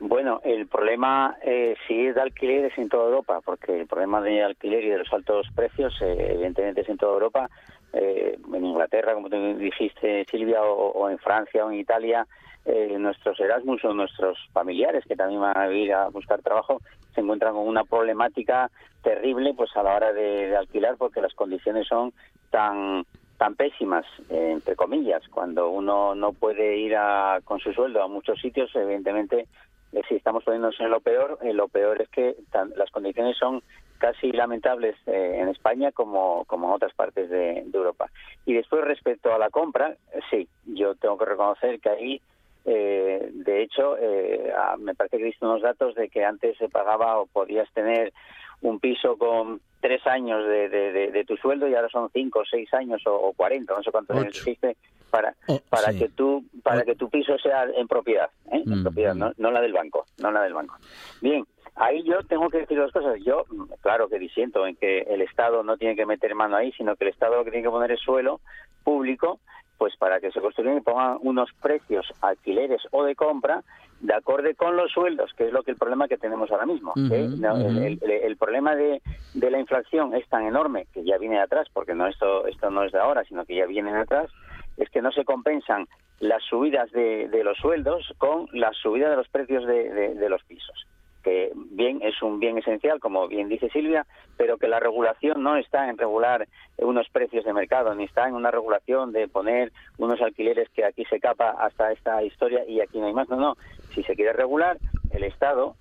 Bueno, 0.00 0.40
el 0.44 0.66
problema 0.66 1.36
eh, 1.44 1.76
si 1.86 2.06
es 2.06 2.14
de 2.14 2.22
alquiler 2.22 2.64
es 2.64 2.78
en 2.78 2.88
toda 2.88 3.04
Europa, 3.04 3.40
porque 3.44 3.82
el 3.82 3.86
problema 3.86 4.20
de 4.22 4.42
alquiler 4.42 4.82
y 4.82 4.88
de 4.88 4.98
los 4.98 5.12
altos 5.12 5.46
precios, 5.54 5.92
eh, 6.02 6.32
evidentemente 6.32 6.80
es 6.80 6.88
en 6.88 6.96
toda 6.96 7.12
Europa. 7.12 7.50
Eh, 7.92 8.38
en 8.54 8.64
Inglaterra, 8.64 9.14
como 9.14 9.28
tú 9.28 9.36
dijiste, 9.58 10.24
Silvia, 10.30 10.62
o, 10.62 10.90
o 10.92 11.08
en 11.10 11.18
Francia 11.18 11.64
o 11.64 11.70
en 11.70 11.78
Italia, 11.78 12.26
eh, 12.64 12.96
nuestros 12.98 13.40
Erasmus 13.40 13.84
o 13.84 13.94
nuestros 13.94 14.38
familiares 14.52 15.04
que 15.08 15.16
también 15.16 15.40
van 15.40 15.56
a 15.56 15.72
ir 15.72 15.92
a 15.94 16.08
buscar 16.08 16.42
trabajo 16.42 16.82
se 17.14 17.22
encuentran 17.22 17.54
con 17.54 17.66
una 17.66 17.84
problemática 17.84 18.70
terrible 19.02 19.54
pues 19.54 19.74
a 19.76 19.82
la 19.82 19.94
hora 19.94 20.12
de, 20.12 20.54
alquilar 20.54 20.96
porque 20.98 21.22
las 21.22 21.34
condiciones 21.34 21.86
son 21.88 22.12
tan 22.50 23.04
tan 23.38 23.54
pésimas 23.54 24.04
entre 24.28 24.76
comillas. 24.76 25.22
Cuando 25.30 25.70
uno 25.70 26.14
no 26.14 26.34
puede 26.34 26.76
ir 26.76 26.94
a, 26.96 27.40
con 27.44 27.58
su 27.60 27.72
sueldo 27.72 28.02
a 28.02 28.08
muchos 28.08 28.38
sitios 28.38 28.70
evidentemente 28.76 29.46
eh, 29.92 30.02
si 30.06 30.16
estamos 30.16 30.44
poniéndonos 30.44 30.78
en 30.80 30.90
lo 30.90 31.00
peor 31.00 31.38
eh, 31.42 31.54
lo 31.54 31.66
peor 31.68 32.02
es 32.02 32.10
que 32.10 32.36
tan- 32.52 32.72
las 32.76 32.90
condiciones 32.90 33.38
son 33.38 33.62
casi 34.00 34.32
lamentables 34.32 34.96
eh, 35.06 35.36
en 35.40 35.48
España 35.48 35.92
como, 35.92 36.44
como 36.46 36.66
en 36.68 36.72
otras 36.74 36.92
partes 36.94 37.30
de, 37.30 37.62
de 37.66 37.78
Europa 37.78 38.06
y 38.46 38.54
después 38.54 38.82
respecto 38.84 39.32
a 39.32 39.38
la 39.38 39.50
compra 39.50 39.94
eh, 40.12 40.20
sí 40.30 40.48
yo 40.66 40.94
tengo 40.96 41.16
que 41.18 41.26
reconocer 41.26 41.78
que 41.80 41.90
ahí 41.90 42.20
Eh, 42.66 43.30
de 43.32 43.62
hecho, 43.62 43.96
eh, 43.98 44.52
ah, 44.54 44.76
me 44.78 44.94
parece 44.94 45.16
que 45.16 45.22
he 45.22 45.30
visto 45.32 45.46
unos 45.46 45.62
datos 45.62 45.94
de 45.94 46.08
que 46.10 46.22
antes 46.26 46.58
se 46.58 46.68
pagaba 46.68 47.18
o 47.18 47.24
podías 47.26 47.66
tener 47.72 48.12
un 48.60 48.78
piso 48.78 49.16
con 49.16 49.60
tres 49.80 50.06
años 50.06 50.44
de, 50.46 50.68
de, 50.68 51.10
de, 51.10 51.24
tu 51.24 51.36
sueldo 51.38 51.66
y 51.66 51.74
ahora 51.74 51.88
son 51.88 52.10
cinco, 52.12 52.42
seis 52.44 52.68
años 52.74 53.00
o, 53.06 53.32
cuarenta, 53.32 53.72
no 53.74 53.82
sé 53.82 53.90
cuántos 53.90 54.14
años 54.14 54.36
existe 54.36 54.76
para 55.10 55.34
Oh, 55.48 55.58
para 55.70 55.90
sí. 55.92 55.98
que 56.00 56.08
tú 56.10 56.44
para 56.62 56.82
que 56.84 56.94
tu 56.96 57.08
piso 57.08 57.38
sea 57.38 57.64
en 57.74 57.88
propiedad, 57.88 58.28
¿eh? 58.52 58.62
en 58.66 58.80
Mm, 58.80 58.82
propiedad, 58.82 59.14
mm. 59.14 59.18
no, 59.18 59.32
no 59.38 59.50
la 59.50 59.60
del 59.62 59.72
banco, 59.72 60.04
no 60.18 60.30
la 60.30 60.42
del 60.42 60.52
banco. 60.52 60.76
Bien, 61.22 61.42
ahí 61.80 62.02
yo 62.04 62.22
tengo 62.22 62.48
que 62.50 62.58
decir 62.58 62.78
dos 62.78 62.92
cosas. 62.92 63.18
Yo, 63.24 63.44
claro 63.80 64.08
que 64.08 64.18
disiento 64.18 64.66
en 64.66 64.76
que 64.76 65.00
el 65.00 65.22
Estado 65.22 65.62
no 65.62 65.76
tiene 65.76 65.96
que 65.96 66.06
meter 66.06 66.34
mano 66.34 66.56
ahí, 66.56 66.72
sino 66.72 66.94
que 66.96 67.04
el 67.04 67.10
Estado 67.10 67.36
lo 67.36 67.44
que 67.44 67.50
tiene 67.50 67.64
que 67.66 67.70
poner 67.70 67.90
es 67.92 68.00
suelo 68.00 68.40
público, 68.84 69.40
pues 69.78 69.96
para 69.96 70.20
que 70.20 70.30
se 70.30 70.40
construyan 70.40 70.76
y 70.76 70.80
pongan 70.82 71.18
unos 71.22 71.50
precios 71.62 72.06
alquileres 72.20 72.82
o 72.90 73.04
de 73.04 73.14
compra 73.14 73.62
de 74.00 74.14
acorde 74.14 74.54
con 74.54 74.76
los 74.76 74.90
sueldos, 74.92 75.32
que 75.34 75.46
es 75.46 75.52
lo 75.52 75.62
que 75.62 75.70
el 75.72 75.76
problema 75.78 76.06
que 76.08 76.16
tenemos 76.18 76.50
ahora 76.50 76.66
mismo. 76.66 76.92
¿eh? 77.10 77.28
No, 77.38 77.56
el- 77.56 77.66
ujú. 77.76 77.78
el, 77.86 77.98
el- 78.02 78.10
el 78.10 78.36
problema 78.36 78.74
de, 78.76 79.00
de 79.34 79.50
la 79.50 79.58
inflación 79.58 80.14
es 80.14 80.26
tan 80.28 80.46
enorme 80.46 80.86
que 80.92 81.02
ya 81.04 81.18
viene 81.18 81.36
de 81.36 81.42
atrás, 81.42 81.66
porque 81.72 81.94
no 81.94 82.06
esto 82.06 82.46
esto 82.46 82.70
no 82.70 82.84
es 82.84 82.92
de 82.92 82.98
ahora, 82.98 83.24
sino 83.24 83.44
que 83.44 83.56
ya 83.56 83.66
viene 83.66 83.92
de 83.92 84.00
atrás, 84.00 84.30
es 84.76 84.88
que 84.90 85.02
no 85.02 85.12
se 85.12 85.24
compensan 85.24 85.86
las 86.18 86.42
subidas 86.44 86.90
de, 86.92 87.28
de 87.28 87.42
los 87.44 87.56
sueldos 87.58 88.12
con 88.18 88.48
la 88.52 88.72
subida 88.72 89.08
de 89.10 89.16
los 89.16 89.28
precios 89.28 89.64
de 89.66 90.28
los 90.28 90.42
pisos 90.44 90.86
que 91.22 91.52
bien 91.54 92.00
es 92.02 92.20
un 92.22 92.40
bien 92.40 92.58
esencial, 92.58 93.00
como 93.00 93.28
bien 93.28 93.48
dice 93.48 93.68
Silvia, 93.70 94.06
pero 94.36 94.58
que 94.58 94.68
la 94.68 94.80
regulación 94.80 95.42
no 95.42 95.56
está 95.56 95.88
en 95.88 95.98
regular 95.98 96.48
unos 96.78 97.08
precios 97.10 97.44
de 97.44 97.52
mercado, 97.52 97.94
ni 97.94 98.04
está 98.04 98.28
en 98.28 98.34
una 98.34 98.50
regulación 98.50 99.12
de 99.12 99.28
poner 99.28 99.72
unos 99.98 100.20
alquileres 100.20 100.68
que 100.70 100.84
aquí 100.84 101.04
se 101.04 101.20
capa 101.20 101.50
hasta 101.58 101.92
esta 101.92 102.22
historia 102.22 102.64
y 102.66 102.80
aquí 102.80 102.98
no 102.98 103.06
hay 103.06 103.12
más. 103.12 103.28
No, 103.28 103.36
no. 103.36 103.56
Si 103.94 104.02
se 104.02 104.14
quiere 104.14 104.32
regular, 104.32 104.78
el 105.10 105.24
Estado 105.24 105.76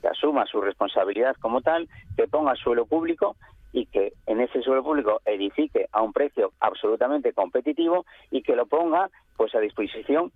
que 0.00 0.08
asuma 0.08 0.46
su 0.46 0.60
responsabilidad 0.60 1.34
como 1.40 1.60
tal, 1.60 1.88
que 2.16 2.28
ponga 2.28 2.54
suelo 2.54 2.86
público 2.86 3.36
y 3.72 3.86
que 3.86 4.12
en 4.26 4.40
ese 4.40 4.62
suelo 4.62 4.82
público 4.82 5.20
edifique 5.24 5.88
a 5.92 6.02
un 6.02 6.12
precio 6.12 6.52
absolutamente 6.60 7.32
competitivo 7.32 8.06
y 8.30 8.42
que 8.42 8.56
lo 8.56 8.66
ponga 8.66 9.10
pues 9.36 9.54
a 9.54 9.60
disposición 9.60 10.32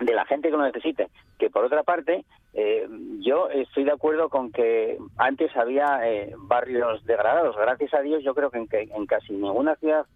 de 0.00 0.14
la 0.14 0.24
gente 0.24 0.50
que 0.50 0.56
lo 0.56 0.64
necesite. 0.64 1.08
Que 1.38 1.50
por 1.50 1.64
otra 1.64 1.82
parte, 1.82 2.24
eh, 2.54 2.88
yo 3.20 3.48
estoy 3.50 3.84
de 3.84 3.92
acuerdo 3.92 4.28
con 4.28 4.50
que 4.50 4.98
antes 5.16 5.54
había 5.56 6.00
eh, 6.04 6.34
barrios 6.38 7.04
degradados. 7.04 7.56
Gracias 7.56 7.94
a 7.94 8.00
Dios, 8.00 8.22
yo 8.24 8.34
creo 8.34 8.50
que 8.50 8.58
en, 8.58 8.68
que 8.68 8.80
en 8.82 9.06
casi 9.06 9.32
ninguna 9.32 9.76
ciudad 9.76 10.06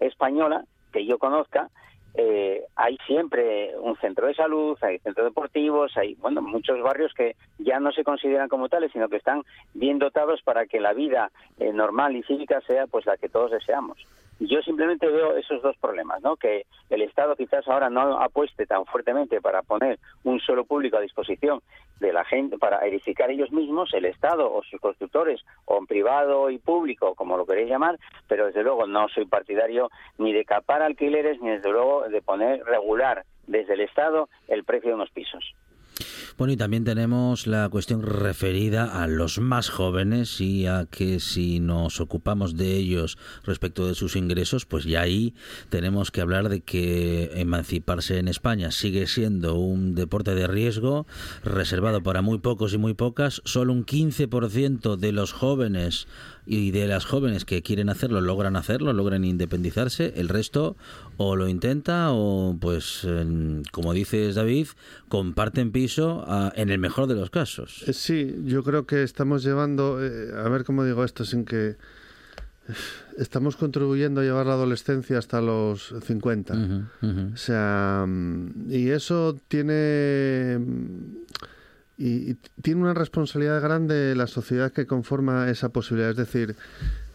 española 0.00 0.64
que 0.92 1.06
yo 1.06 1.18
conozca 1.18 1.70
eh, 2.16 2.62
hay 2.76 2.96
siempre 3.08 3.76
un 3.76 3.96
centro 3.96 4.28
de 4.28 4.34
salud, 4.34 4.78
hay 4.82 5.00
centros 5.00 5.26
deportivos, 5.26 5.96
hay 5.96 6.14
bueno 6.14 6.40
muchos 6.42 6.80
barrios 6.80 7.12
que 7.12 7.34
ya 7.58 7.80
no 7.80 7.90
se 7.90 8.04
consideran 8.04 8.48
como 8.48 8.68
tales, 8.68 8.92
sino 8.92 9.08
que 9.08 9.16
están 9.16 9.42
bien 9.74 9.98
dotados 9.98 10.40
para 10.42 10.66
que 10.66 10.80
la 10.80 10.92
vida 10.92 11.32
eh, 11.58 11.72
normal 11.72 12.14
y 12.14 12.22
cívica 12.22 12.60
sea 12.68 12.86
pues 12.86 13.04
la 13.04 13.16
que 13.16 13.28
todos 13.28 13.50
deseamos. 13.50 13.98
Yo 14.40 14.60
simplemente 14.62 15.06
veo 15.06 15.36
esos 15.36 15.62
dos 15.62 15.76
problemas, 15.76 16.20
¿no? 16.22 16.36
Que 16.36 16.66
el 16.90 17.02
Estado 17.02 17.36
quizás 17.36 17.66
ahora 17.68 17.88
no 17.88 18.20
apueste 18.20 18.66
tan 18.66 18.84
fuertemente 18.84 19.40
para 19.40 19.62
poner 19.62 19.98
un 20.24 20.40
suelo 20.40 20.64
público 20.64 20.96
a 20.96 21.00
disposición 21.00 21.60
de 22.00 22.12
la 22.12 22.24
gente 22.24 22.58
para 22.58 22.84
edificar 22.86 23.30
ellos 23.30 23.52
mismos, 23.52 23.94
el 23.94 24.04
Estado 24.04 24.52
o 24.52 24.62
sus 24.64 24.80
constructores, 24.80 25.40
o 25.66 25.78
en 25.78 25.86
privado 25.86 26.50
y 26.50 26.58
público, 26.58 27.14
como 27.14 27.36
lo 27.36 27.46
queréis 27.46 27.70
llamar, 27.70 27.98
pero 28.26 28.46
desde 28.46 28.64
luego 28.64 28.86
no 28.86 29.08
soy 29.08 29.26
partidario 29.26 29.90
ni 30.18 30.32
de 30.32 30.44
capar 30.44 30.82
alquileres, 30.82 31.40
ni 31.40 31.50
desde 31.50 31.70
luego 31.70 32.08
de 32.08 32.20
poner 32.20 32.64
regular 32.64 33.24
desde 33.46 33.74
el 33.74 33.80
Estado 33.82 34.28
el 34.48 34.64
precio 34.64 34.90
de 34.90 34.96
unos 34.96 35.10
pisos. 35.10 35.54
Bueno, 36.36 36.52
y 36.52 36.56
también 36.56 36.82
tenemos 36.82 37.46
la 37.46 37.68
cuestión 37.68 38.02
referida 38.02 39.02
a 39.02 39.06
los 39.06 39.38
más 39.38 39.68
jóvenes 39.68 40.40
y 40.40 40.66
a 40.66 40.84
que 40.90 41.20
si 41.20 41.60
nos 41.60 42.00
ocupamos 42.00 42.56
de 42.56 42.74
ellos 42.76 43.18
respecto 43.44 43.86
de 43.86 43.94
sus 43.94 44.16
ingresos, 44.16 44.66
pues 44.66 44.84
ya 44.84 45.02
ahí 45.02 45.34
tenemos 45.68 46.10
que 46.10 46.20
hablar 46.20 46.48
de 46.48 46.60
que 46.60 47.30
emanciparse 47.36 48.18
en 48.18 48.26
España 48.26 48.72
sigue 48.72 49.06
siendo 49.06 49.54
un 49.54 49.94
deporte 49.94 50.34
de 50.34 50.48
riesgo 50.48 51.06
reservado 51.44 52.02
para 52.02 52.20
muy 52.20 52.38
pocos 52.38 52.74
y 52.74 52.78
muy 52.78 52.94
pocas. 52.94 53.40
Solo 53.44 53.72
un 53.72 53.86
15% 53.86 54.96
de 54.96 55.12
los 55.12 55.32
jóvenes 55.32 56.08
y 56.46 56.70
de 56.72 56.86
las 56.86 57.04
jóvenes 57.06 57.44
que 57.44 57.62
quieren 57.62 57.88
hacerlo 57.88 58.20
logran 58.20 58.56
hacerlo, 58.56 58.92
logran 58.92 59.24
independizarse. 59.24 60.12
El 60.16 60.28
resto 60.28 60.76
o 61.16 61.36
lo 61.36 61.48
intenta 61.48 62.08
o, 62.12 62.56
pues, 62.60 63.06
como 63.72 63.92
dices 63.92 64.34
David, 64.34 64.68
comparten 65.08 65.72
piso 65.72 66.24
ah, 66.26 66.52
en 66.56 66.70
el 66.70 66.78
mejor 66.78 67.06
de 67.06 67.14
los 67.14 67.30
casos. 67.30 67.84
Eh, 67.86 67.92
Sí, 67.92 68.36
yo 68.44 68.62
creo 68.62 68.86
que 68.86 69.02
estamos 69.02 69.42
llevando, 69.42 70.04
eh, 70.04 70.32
a 70.36 70.48
ver 70.48 70.64
cómo 70.64 70.84
digo 70.84 71.04
esto 71.04 71.24
sin 71.24 71.44
que 71.44 71.76
estamos 73.18 73.56
contribuyendo 73.56 74.20
a 74.20 74.24
llevar 74.24 74.46
la 74.46 74.54
adolescencia 74.54 75.18
hasta 75.18 75.40
los 75.40 75.94
50. 76.02 76.54
Ujú, 76.54 76.82
ujú. 77.02 77.30
O 77.32 77.36
sea, 77.36 78.04
mm, 78.06 78.70
y 78.70 78.88
eso 78.90 79.38
tiene 79.48 80.58
y, 81.96 82.34
tiene 82.62 82.82
una 82.82 82.94
responsabilidad 82.94 83.60
grande 83.60 84.14
la 84.14 84.26
sociedad 84.26 84.72
que 84.72 84.86
conforma 84.86 85.48
esa 85.50 85.68
posibilidad, 85.70 86.10
es 86.10 86.16
decir, 86.16 86.56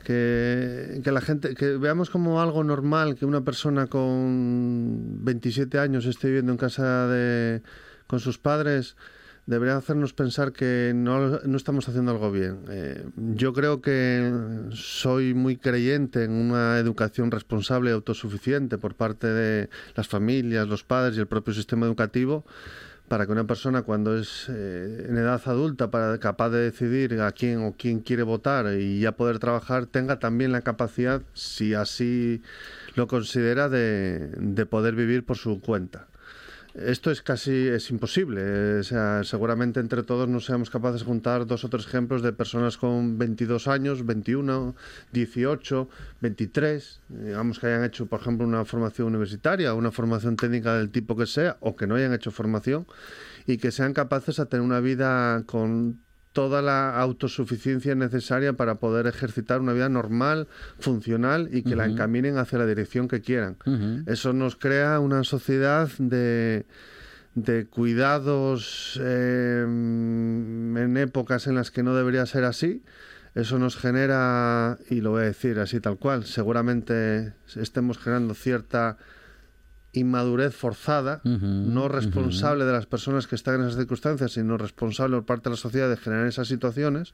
que, 0.03 1.01
que 1.03 1.11
la 1.11 1.21
gente 1.21 1.55
que 1.55 1.77
veamos 1.77 2.09
como 2.09 2.41
algo 2.41 2.63
normal 2.63 3.15
que 3.15 3.25
una 3.25 3.41
persona 3.41 3.87
con 3.87 5.23
27 5.23 5.79
años 5.79 6.05
esté 6.05 6.27
viviendo 6.27 6.51
en 6.51 6.57
casa 6.57 7.07
de 7.07 7.61
con 8.07 8.19
sus 8.19 8.37
padres 8.37 8.95
debería 9.49 9.77
hacernos 9.77 10.13
pensar 10.13 10.51
que 10.51 10.91
no, 10.95 11.39
no 11.39 11.57
estamos 11.57 11.89
haciendo 11.89 12.11
algo 12.11 12.31
bien. 12.31 12.59
Eh, 12.69 13.03
yo 13.15 13.51
creo 13.51 13.81
que 13.81 14.31
soy 14.73 15.33
muy 15.33 15.57
creyente 15.57 16.23
en 16.23 16.31
una 16.31 16.77
educación 16.77 17.31
responsable 17.31 17.89
y 17.89 17.93
autosuficiente 17.93 18.77
por 18.77 18.93
parte 18.93 19.25
de 19.25 19.69
las 19.95 20.07
familias, 20.07 20.67
los 20.67 20.83
padres 20.83 21.17
y 21.17 21.19
el 21.19 21.25
propio 21.25 21.55
sistema 21.55 21.87
educativo 21.87 22.45
para 23.09 23.25
que 23.25 23.31
una 23.31 23.45
persona 23.45 23.81
cuando 23.81 24.17
es 24.17 24.45
eh, 24.49 25.07
en 25.09 25.17
edad 25.17 25.41
adulta 25.45 25.91
para 25.91 26.19
capaz 26.19 26.49
de 26.49 26.59
decidir 26.59 27.19
a 27.19 27.31
quién 27.31 27.63
o 27.63 27.75
quién 27.77 27.99
quiere 27.99 28.23
votar 28.23 28.71
y 28.79 29.01
ya 29.01 29.13
poder 29.13 29.39
trabajar 29.39 29.87
tenga 29.87 30.19
también 30.19 30.51
la 30.51 30.61
capacidad 30.61 31.21
si 31.33 31.73
así 31.73 32.41
lo 32.95 33.07
considera 33.07 33.67
de, 33.67 34.29
de 34.37 34.65
poder 34.65 34.95
vivir 34.95 35.25
por 35.25 35.37
su 35.37 35.59
cuenta 35.59 36.08
esto 36.85 37.11
es 37.11 37.21
casi 37.21 37.67
es 37.67 37.89
imposible. 37.89 38.79
O 38.79 38.83
sea, 38.83 39.23
seguramente 39.23 39.79
entre 39.79 40.03
todos 40.03 40.27
no 40.27 40.39
seamos 40.39 40.69
capaces 40.69 41.01
de 41.01 41.05
juntar 41.05 41.45
dos 41.45 41.63
o 41.63 41.69
tres 41.69 41.85
ejemplos 41.85 42.21
de 42.21 42.33
personas 42.33 42.77
con 42.77 43.17
22 43.17 43.67
años, 43.67 44.05
21, 44.05 44.75
18, 45.11 45.89
23, 46.21 47.01
digamos 47.09 47.59
que 47.59 47.67
hayan 47.67 47.83
hecho, 47.83 48.05
por 48.05 48.21
ejemplo, 48.21 48.47
una 48.47 48.65
formación 48.65 49.07
universitaria, 49.07 49.73
una 49.73 49.91
formación 49.91 50.35
técnica 50.35 50.75
del 50.75 50.89
tipo 50.89 51.15
que 51.15 51.25
sea, 51.25 51.57
o 51.59 51.75
que 51.75 51.87
no 51.87 51.95
hayan 51.95 52.13
hecho 52.13 52.31
formación, 52.31 52.87
y 53.45 53.57
que 53.57 53.71
sean 53.71 53.93
capaces 53.93 54.37
de 54.37 54.45
tener 54.45 54.65
una 54.65 54.79
vida 54.79 55.43
con 55.45 55.99
toda 56.33 56.61
la 56.61 56.99
autosuficiencia 56.99 57.95
necesaria 57.95 58.53
para 58.53 58.75
poder 58.75 59.07
ejercitar 59.07 59.61
una 59.61 59.73
vida 59.73 59.89
normal, 59.89 60.47
funcional 60.79 61.49
y 61.51 61.63
que 61.63 61.75
la 61.75 61.85
encaminen 61.85 62.37
hacia 62.37 62.59
la 62.59 62.65
dirección 62.65 63.07
que 63.07 63.21
quieran. 63.21 63.57
Eso 64.05 64.33
nos 64.33 64.55
crea 64.55 64.99
una 64.99 65.23
sociedad 65.23 65.89
de, 65.97 66.65
de 67.35 67.65
cuidados 67.65 68.99
eh, 69.01 69.63
en 69.63 70.97
épocas 70.97 71.47
en 71.47 71.55
las 71.55 71.71
que 71.71 71.83
no 71.83 71.95
debería 71.95 72.25
ser 72.25 72.43
así. 72.43 72.83
Eso 73.35 73.59
nos 73.59 73.77
genera, 73.77 74.77
y 74.89 75.01
lo 75.01 75.11
voy 75.11 75.21
a 75.23 75.25
decir 75.25 75.59
así 75.59 75.79
tal 75.79 75.97
cual, 75.97 76.25
seguramente 76.25 77.33
estemos 77.55 77.97
generando 77.97 78.33
cierta 78.33 78.97
inmadurez 79.93 80.53
forzada, 80.55 81.21
no 81.23 81.87
responsable 81.87 82.65
de 82.65 82.71
las 82.71 82.85
personas 82.85 83.27
que 83.27 83.35
están 83.35 83.55
en 83.55 83.61
esas 83.61 83.77
circunstancias, 83.77 84.33
sino 84.33 84.57
responsable 84.57 85.17
por 85.17 85.25
parte 85.25 85.49
de 85.49 85.55
la 85.55 85.57
sociedad 85.57 85.89
de 85.89 85.97
generar 85.97 86.27
esas 86.27 86.47
situaciones 86.47 87.13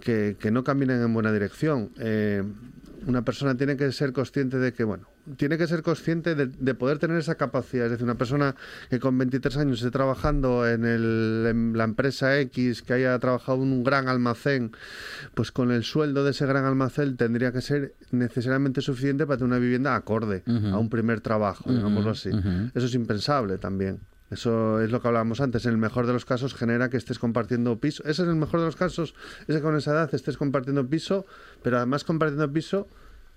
que, 0.00 0.36
que 0.38 0.50
no 0.50 0.64
caminen 0.64 1.02
en 1.02 1.12
buena 1.12 1.32
dirección. 1.32 1.90
Eh, 1.98 2.44
una 3.06 3.22
persona 3.22 3.56
tiene 3.56 3.76
que 3.76 3.90
ser 3.92 4.12
consciente 4.12 4.58
de 4.58 4.72
que, 4.72 4.84
bueno, 4.84 5.06
tiene 5.36 5.58
que 5.58 5.66
ser 5.66 5.82
consciente 5.82 6.34
de, 6.34 6.46
de 6.46 6.74
poder 6.74 6.98
tener 6.98 7.18
esa 7.18 7.36
capacidad. 7.36 7.86
Es 7.86 7.92
decir, 7.92 8.04
una 8.04 8.16
persona 8.16 8.54
que 8.90 8.98
con 8.98 9.16
23 9.18 9.56
años 9.58 9.78
esté 9.78 9.90
trabajando 9.90 10.68
en, 10.68 10.84
el, 10.84 11.46
en 11.48 11.76
la 11.76 11.84
empresa 11.84 12.38
X, 12.40 12.82
que 12.82 12.94
haya 12.94 13.18
trabajado 13.18 13.62
en 13.62 13.72
un 13.72 13.84
gran 13.84 14.08
almacén, 14.08 14.72
pues 15.34 15.52
con 15.52 15.70
el 15.70 15.84
sueldo 15.84 16.24
de 16.24 16.30
ese 16.32 16.46
gran 16.46 16.64
almacén 16.64 17.16
tendría 17.16 17.52
que 17.52 17.60
ser 17.60 17.94
necesariamente 18.10 18.80
suficiente 18.80 19.26
para 19.26 19.38
tener 19.38 19.50
una 19.52 19.58
vivienda 19.60 19.94
acorde 19.94 20.42
a 20.46 20.78
un 20.78 20.88
primer 20.88 21.20
trabajo, 21.20 21.70
digámoslo 21.72 22.10
así. 22.10 22.30
Eso 22.74 22.86
es 22.86 22.94
impensable 22.94 23.58
también. 23.58 24.00
Eso 24.30 24.80
es 24.80 24.90
lo 24.90 25.00
que 25.00 25.08
hablábamos 25.08 25.40
antes. 25.40 25.64
En 25.64 25.72
el 25.72 25.78
mejor 25.78 26.06
de 26.06 26.12
los 26.12 26.24
casos 26.24 26.54
genera 26.54 26.90
que 26.90 26.96
estés 26.96 27.18
compartiendo 27.18 27.78
piso. 27.78 28.02
Ese 28.04 28.22
es 28.22 28.28
el 28.28 28.36
mejor 28.36 28.60
de 28.60 28.66
los 28.66 28.76
casos. 28.76 29.14
Ese 29.46 29.62
con 29.62 29.76
esa 29.76 29.92
edad 29.92 30.14
estés 30.14 30.36
compartiendo 30.36 30.86
piso, 30.86 31.24
pero 31.62 31.78
además 31.78 32.04
compartiendo 32.04 32.52
piso 32.52 32.88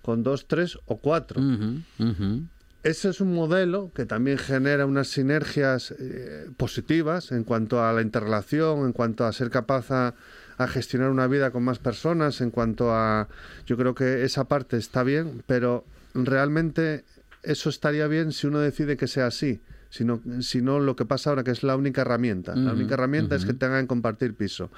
con 0.02 0.24
dos, 0.24 0.48
tres 0.48 0.78
o 0.86 0.98
cuatro. 0.98 1.42
Ujú. 1.42 2.44
ese 2.84 3.10
es 3.10 3.22
un 3.22 3.34
modelo 3.34 3.92
que 3.94 4.06
también 4.06 4.39
genera 4.39 4.86
unas 4.88 5.08
sinergias 5.08 5.92
eh, 5.92 6.50
positivas 6.58 7.32
en 7.32 7.44
cuanto 7.44 7.84
a 7.84 7.94
la 7.94 8.02
interrelación, 8.02 8.86
en 8.86 8.94
cuanto 8.94 9.26
a 9.26 9.32
ser 9.32 9.52
capaz 9.52 9.92
a, 9.92 10.16
a 10.58 10.68
gestionar 10.68 11.10
una 11.12 11.28
vida 11.28 11.52
con 11.52 11.64
más 11.64 11.80
personas, 11.80 12.42
en 12.42 12.50
cuanto 12.52 12.94
a... 12.94 13.28
Yo 13.68 13.78
creo 13.78 13.94
que 13.94 14.24
esa 14.24 14.46
parte 14.46 14.78
está 14.78 15.04
bien, 15.04 15.44
pero 15.46 15.86
realmente 16.16 17.06
eso 17.44 17.70
estaría 17.70 18.08
bien 18.08 18.32
si 18.32 18.48
uno 18.48 18.60
decide 18.60 18.98
que 18.98 19.08
sea 19.08 19.28
así. 19.28 19.62
Sino, 19.92 20.20
sino 20.42 20.80
lo 20.80 20.96
que 20.96 21.06
pasa 21.06 21.30
ahora, 21.30 21.44
que 21.44 21.52
es 21.52 21.62
la 21.62 21.76
única 21.76 22.02
herramienta. 22.02 22.56
la 22.56 22.72
única 22.74 22.96
herramienta 22.96 23.36
es 23.36 23.46
que 23.46 23.54
tengan 23.54 23.84
que 23.84 23.88
compartir 23.89 24.34
piso. 24.36 24.72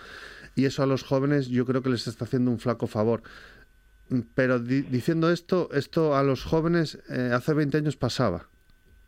Y 0.56 0.66
eso 0.66 0.84
a 0.84 0.86
los 0.88 1.04
jóvenes 1.04 1.48
yo 1.48 1.66
creo 1.66 1.82
que 1.82 1.90
les 1.90 2.06
está 2.08 2.26
haciendo 2.26 2.52
un 2.52 2.60
flaco 2.60 2.88
favor. 2.88 3.22
Pero 4.36 4.60
di- 4.60 4.82
diciendo 4.82 5.32
esto, 5.32 5.70
esto 5.72 6.16
a 6.18 6.24
los 6.24 6.44
jóvenes 6.44 6.98
eh, 7.10 7.32
hace 7.34 7.54
20 7.54 7.78
años 7.78 7.96
pasaba. 7.96 8.50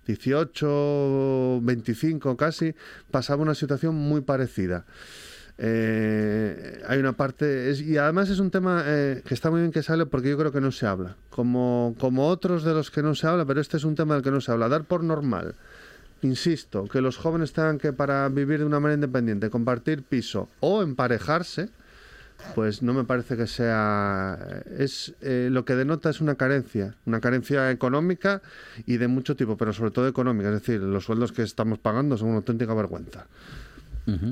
18, 0.08 1.60
25 1.64 2.38
casi, 2.38 2.76
pasaba 3.12 3.42
una 3.42 3.56
situación 3.56 3.96
muy 3.96 4.22
parecida. 4.22 4.86
Eh, 5.58 6.82
hay 6.88 7.00
una 7.00 7.14
parte, 7.14 7.70
es- 7.72 7.82
y 7.82 7.98
además 7.98 8.30
es 8.30 8.40
un 8.40 8.52
tema 8.52 8.84
eh, 8.86 9.22
que 9.26 9.34
está 9.34 9.50
muy 9.50 9.62
bien 9.62 9.72
que 9.72 9.82
sale 9.84 10.06
porque 10.06 10.30
yo 10.30 10.38
creo 10.38 10.52
que 10.52 10.62
no 10.62 10.72
se 10.72 10.86
habla, 10.86 11.16
como, 11.30 11.96
como 12.00 12.28
otros 12.28 12.64
de 12.64 12.74
los 12.74 12.92
que 12.92 13.02
no 13.02 13.16
se 13.16 13.26
habla, 13.28 13.46
pero 13.46 13.62
este 13.62 13.78
es 13.78 13.84
un 13.86 13.96
tema 13.96 14.16
del 14.16 14.24
que 14.24 14.32
no 14.32 14.42
se 14.42 14.52
habla. 14.52 14.68
Dar 14.70 14.84
por 14.84 15.04
normal, 15.04 15.56
insisto, 16.22 16.86
que 16.86 17.02
los 17.02 17.18
jóvenes 17.18 17.54
tengan 17.54 17.78
que 17.78 17.94
para 17.94 18.28
vivir 18.30 18.60
de 18.60 18.66
una 18.66 18.80
manera 18.80 18.96
independiente, 18.96 19.50
compartir 19.50 20.04
piso 20.04 20.50
o 20.60 20.82
emparejarse, 20.82 21.70
pues 22.54 22.82
no 22.82 22.94
me 22.94 23.06
parece 23.06 23.38
que 23.38 23.48
sea 23.48 24.38
es 24.78 25.16
eh, 25.22 25.50
lo 25.52 25.66
que 25.66 25.76
denota 25.76 26.10
es 26.10 26.20
una 26.22 26.36
carencia 26.36 26.96
una 27.06 27.22
carencia 27.22 27.72
económica 27.72 28.42
y 28.86 28.98
de 28.98 29.08
mucho 29.08 29.36
tipo 29.36 29.58
pero 29.58 29.74
sobre 29.74 29.92
todo 29.92 30.08
económica. 30.08 30.50
Es 30.50 30.56
decir 30.56 30.82
los 30.82 31.06
sueldos 31.06 31.32
que 31.32 31.44
estamos 31.44 31.80
pagando 31.80 32.18
son 32.18 32.30
una 32.30 32.38
auténtica 32.38 32.74
vergüenza. 32.74 33.28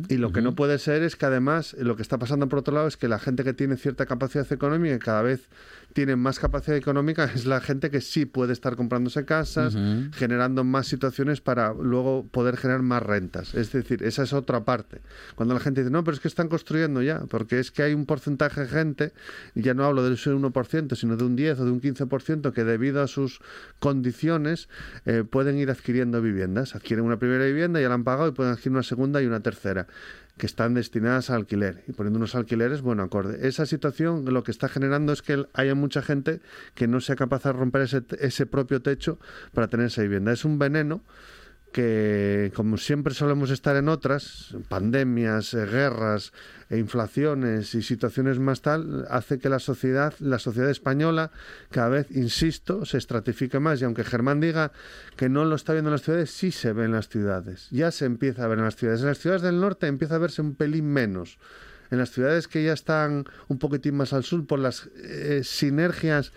Y 0.07 0.17
lo 0.17 0.31
que 0.31 0.43
no 0.43 0.53
puede 0.53 0.77
ser 0.77 1.01
es 1.01 1.15
que 1.15 1.25
además 1.25 1.75
lo 1.79 1.95
que 1.95 2.03
está 2.03 2.19
pasando 2.19 2.47
por 2.47 2.59
otro 2.59 2.75
lado 2.75 2.87
es 2.87 2.95
que 2.95 3.07
la 3.07 3.17
gente 3.17 3.43
que 3.43 3.53
tiene 3.53 3.75
cierta 3.75 4.05
capacidad 4.05 4.45
económica 4.51 4.99
cada 4.99 5.23
vez 5.23 5.47
tiene 5.93 6.15
más 6.15 6.39
capacidad 6.39 6.75
económica 6.75 7.25
es 7.25 7.45
la 7.45 7.61
gente 7.61 7.89
que 7.89 8.01
sí 8.01 8.25
puede 8.25 8.53
estar 8.53 8.75
comprándose 8.75 9.25
casas, 9.25 9.75
generando 10.13 10.63
más 10.63 10.87
situaciones 10.87 11.41
para 11.41 11.73
luego 11.73 12.27
poder 12.27 12.57
generar 12.57 12.81
más 12.81 13.03
rentas. 13.03 13.53
Es 13.53 13.71
decir, 13.71 14.03
esa 14.03 14.23
es 14.23 14.33
otra 14.33 14.65
parte. 14.65 15.01
Cuando 15.35 15.53
la 15.53 15.59
gente 15.59 15.81
dice, 15.81 15.91
no, 15.91 16.03
pero 16.03 16.15
es 16.15 16.21
que 16.21 16.27
están 16.27 16.49
construyendo 16.49 17.01
ya, 17.01 17.21
porque 17.29 17.59
es 17.59 17.71
que 17.71 17.83
hay 17.83 17.93
un 17.93 18.05
porcentaje 18.05 18.61
de 18.61 18.67
gente, 18.67 19.13
ya 19.55 19.73
no 19.73 19.85
hablo 19.85 20.03
de 20.03 20.13
ese 20.13 20.31
1%, 20.31 20.95
sino 20.95 21.15
de 21.15 21.23
un 21.23 21.35
10 21.35 21.59
o 21.59 21.65
de 21.65 21.71
un 21.71 21.81
15% 21.81 22.51
que 22.51 22.63
debido 22.63 23.01
a 23.01 23.07
sus 23.07 23.39
condiciones 23.79 24.69
eh, 25.05 25.23
pueden 25.29 25.57
ir 25.57 25.69
adquiriendo 25.69 26.21
viviendas. 26.21 26.75
Adquieren 26.75 27.05
una 27.05 27.17
primera 27.17 27.45
vivienda, 27.45 27.79
ya 27.79 27.89
la 27.89 27.95
han 27.95 28.03
pagado 28.03 28.29
y 28.29 28.31
pueden 28.31 28.53
adquirir 28.53 28.71
una 28.73 28.83
segunda 28.83 29.21
y 29.21 29.25
una 29.25 29.41
tercera 29.41 29.87
que 30.37 30.45
están 30.45 30.73
destinadas 30.73 31.29
a 31.29 31.35
alquiler 31.35 31.83
y 31.87 31.93
poniendo 31.93 32.17
unos 32.17 32.35
alquileres, 32.35 32.81
bueno, 32.81 33.03
acorde. 33.03 33.47
Esa 33.47 33.65
situación 33.65 34.25
lo 34.25 34.43
que 34.43 34.51
está 34.51 34.67
generando 34.67 35.13
es 35.13 35.21
que 35.21 35.45
haya 35.53 35.75
mucha 35.75 36.01
gente 36.01 36.41
que 36.73 36.87
no 36.87 37.01
sea 37.01 37.15
capaz 37.15 37.43
de 37.43 37.53
romper 37.53 37.83
ese, 37.83 38.03
ese 38.19 38.45
propio 38.45 38.81
techo 38.81 39.19
para 39.53 39.67
tener 39.67 39.87
esa 39.87 40.01
vivienda. 40.01 40.31
Es 40.31 40.43
un 40.43 40.57
veneno 40.57 41.03
que, 41.73 42.53
como 42.55 42.77
siempre 42.77 43.13
solemos 43.13 43.49
estar 43.49 43.75
en 43.75 43.89
otras, 43.89 44.55
pandemias, 44.69 45.53
eh, 45.53 45.65
guerras, 45.65 46.31
e 46.69 46.77
inflaciones 46.77 47.75
y 47.75 47.81
situaciones 47.81 48.39
más 48.39 48.61
tal, 48.61 49.05
hace 49.09 49.37
que 49.37 49.49
la 49.49 49.59
sociedad, 49.59 50.13
la 50.19 50.39
sociedad 50.39 50.69
española, 50.69 51.31
cada 51.69 51.89
vez, 51.89 52.07
insisto, 52.11 52.85
se 52.85 52.97
estratifique 52.97 53.59
más. 53.59 53.81
Y 53.81 53.85
aunque 53.85 54.03
Germán 54.03 54.39
diga 54.39 54.71
que 55.17 55.29
no 55.29 55.45
lo 55.45 55.55
está 55.55 55.73
viendo 55.73 55.89
en 55.89 55.93
las 55.93 56.03
ciudades, 56.03 56.31
sí 56.31 56.51
se 56.51 56.71
ve 56.71 56.85
en 56.85 56.93
las 56.93 57.09
ciudades. 57.09 57.67
Ya 57.71 57.91
se 57.91 58.05
empieza 58.05 58.45
a 58.45 58.47
ver 58.47 58.59
en 58.59 58.65
las 58.65 58.75
ciudades. 58.75 59.01
En 59.01 59.07
las 59.07 59.19
ciudades 59.19 59.41
del 59.41 59.59
norte 59.59 59.87
empieza 59.87 60.15
a 60.15 60.19
verse 60.19 60.41
un 60.41 60.55
pelín 60.55 60.85
menos. 60.85 61.37
En 61.91 61.99
las 61.99 62.11
ciudades 62.11 62.47
que 62.47 62.63
ya 62.63 62.73
están 62.73 63.25
un 63.49 63.59
poquitín 63.59 63.95
más 63.95 64.13
al 64.13 64.23
sur 64.23 64.47
por 64.47 64.57
las 64.59 64.89
eh, 64.95 65.41
sinergias 65.43 66.31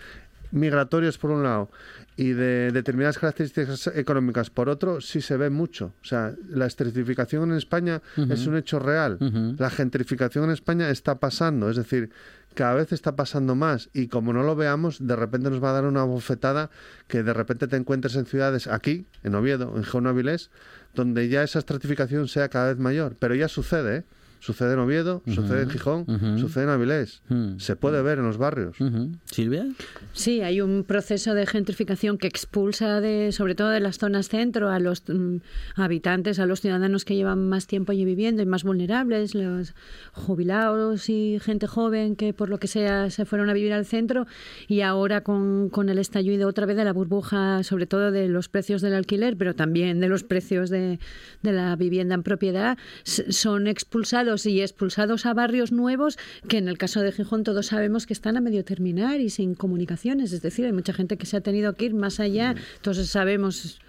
migratorias 0.51 1.17
por 1.17 1.31
un 1.31 1.43
lado 1.43 1.69
y 2.15 2.31
de 2.31 2.71
determinadas 2.71 3.19
características 3.19 3.87
económicas 3.95 4.49
por 4.49 4.69
otro, 4.69 5.01
sí 5.01 5.21
se 5.21 5.37
ve 5.37 5.49
mucho. 5.49 5.93
O 6.01 6.05
sea, 6.05 6.33
la 6.49 6.65
estratificación 6.65 7.51
en 7.51 7.57
España 7.57 8.01
es 8.29 8.47
un 8.47 8.57
hecho 8.57 8.79
real. 8.79 9.17
La 9.59 9.69
gentrificación 9.69 10.45
en 10.45 10.51
España 10.51 10.89
está 10.89 11.19
pasando, 11.19 11.69
es 11.69 11.75
decir, 11.75 12.09
cada 12.55 12.73
vez 12.73 12.91
está 12.91 13.15
pasando 13.15 13.53
más 13.53 13.89
y 13.93 14.07
como 14.07 14.33
no 14.33 14.41
lo 14.41 14.55
veamos, 14.55 15.05
de 15.05 15.15
repente 15.15 15.51
nos 15.51 15.63
va 15.63 15.69
a 15.69 15.73
dar 15.73 15.85
una 15.85 16.03
bofetada 16.03 16.71
que 17.07 17.21
de 17.21 17.33
repente 17.33 17.67
te 17.67 17.75
encuentres 17.75 18.15
en 18.15 18.25
ciudades 18.25 18.65
aquí, 18.65 19.05
en 19.23 19.35
Oviedo, 19.35 19.73
en 19.75 19.83
Gijón 19.83 20.07
Avilés, 20.07 20.49
donde 20.95 21.29
ya 21.29 21.43
esa 21.43 21.59
estratificación 21.59 22.27
sea 22.27 22.49
cada 22.49 22.69
vez 22.69 22.79
mayor. 22.79 23.15
Pero 23.19 23.35
ya 23.35 23.47
sucede, 23.47 23.97
¿eh? 23.97 24.03
Sucede 24.39 24.73
en 24.73 24.79
Oviedo, 24.79 25.23
sucede 25.25 25.63
en 25.63 25.69
Gijón, 25.69 26.05
sucede 26.39 26.65
en 26.65 26.69
Avilés. 26.69 27.21
Se 27.57 27.75
puede 27.75 28.01
ver 28.01 28.19
en 28.19 28.25
los 28.25 28.37
barrios. 28.37 28.77
Silvia. 29.25 29.65
Sí, 30.13 30.41
hay 30.41 30.61
un 30.61 30.83
proceso 30.83 31.33
de 31.33 31.45
gentrificación 31.45 32.17
que 32.17 32.27
expulsa 32.27 33.01
de, 33.01 33.31
sobre 33.31 33.55
todo 33.55 33.69
de 33.69 33.79
las 33.79 33.97
zonas 33.97 34.29
centro, 34.29 34.69
a 34.69 34.79
los 34.79 35.03
mm, 35.07 35.37
habitantes, 35.75 36.39
a 36.39 36.45
los 36.45 36.61
ciudadanos 36.61 37.05
que 37.05 37.15
llevan 37.15 37.49
más 37.49 37.67
tiempo 37.67 37.91
allí 37.91 38.05
viviendo 38.05 38.41
y 38.41 38.45
más 38.45 38.63
vulnerables, 38.63 39.35
los 39.35 39.73
jubilados 40.13 41.09
y 41.09 41.39
gente 41.41 41.67
joven 41.67 42.15
que 42.15 42.33
por 42.33 42.49
lo 42.49 42.59
que 42.59 42.67
sea 42.67 43.09
se 43.09 43.25
fueron 43.25 43.49
a 43.49 43.53
vivir 43.53 43.73
al 43.73 43.85
centro 43.85 44.27
y 44.67 44.81
ahora 44.81 45.21
con, 45.21 45.69
con 45.69 45.89
el 45.89 45.97
estallido 45.99 46.47
otra 46.47 46.65
vez 46.65 46.77
de 46.77 46.85
la 46.85 46.93
burbuja, 46.93 47.63
sobre 47.63 47.87
todo 47.87 48.11
de 48.11 48.27
los 48.27 48.49
precios 48.49 48.81
del 48.81 48.93
alquiler, 48.93 49.37
pero 49.37 49.55
también 49.55 49.99
de 49.99 50.09
los 50.09 50.23
precios 50.23 50.69
de, 50.69 50.99
de 51.41 51.51
la 51.51 51.75
vivienda 51.75 52.15
en 52.15 52.23
propiedad, 52.23 52.77
son 53.03 53.67
expulsados 53.67 54.26
y 54.45 54.61
expulsados 54.61 55.25
a 55.25 55.33
barrios 55.33 55.71
nuevos 55.71 56.17
que 56.47 56.57
en 56.57 56.67
el 56.67 56.77
caso 56.77 57.01
de 57.01 57.11
Gijón 57.11 57.43
todos 57.43 57.67
sabemos 57.67 58.05
que 58.05 58.13
están 58.13 58.35
a 58.35 58.41
medio 58.41 58.65
terminar 58.65 59.21
y 59.21 59.29
sin 59.29 59.55
comunicaciones. 59.55 60.33
Es 60.33 60.41
decir, 60.41 60.65
hay 60.65 60.73
mucha 60.73 60.93
gente 60.93 61.17
que 61.17 61.25
se 61.25 61.37
ha 61.37 61.41
tenido 61.41 61.73
que 61.73 61.85
ir 61.85 61.93
más 61.93 62.19
allá. 62.19 62.55
Entonces 62.75 63.09
sabemos 63.09 63.79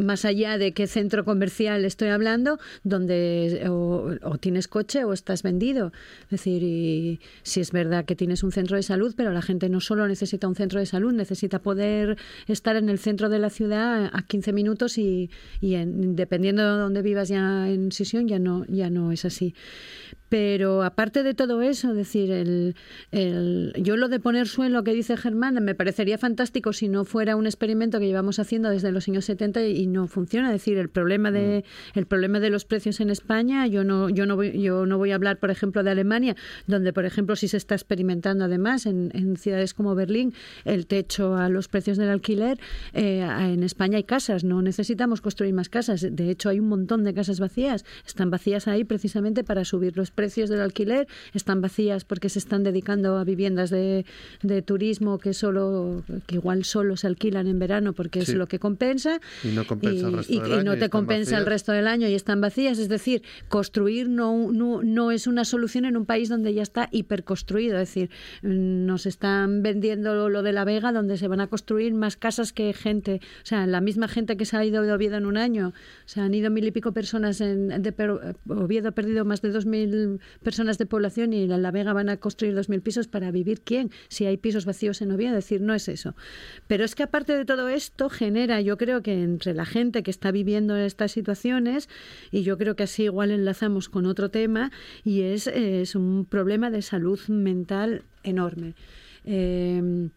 más 0.00 0.24
allá 0.24 0.58
de 0.58 0.72
qué 0.72 0.86
centro 0.86 1.24
comercial 1.24 1.84
estoy 1.84 2.08
hablando, 2.08 2.58
donde 2.82 3.64
o, 3.68 4.10
o 4.22 4.38
tienes 4.38 4.68
coche 4.68 5.04
o 5.04 5.12
estás 5.12 5.42
vendido. 5.42 5.92
Es 6.24 6.30
decir, 6.30 6.62
y 6.62 7.20
si 7.42 7.60
es 7.60 7.70
verdad 7.72 8.04
que 8.04 8.16
tienes 8.16 8.42
un 8.42 8.52
centro 8.52 8.76
de 8.76 8.82
salud, 8.82 9.14
pero 9.16 9.32
la 9.32 9.42
gente 9.42 9.68
no 9.68 9.80
solo 9.80 10.06
necesita 10.08 10.48
un 10.48 10.54
centro 10.54 10.80
de 10.80 10.86
salud, 10.86 11.12
necesita 11.12 11.60
poder 11.60 12.16
estar 12.46 12.76
en 12.76 12.88
el 12.88 12.98
centro 12.98 13.28
de 13.28 13.38
la 13.38 13.50
ciudad 13.50 14.10
a 14.12 14.22
15 14.26 14.52
minutos 14.52 14.98
y, 14.98 15.30
y 15.60 15.74
en- 15.74 16.16
dependiendo 16.16 16.62
de 16.62 16.80
dónde 16.82 17.02
vivas 17.02 17.28
ya 17.28 17.68
en 17.68 17.92
Sisión 17.92 18.26
ya 18.28 18.38
no, 18.38 18.64
ya 18.68 18.90
no 18.90 19.12
es 19.12 19.24
así. 19.24 19.54
Pero 20.34 20.82
aparte 20.82 21.22
de 21.22 21.32
todo 21.32 21.62
eso, 21.62 21.90
es 21.90 21.96
decir, 21.96 22.32
el, 22.32 22.74
el- 23.12 23.72
yo 23.76 23.96
lo 23.96 24.08
de 24.08 24.18
poner 24.18 24.48
suelo 24.48 24.82
que 24.82 24.92
dice 24.92 25.16
Germán 25.16 25.62
me 25.62 25.76
parecería 25.76 26.18
fantástico 26.18 26.72
si 26.72 26.88
no 26.88 27.04
fuera 27.04 27.36
un 27.36 27.46
experimento 27.46 28.00
que 28.00 28.06
llevamos 28.08 28.40
haciendo 28.40 28.68
desde 28.68 28.90
los 28.90 29.06
años 29.08 29.26
70 29.26 29.64
y 29.68 29.86
no 29.86 30.08
funciona. 30.08 30.48
Es 30.48 30.54
decir, 30.54 30.76
el 30.78 30.88
problema 30.88 31.30
de 31.30 31.64
el 31.94 32.06
problema 32.06 32.40
de 32.40 32.50
los 32.50 32.64
precios 32.64 32.98
en 33.00 33.10
España, 33.10 33.68
yo 33.68 33.84
no 33.84 34.08
yo 34.08 34.26
no 34.26 34.34
voy 34.34 34.60
yo 34.60 34.86
no 34.86 34.98
voy 34.98 35.12
a 35.12 35.14
hablar, 35.14 35.38
por 35.38 35.52
ejemplo, 35.52 35.84
de 35.84 35.90
Alemania, 35.92 36.34
donde 36.66 36.92
por 36.92 37.04
ejemplo 37.04 37.36
sí 37.36 37.46
se 37.46 37.56
está 37.56 37.76
experimentando 37.76 38.44
además 38.46 38.86
en, 38.86 39.12
en 39.14 39.36
ciudades 39.36 39.72
como 39.72 39.94
Berlín 39.94 40.34
el 40.64 40.88
techo 40.88 41.36
a 41.36 41.48
los 41.48 41.68
precios 41.68 41.96
del 41.96 42.08
alquiler. 42.08 42.58
eh, 42.92 43.20
en 43.54 43.62
España 43.62 43.98
hay 43.98 44.04
casas, 44.04 44.42
no 44.42 44.62
necesitamos 44.62 45.20
construir 45.20 45.54
más 45.54 45.68
casas. 45.68 46.04
De 46.10 46.28
hecho, 46.28 46.48
hay 46.48 46.58
un 46.58 46.66
montón 46.68 47.04
de 47.04 47.14
casas 47.14 47.38
vacías. 47.38 47.84
Están 48.04 48.30
vacías 48.30 48.66
ahí 48.66 48.82
precisamente 48.82 49.44
para 49.44 49.64
subir 49.64 49.96
los 49.96 50.10
precios 50.10 50.23
del 50.24 50.60
alquiler. 50.60 51.06
Están 51.34 51.60
vacías 51.60 52.04
porque 52.04 52.28
se 52.28 52.38
están 52.38 52.62
dedicando 52.64 53.16
a 53.18 53.24
viviendas 53.24 53.70
de, 53.70 54.04
de 54.42 54.62
turismo 54.62 55.18
que 55.18 55.34
solo 55.34 56.02
que 56.26 56.36
igual 56.36 56.64
solo 56.64 56.96
se 56.96 57.06
alquilan 57.06 57.46
en 57.46 57.58
verano 57.58 57.92
porque 57.92 58.20
es 58.20 58.34
lo 58.34 58.46
que 58.46 58.58
compensa 58.58 59.20
Y 59.42 59.48
no 59.48 59.66
compensa 59.66 60.08
el 60.08 60.16
resto 60.16 60.32
y- 60.32 60.40
del 60.40 60.48
y 60.50 60.52
año 60.54 60.62
no 60.64 60.78
te 60.78 60.88
compensa 60.88 61.38
el 61.38 61.46
resto 61.46 61.72
del 61.72 61.86
año 61.86 62.08
y 62.08 62.14
están 62.14 62.40
vacías. 62.40 62.78
Es 62.78 62.88
decir, 62.88 63.22
construir 63.48 64.08
no, 64.08 64.50
no, 64.52 64.82
no 64.82 65.10
es 65.10 65.26
una 65.26 65.44
solución 65.44 65.84
en 65.84 65.96
un 65.96 66.06
país 66.06 66.28
donde 66.28 66.54
ya 66.54 66.62
está 66.62 66.88
hiperconstruido. 66.90 67.78
Es 67.78 67.88
decir, 67.88 68.10
mm, 68.42 68.86
nos 68.86 69.06
están 69.06 69.62
vendiendo 69.62 70.28
lo 70.28 70.42
de 70.42 70.52
La 70.52 70.64
Vega, 70.64 70.92
donde 70.92 71.16
se 71.18 71.28
van 71.28 71.40
a 71.40 71.46
construir 71.48 71.94
más 71.94 72.16
casas 72.16 72.52
que 72.52 72.72
gente. 72.72 73.20
O 73.42 73.46
sea, 73.46 73.66
la 73.66 73.80
misma 73.80 74.08
gente 74.08 74.36
que 74.36 74.44
se 74.44 74.56
ha 74.56 74.64
ido 74.64 74.82
de 74.82 74.92
Oviedo 74.92 75.16
en 75.16 75.26
un 75.26 75.36
año. 75.36 75.72
Se 76.06 76.20
han 76.20 76.32
ido 76.34 76.50
mil 76.50 76.66
y 76.66 76.70
pico 76.70 76.92
personas. 76.92 77.40
En, 77.40 77.82
de 77.82 77.92
Per- 77.92 78.36
Oviedo 78.48 78.88
ha 78.88 78.92
perdido 78.92 79.24
más 79.24 79.42
de 79.42 79.50
dos 79.50 79.66
mil 79.66 80.13
personas 80.42 80.78
de 80.78 80.86
población 80.86 81.32
y 81.32 81.44
en 81.44 81.62
La 81.62 81.70
Vega 81.70 81.92
van 81.92 82.08
a 82.08 82.16
construir 82.16 82.54
dos 82.54 82.68
mil 82.68 82.80
pisos 82.80 83.08
para 83.08 83.30
vivir 83.30 83.60
quién, 83.60 83.90
si 84.08 84.26
hay 84.26 84.36
pisos 84.36 84.64
vacíos 84.64 85.02
en 85.02 85.12
Oviedo. 85.12 85.34
Decir, 85.34 85.60
no 85.60 85.74
es 85.74 85.88
eso. 85.88 86.14
Pero 86.66 86.84
es 86.84 86.94
que 86.94 87.02
aparte 87.02 87.36
de 87.36 87.44
todo 87.44 87.68
esto, 87.68 88.08
genera, 88.08 88.60
yo 88.60 88.76
creo 88.76 89.02
que 89.02 89.22
entre 89.22 89.54
la 89.54 89.64
gente 89.64 90.02
que 90.02 90.10
está 90.10 90.30
viviendo 90.30 90.76
estas 90.76 91.12
situaciones, 91.12 91.88
y 92.30 92.42
yo 92.42 92.58
creo 92.58 92.76
que 92.76 92.84
así 92.84 93.04
igual 93.04 93.30
enlazamos 93.30 93.88
con 93.88 94.06
otro 94.06 94.30
tema, 94.30 94.70
y 95.04 95.22
es, 95.22 95.46
es 95.46 95.94
un 95.94 96.24
problema 96.24 96.70
de 96.70 96.82
salud 96.82 97.20
mental 97.28 98.02
enorme. 98.22 98.74
Eh, 99.24 100.10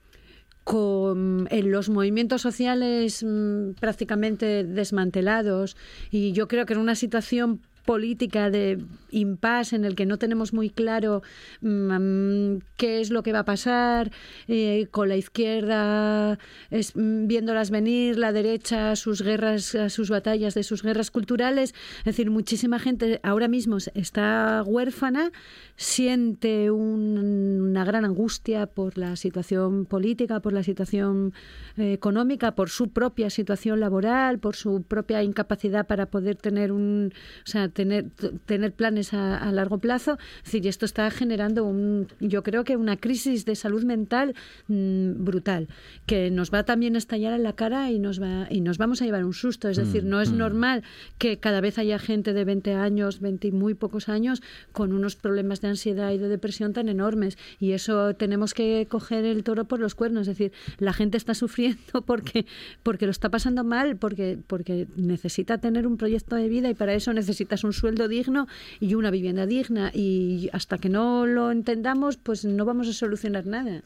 con 0.67 1.47
en 1.49 1.71
los 1.71 1.87
movimientos 1.87 2.41
sociales 2.41 3.23
mm, 3.25 3.71
prácticamente 3.79 4.65
desmantelados 4.65 5.77
y 6.11 6.33
yo 6.33 6.49
creo 6.49 6.65
que 6.65 6.73
en 6.73 6.79
una 6.79 6.95
situación 6.95 7.61
política 7.87 8.51
de 8.51 8.83
impasse 9.09 9.73
en 9.77 9.85
el 9.85 9.95
que 9.95 10.05
no 10.05 10.17
tenemos 10.17 10.51
muy 10.53 10.69
claro 10.69 11.23
mm, 11.61 12.57
qué 12.75 12.99
es 12.99 13.09
lo 13.09 13.23
que 13.23 13.31
va 13.31 13.39
a 13.39 13.45
pasar 13.45 14.11
eh, 14.49 14.87
con 14.91 15.07
la 15.07 15.15
izquierda 15.15 16.37
es, 16.69 16.95
mm, 16.95 17.27
viéndolas 17.27 17.71
venir, 17.71 18.17
la 18.17 18.31
derecha 18.33 18.95
sus 18.97 19.21
guerras, 19.21 19.75
sus 19.87 20.09
batallas 20.09 20.53
de 20.53 20.63
sus 20.63 20.83
guerras 20.83 21.09
culturales. 21.09 21.73
Es 21.99 22.03
decir, 22.05 22.29
muchísima 22.29 22.77
gente 22.79 23.19
ahora 23.23 23.47
mismo 23.47 23.77
está 23.93 24.61
huérfana, 24.65 25.31
siente 25.77 26.69
un- 26.71 27.61
una 27.69 27.85
gran 27.85 28.03
angustia 28.03 28.65
por 28.67 28.97
la 28.97 29.15
situación 29.15 29.85
política, 29.85 30.41
por 30.41 30.51
la 30.53 30.63
situación 30.63 31.33
eh, 31.77 31.93
económica, 31.93 32.55
por 32.55 32.69
su 32.69 32.89
propia 32.89 33.29
situación 33.29 33.79
laboral, 33.79 34.39
por 34.39 34.55
su 34.55 34.81
propia 34.83 35.23
incapacidad 35.23 35.87
para 35.87 36.07
poder 36.07 36.35
tener 36.35 36.71
un, 36.71 37.13
o 37.45 37.47
sea, 37.49 37.69
tener 37.77 38.09
tener 38.47 38.73
planes 38.73 39.13
a, 39.13 39.37
a 39.37 39.51
largo 39.51 39.77
plazo. 39.77 40.17
Es 40.39 40.45
decir, 40.45 40.65
y 40.65 40.67
esto 40.67 40.85
está 40.85 41.11
generando 41.11 41.63
un, 41.63 42.07
yo 42.19 42.41
creo 42.41 42.63
que 42.63 42.75
una 42.75 42.97
crisis 42.97 43.45
de 43.45 43.55
salud 43.55 43.83
mental 43.83 44.33
mm, 44.67 45.23
brutal 45.23 45.67
que 46.07 46.31
nos 46.31 46.51
va 46.51 46.63
también 46.63 46.95
a 46.95 46.97
estallar 46.97 47.33
en 47.33 47.43
la 47.43 47.53
cara 47.53 47.91
y 47.91 47.99
nos 47.99 48.19
va 48.19 48.47
y 48.49 48.61
nos 48.61 48.79
vamos 48.79 49.01
a 49.01 49.05
llevar 49.05 49.23
un 49.23 49.33
susto. 49.33 49.69
Es 49.69 49.77
decir, 49.77 50.03
no 50.03 50.21
es 50.21 50.31
normal 50.31 50.83
que 51.19 51.37
cada 51.37 51.61
vez 51.61 51.77
haya 51.77 51.99
gente 51.99 52.33
de 52.33 52.45
20 52.45 52.73
años, 52.73 53.19
20 53.19 53.49
y 53.49 53.51
muy 53.51 53.75
pocos 53.75 54.09
años 54.09 54.41
con 54.71 54.91
unos 54.91 55.15
problemas 55.15 55.61
de 55.61 55.67
ansiedad 55.67 56.11
y 56.11 56.17
de 56.17 56.29
depresión 56.29 56.73
tan 56.73 56.89
enormes 56.89 57.37
y 57.59 57.73
eso 57.73 58.15
tenemos 58.15 58.55
que 58.55 58.87
coger 58.89 59.23
el 59.23 59.43
toro 59.43 59.65
por 59.65 59.79
los 59.79 59.93
cuernos, 59.93 60.21
es 60.21 60.37
decir, 60.37 60.51
la 60.79 60.93
gente 60.93 61.17
está 61.17 61.35
sufriendo 61.35 62.01
porque 62.07 62.47
porque 62.81 63.05
lo 63.05 63.11
está 63.11 63.29
pasando 63.29 63.63
mal, 63.63 63.97
porque 63.97 64.39
porque 64.47 64.87
necesita 64.95 65.59
tener 65.59 65.85
un 65.85 65.97
proyecto 65.97 66.35
de 66.35 66.49
vida 66.49 66.69
y 66.69 66.73
para 66.73 66.93
eso 66.95 67.13
necesitas 67.13 67.63
un 67.63 67.66
sueldo 67.73 68.07
digno 68.07 68.47
y 68.79 68.95
una 68.95 69.11
vivienda 69.11 69.45
digna 69.45 69.91
y 69.93 70.49
hasta 70.53 70.77
que 70.77 70.89
no 70.89 71.25
lo 71.25 71.51
entendamos, 71.51 72.17
pues 72.17 72.45
no 72.45 72.65
vamos 72.65 72.87
a 72.87 72.93
solucionar 72.93 73.45
nada. 73.45 73.81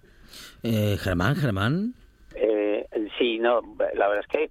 Eh, 0.63 0.97
Germán, 0.99 1.35
Germán. 1.35 1.93
Eh, 2.35 2.87
sí, 3.17 3.39
no, 3.39 3.61
la 3.95 4.07
verdad 4.07 4.25
es 4.27 4.27
que 4.27 4.49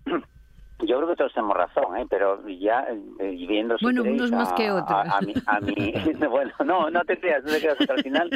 yo 0.82 0.96
creo 0.96 1.08
que 1.08 1.16
todos 1.16 1.32
tenemos 1.32 1.56
razón, 1.56 1.96
¿eh? 1.96 2.06
pero 2.08 2.46
ya 2.48 2.86
eh, 3.18 3.36
viendo 3.46 3.76
si 3.78 3.84
Bueno, 3.84 4.02
unos 4.02 4.30
más 4.30 4.52
que 4.54 4.70
otros. 4.70 4.90
A, 4.90 5.18
a 5.18 5.20
mí, 5.20 5.34
a 5.46 5.60
mí- 5.60 5.94
bueno, 6.30 6.52
no, 6.64 6.90
no 6.90 7.04
te 7.04 7.18
creas, 7.18 7.44
no 7.44 7.50
te 7.52 7.60
creas, 7.60 7.76
porque 7.76 7.92
al 7.92 8.02
final 8.02 8.30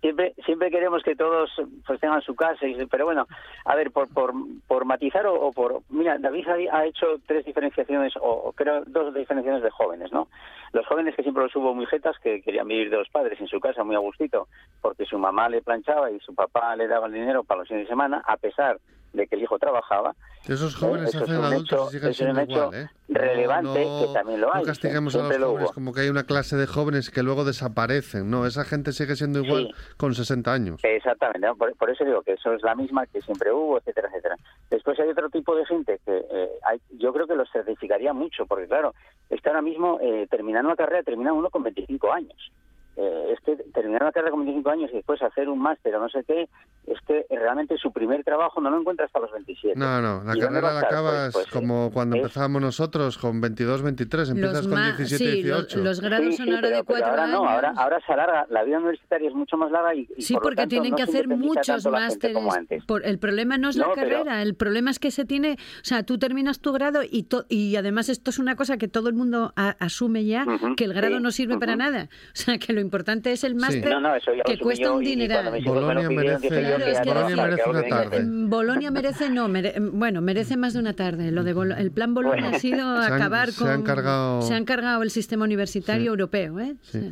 siempre 0.00 0.34
siempre 0.44 0.70
queremos 0.70 1.02
que 1.02 1.16
todos 1.16 1.50
pues 1.86 2.00
tengan 2.00 2.22
su 2.22 2.34
casa, 2.34 2.66
y, 2.66 2.84
pero 2.86 3.04
bueno, 3.04 3.26
a 3.64 3.74
ver, 3.74 3.90
por 3.90 4.08
por, 4.08 4.32
por 4.66 4.84
matizar 4.84 5.26
o, 5.26 5.34
o 5.34 5.52
por... 5.52 5.80
Mira, 5.88 6.18
David 6.18 6.46
ha, 6.72 6.84
hecho 6.86 7.06
tres 7.26 7.44
diferenciaciones, 7.44 8.16
o 8.16 8.28
o 8.48 8.52
creo 8.52 8.82
dos 8.86 9.12
diferenciaciones 9.14 9.62
de 9.62 9.70
jóvenes, 9.70 10.12
¿no? 10.12 10.28
Los 10.72 10.86
jóvenes 10.86 11.14
que 11.16 11.22
siempre 11.22 11.42
los 11.42 11.56
hubo 11.56 11.74
muy 11.74 11.86
jetas, 11.86 12.16
que 12.22 12.40
querían 12.42 12.68
vivir 12.68 12.90
de 12.90 12.98
los 12.98 13.08
padres 13.08 13.40
en 13.40 13.48
su 13.48 13.58
casa 13.58 13.82
muy 13.84 13.96
a 13.96 13.98
gustito, 13.98 14.48
porque 14.80 15.04
su 15.06 15.18
mamá 15.18 15.48
le 15.48 15.62
planchaba 15.62 16.10
y 16.10 16.20
su 16.20 16.34
papá 16.34 16.76
le 16.76 16.86
daba 16.86 17.06
el 17.06 17.12
dinero 17.14 17.42
para 17.42 17.60
los 17.60 17.68
fines 17.68 17.84
de 17.84 17.88
semana, 17.88 18.22
a 18.26 18.36
pesar 18.36 18.76
de 18.76 18.97
que 19.12 19.28
el 19.36 19.42
hijo 19.42 19.58
trabajaba. 19.58 20.14
Esos 20.46 20.74
jóvenes 20.76 21.10
se 21.10 21.18
hacen 21.18 21.36
adultos 21.42 21.94
hecho- 21.94 22.06
y 22.06 22.12
siguen 22.12 22.14
siendo 22.14 22.42
igual, 22.42 22.74
¿eh? 22.74 22.88
relevante 23.08 23.80
que 23.82 24.06
también 24.14 24.40
lo 24.40 24.54
hay, 24.54 24.62
No 24.62 24.66
castiguemos 24.66 25.14
a 25.14 25.18
los 25.18 25.38
lo 25.38 25.46
jóvenes 25.48 25.66
hubo. 25.68 25.74
como 25.74 25.92
que 25.92 26.00
hay 26.02 26.08
una 26.08 26.24
clase 26.24 26.56
de 26.56 26.66
jóvenes 26.66 27.10
que 27.10 27.22
luego 27.22 27.44
desaparecen. 27.44 28.30
No, 28.30 28.46
esa 28.46 28.64
gente 28.64 28.92
sigue 28.92 29.16
siendo 29.16 29.40
igual 29.40 29.74
con 29.96 30.14
60 30.14 30.52
años. 30.52 30.80
Exactamente, 30.84 31.46
¿no? 31.46 31.56
por, 31.56 31.74
por 31.76 31.90
eso 31.90 32.04
digo 32.04 32.22
que 32.22 32.32
eso 32.34 32.52
es 32.52 32.62
la 32.62 32.74
misma 32.74 33.06
que 33.06 33.20
siempre 33.22 33.52
hubo, 33.52 33.78
etcétera, 33.78 34.08
etcétera. 34.08 34.36
Después 34.70 34.98
hay 35.00 35.08
otro 35.08 35.28
tipo 35.30 35.54
de 35.56 35.66
gente 35.66 36.00
que 36.04 36.24
eh, 36.30 36.48
hay, 36.64 36.80
yo 36.98 37.12
creo 37.12 37.26
que 37.26 37.34
los 37.34 37.50
certificaría 37.50 38.12
mucho, 38.12 38.46
porque 38.46 38.66
claro, 38.68 38.94
es 39.30 39.40
que 39.40 39.48
ahora 39.48 39.62
mismo 39.62 39.98
eh, 40.00 40.26
terminando 40.30 40.68
una 40.68 40.76
carrera 40.76 41.02
termina 41.02 41.32
uno 41.32 41.50
con 41.50 41.62
25 41.62 42.12
años. 42.12 42.52
Eh, 43.00 43.32
es 43.32 43.38
que 43.44 43.54
terminar 43.72 44.02
una 44.02 44.10
carrera 44.10 44.32
con 44.32 44.40
25 44.40 44.70
años 44.70 44.90
y 44.92 44.96
después 44.96 45.22
hacer 45.22 45.48
un 45.48 45.60
máster 45.60 45.94
o 45.94 46.00
no 46.00 46.08
sé 46.08 46.24
qué, 46.26 46.48
es 46.88 46.98
que 47.06 47.26
realmente 47.30 47.76
su 47.78 47.92
primer 47.92 48.24
trabajo 48.24 48.60
no 48.60 48.70
lo 48.70 48.80
encuentra 48.80 49.06
hasta 49.06 49.20
los 49.20 49.30
27. 49.30 49.78
No, 49.78 50.02
no, 50.02 50.24
la 50.24 50.36
¿Y 50.36 50.40
dónde 50.40 50.60
carrera 50.60 50.72
la 50.72 50.80
estar? 50.80 50.92
acabas 50.92 51.32
Pues- 51.32 51.46
pues, 51.46 51.46
como 51.46 51.92
cuando 51.92 52.16
es- 52.16 52.22
empezábamos 52.22 52.60
nosotros, 52.60 53.16
con 53.16 53.40
22, 53.40 53.82
23, 53.82 54.30
empiezas 54.30 54.62
con 54.66 54.70
ma- 54.74 54.86
17, 54.96 55.16
sí, 55.16 55.42
los- 55.44 55.68
18. 55.68 55.78
los 55.84 56.00
grados 56.00 56.26
Sí, 56.26 56.36
son 56.38 56.46
sí, 56.46 56.50
ahora 56.54 56.62
pero- 56.62 56.76
de 56.76 56.82
pero 56.82 56.86
cuatro 56.86 57.06
ahora 57.10 57.24
años. 57.24 57.40
no, 57.42 57.48
ahora, 57.48 57.72
ahora 57.76 58.00
se 58.04 58.12
alarga, 58.12 58.46
la 58.50 58.64
vida 58.64 58.78
universitaria 58.78 59.28
es 59.28 59.34
mucho 59.36 59.56
más 59.56 59.70
larga 59.70 59.94
y, 59.94 60.08
y 60.16 60.22
Sí, 60.22 60.34
por 60.34 60.42
lo 60.42 60.46
porque 60.46 60.56
tanto, 60.56 60.70
tienen 60.70 60.90
no 60.90 60.96
que 60.96 61.02
hacer 61.04 61.28
muchos 61.28 61.86
másteres. 61.86 62.84
Por, 62.86 63.06
el 63.06 63.18
problema 63.20 63.58
no 63.58 63.68
es 63.68 63.76
la 63.76 63.84
pero- 63.94 63.94
carrera, 64.24 64.42
el 64.42 64.54
problema 64.56 64.90
es 64.90 64.98
que 64.98 65.10
se 65.12 65.24
tiene, 65.24 65.52
o 65.52 65.84
sea, 65.84 66.02
tú 66.02 66.18
terminas 66.18 66.60
tu 66.60 66.72
grado 66.72 67.02
y, 67.08 67.22
to- 67.24 67.44
y 67.48 67.76
además 67.76 68.08
esto 68.08 68.30
es 68.30 68.38
una 68.40 68.56
cosa 68.56 68.76
que 68.76 68.88
todo 68.88 69.08
el 69.08 69.14
mundo 69.14 69.52
a- 69.56 69.76
asume 69.78 70.24
ya, 70.24 70.44
que 70.76 70.84
el 70.84 70.94
grado 70.94 71.16
sí, 71.18 71.22
no 71.22 71.30
sirve 71.30 71.58
para 71.58 71.76
nada. 71.76 72.08
O 72.32 72.40
sea, 72.40 72.58
que 72.58 72.72
lo 72.72 72.80
importante 72.88 73.32
es 73.32 73.44
el 73.44 73.54
máster 73.54 73.90
No, 73.90 74.00
no, 74.00 74.14
eso 74.14 74.32
ya 74.32 74.38
lo 74.38 74.44
que 74.44 74.58
cuesta 74.58 74.90
un 74.92 75.04
dineral. 75.04 75.44
Bolonia 75.64 76.08
merece- 76.08 76.48
que 76.48 76.62
ya 76.62 77.04
Bolonia 77.04 77.36
no, 77.36 77.42
merece 77.42 77.62
que 77.62 77.70
una 77.70 77.82
tarde. 77.88 78.20
Mm, 78.24 78.48
Bolonia 78.50 78.90
merece, 78.90 79.28
no, 79.30 79.48
mere- 79.48 79.74
bueno, 79.78 80.20
merece 80.22 80.56
más 80.56 80.72
de 80.72 80.80
una 80.80 80.94
tarde. 80.94 81.30
Lo 81.30 81.44
de 81.44 81.52
Bolo- 81.52 81.76
el 81.76 81.90
plan 81.92 82.14
Bolonia 82.14 82.40
Bueno. 82.42 82.56
ha 82.56 82.60
sido 82.60 83.02
Se 83.02 83.06
han- 83.08 83.12
acabar 83.12 83.48
se 83.52 83.58
con. 83.64 83.68
han 83.70 83.82
cargado- 83.82 84.42
se 84.42 84.54
han 84.54 84.64
cargado 84.64 85.02
el 85.02 85.10
sistema 85.10 85.44
universitario 85.44 86.02
Sí. 86.02 86.08
europeo, 86.08 86.58
¿eh? 86.60 86.74
Sí. 86.82 86.98
O 86.98 87.00
sea, 87.02 87.10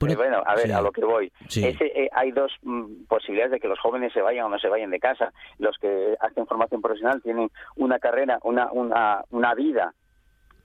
Bueno, 0.00 0.12
Eh, 0.12 0.16
bueno, 0.16 0.42
a 0.46 0.54
ver, 0.54 0.66
sí. 0.66 0.72
a 0.72 0.80
lo 0.80 0.92
que 0.92 1.04
voy. 1.04 1.32
Sí. 1.48 1.64
Ese, 1.66 1.86
eh, 1.86 2.08
hay 2.14 2.30
dos 2.30 2.52
mm, 2.62 3.06
posibilidades 3.08 3.50
de 3.52 3.58
que 3.60 3.66
los 3.66 3.80
jóvenes 3.80 4.12
se 4.12 4.20
vayan 4.22 4.44
o 4.44 4.48
no 4.48 4.58
se 4.60 4.68
vayan 4.68 4.90
de 4.90 5.00
casa. 5.00 5.32
Los 5.58 5.76
que 5.80 6.14
hacen 6.20 6.46
formación 6.46 6.80
profesional 6.80 7.20
tienen 7.20 7.50
una 7.76 7.98
carrera, 7.98 8.38
una, 8.44 8.70
una, 8.70 9.22
una 9.30 9.54
vida 9.54 9.92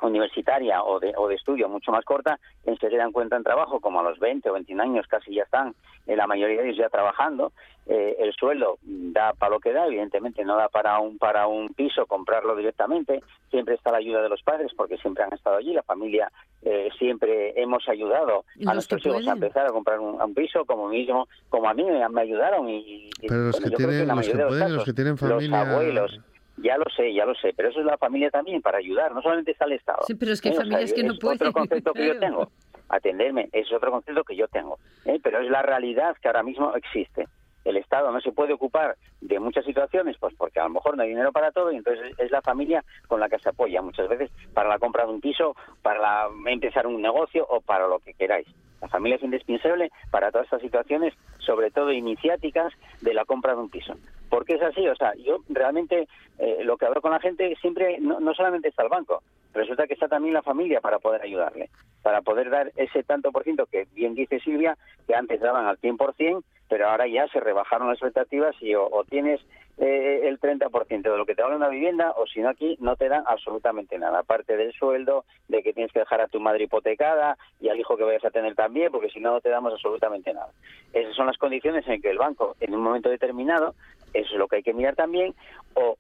universitaria 0.08 0.84
o 0.84 1.00
de, 1.00 1.14
o 1.18 1.28
de 1.28 1.36
estudio 1.36 1.70
mucho 1.70 1.92
más 1.92 2.04
corta, 2.06 2.40
enseguida 2.66 3.04
encuentran 3.04 3.44
trabajo, 3.44 3.80
como 3.80 4.00
a 4.00 4.04
los 4.04 4.20
20 4.20 4.50
o 4.50 4.54
21 4.54 4.84
años 4.84 5.08
casi 5.08 5.34
ya 5.36 5.44
están, 5.44 5.74
eh, 6.08 6.16
la 6.16 6.28
mayoría 6.28 6.62
de 6.62 6.68
ellos 6.70 6.78
ya 6.80 6.90
trabajando, 6.90 7.52
eh, 7.86 8.16
el 8.20 8.34
sueldo 8.34 8.78
da 8.84 9.34
para 9.34 9.52
lo 9.52 9.60
que 9.60 9.74
da, 9.74 9.86
evidentemente 9.88 10.44
no 10.46 10.56
da 10.56 10.70
para 10.70 11.00
un, 11.00 11.18
para 11.18 11.48
un 11.48 11.70
piso 11.74 12.06
comprarlo 12.06 12.56
directamente, 12.56 13.22
siempre 13.52 13.76
está 13.76 13.92
la 13.92 13.98
ayuda 13.98 14.22
de 14.22 14.30
los 14.30 14.42
padres 14.42 14.72
porque 14.76 14.98
siempre 14.98 15.24
han 15.24 15.34
estado 15.34 15.58
allí, 15.58 15.74
la 15.74 15.84
familia 15.84 16.32
eh, 16.62 16.90
siempre 16.98 17.60
hemos 17.62 17.88
ayudado 17.90 18.46
a 18.66 18.74
nuestros 18.74 19.06
hijos 19.06 19.28
a 19.28 19.34
empezar 19.34 19.66
a 19.68 19.72
comprar 19.72 20.00
un, 20.00 20.22
un 20.22 20.34
piso, 20.34 20.64
como 20.66 20.88
mismo, 20.88 21.28
como 21.50 21.68
a 21.70 21.74
mí 21.74 21.84
me, 21.84 22.08
me 22.10 22.22
ayudaron 22.22 22.70
y, 22.70 23.10
y- 23.22 23.28
Pero 23.28 23.42
los 23.48 23.52
bueno, 23.60 23.70
que 23.70 23.76
tienen- 23.76 24.08
los 24.08 24.08
que 24.08 24.16
mayoría 24.16 24.44
de 24.44 24.48
pueden 24.48 24.62
y 24.64 24.64
los 24.64 24.70
casos, 24.72 24.86
que 24.86 24.94
tienen 24.94 25.18
familia- 25.18 25.50
los 25.60 25.68
abuelos, 25.68 26.20
ya 26.64 26.78
lo 26.78 26.86
sé, 26.96 27.14
ya 27.14 27.26
lo 27.26 27.36
sé, 27.36 27.54
pero 27.56 27.70
eso 27.70 27.82
es 27.82 27.86
la 27.86 27.98
familia 27.98 28.32
también 28.32 28.62
para 28.62 28.78
ayudar, 28.78 29.14
no 29.14 29.22
solamente 29.22 29.52
está 29.52 29.66
el 29.66 29.74
Estado. 29.74 30.00
Sí, 30.08 30.16
pero 30.16 30.32
es 30.32 30.42
que 30.42 30.50
hay 30.50 30.56
¿eh? 30.56 30.58
O 30.58 30.62
sea, 30.62 30.66
familias 30.66 30.94
que 30.94 31.04
no 31.04 31.14
es 31.14 31.20
pueden, 31.20 31.36
otro 31.36 31.54
concepto 31.54 31.94
que 31.94 32.08
yo 32.08 32.20
tengo. 32.20 32.52
Atenderme, 32.90 33.50
es 33.52 33.72
otro 33.72 33.92
concepto 33.92 34.24
que 34.24 34.36
yo 34.36 34.48
tengo. 34.48 34.80
¿eh? 35.06 35.20
Pero 35.22 35.42
es 35.42 35.50
la 35.50 35.62
realidad 35.62 36.16
que 36.22 36.28
ahora 36.28 36.44
mismo 36.44 36.74
existe. 36.76 37.28
El 37.66 37.78
Estado 37.78 38.12
no 38.12 38.22
se 38.22 38.32
puede 38.32 38.54
ocupar 38.54 38.96
de 39.22 39.40
muchas 39.40 39.66
situaciones, 39.66 40.18
pues 40.20 40.34
porque 40.36 40.60
a 40.60 40.64
lo 40.64 40.72
mejor 40.72 40.98
no 40.98 41.04
hay 41.04 41.10
dinero 41.10 41.32
para 41.32 41.52
todo 41.52 41.72
y 41.72 41.78
entonces 41.78 42.14
es 42.18 42.32
la 42.32 42.42
familia 42.42 42.84
con 43.08 43.20
la 43.20 43.30
que 43.30 43.40
se 43.40 43.50
apoya 43.50 43.82
muchas 43.82 44.08
veces 44.10 44.32
para 44.54 44.70
la 44.70 44.80
compra 44.80 45.06
de 45.06 45.12
un 45.12 45.22
piso, 45.22 45.56
para 45.82 46.28
empezar 46.48 46.88
un 46.88 47.02
negocio 47.02 47.46
o 47.50 47.62
para 47.62 47.88
lo 47.88 48.00
que 48.00 48.14
queráis. 48.14 48.48
La 48.82 48.90
familia 48.90 49.16
es 49.16 49.24
indispensable 49.24 49.92
para 50.12 50.30
todas 50.30 50.46
estas 50.46 50.62
situaciones, 50.62 51.14
sobre 51.40 51.72
todo 51.72 51.94
iniciáticas 51.94 52.74
de 53.02 53.14
la 53.14 53.24
compra 53.24 53.54
de 53.54 53.62
un 53.62 53.70
piso. 53.70 53.94
¿Por 54.30 54.46
qué 54.46 54.56
es 54.56 54.62
así? 54.62 54.86
O 54.88 54.96
sea, 54.96 55.14
yo 55.16 55.38
realmente 55.48 56.08
eh, 56.38 56.64
lo 56.64 56.76
que 56.76 56.86
hablo 56.86 57.02
con 57.02 57.12
la 57.12 57.20
gente 57.20 57.56
siempre 57.62 57.98
no, 58.00 58.20
no 58.20 58.34
solamente 58.34 58.68
está 58.68 58.84
el 58.84 58.90
banco, 58.90 59.24
resulta 59.54 59.88
que 59.88 59.94
está 59.94 60.08
también 60.08 60.34
la 60.34 60.42
familia 60.42 60.82
para 60.82 61.00
poder 61.00 61.22
ayudarle, 61.22 61.70
para 62.02 62.22
poder 62.22 62.50
dar 62.50 62.72
ese 62.76 63.04
tanto 63.04 63.32
por 63.32 63.44
ciento 63.44 63.66
que 63.68 63.88
bien 63.94 64.16
dice 64.16 64.40
Silvia, 64.40 64.78
que 65.08 65.16
antes 65.16 65.40
daban 65.42 65.66
al 65.68 65.78
100%, 65.80 66.44
pero 66.70 66.90
ahora 66.90 67.08
ya 67.08 67.28
se 67.28 67.40
rebajaron 67.40 67.88
las 67.90 67.98
expectativas 67.98 68.56
y 68.62 68.74
o, 68.76 68.90
tienes 69.10 69.40
eh, 69.78 70.22
el 70.28 70.40
30% 70.40 71.02
de 71.02 71.18
lo 71.18 71.26
que 71.26 71.36
te 71.36 71.42
da 71.42 71.48
una 71.56 71.68
vivienda 71.70 72.12
o 72.16 72.26
si 72.28 72.42
no 72.42 72.50
aquí 72.50 72.78
no 72.80 72.96
te 72.96 73.10
dan 73.10 73.24
absolutamente 73.28 73.98
nada, 74.00 74.20
aparte 74.20 74.56
del 74.58 74.74
sueldo, 74.74 75.26
de 75.48 75.62
que 75.64 75.74
tienes 75.74 75.92
que 75.92 76.00
dejar 76.00 76.22
a 76.22 76.28
tu 76.28 76.40
madre 76.40 76.64
hipotecada 76.66 77.38
y 77.60 77.70
al 77.70 77.80
hijo 77.80 77.96
que 77.98 78.04
vayas 78.04 78.26
a 78.26 78.32
tener 78.32 78.56
también, 78.56 78.92
porque 78.92 79.10
si 79.10 79.20
no, 79.20 79.32
no 79.32 79.42
te 79.42 79.50
damos 79.50 79.74
absolutamente 79.74 80.34
nada. 80.34 80.50
Esas 80.94 81.16
son 81.16 81.28
las 81.28 81.38
condiciones 81.38 81.88
en 81.88 82.02
que 82.02 82.10
el 82.12 82.18
banco, 82.18 82.56
en 82.60 82.74
un 82.74 82.82
momento 82.82 83.10
determinado, 83.10 83.74
eso 84.14 84.32
es 84.34 84.38
lo 84.40 84.48
que 84.48 84.58
hay 84.58 84.64
que 84.64 84.74
mirar 84.74 84.96
también, 84.96 85.34
o, 85.76 85.98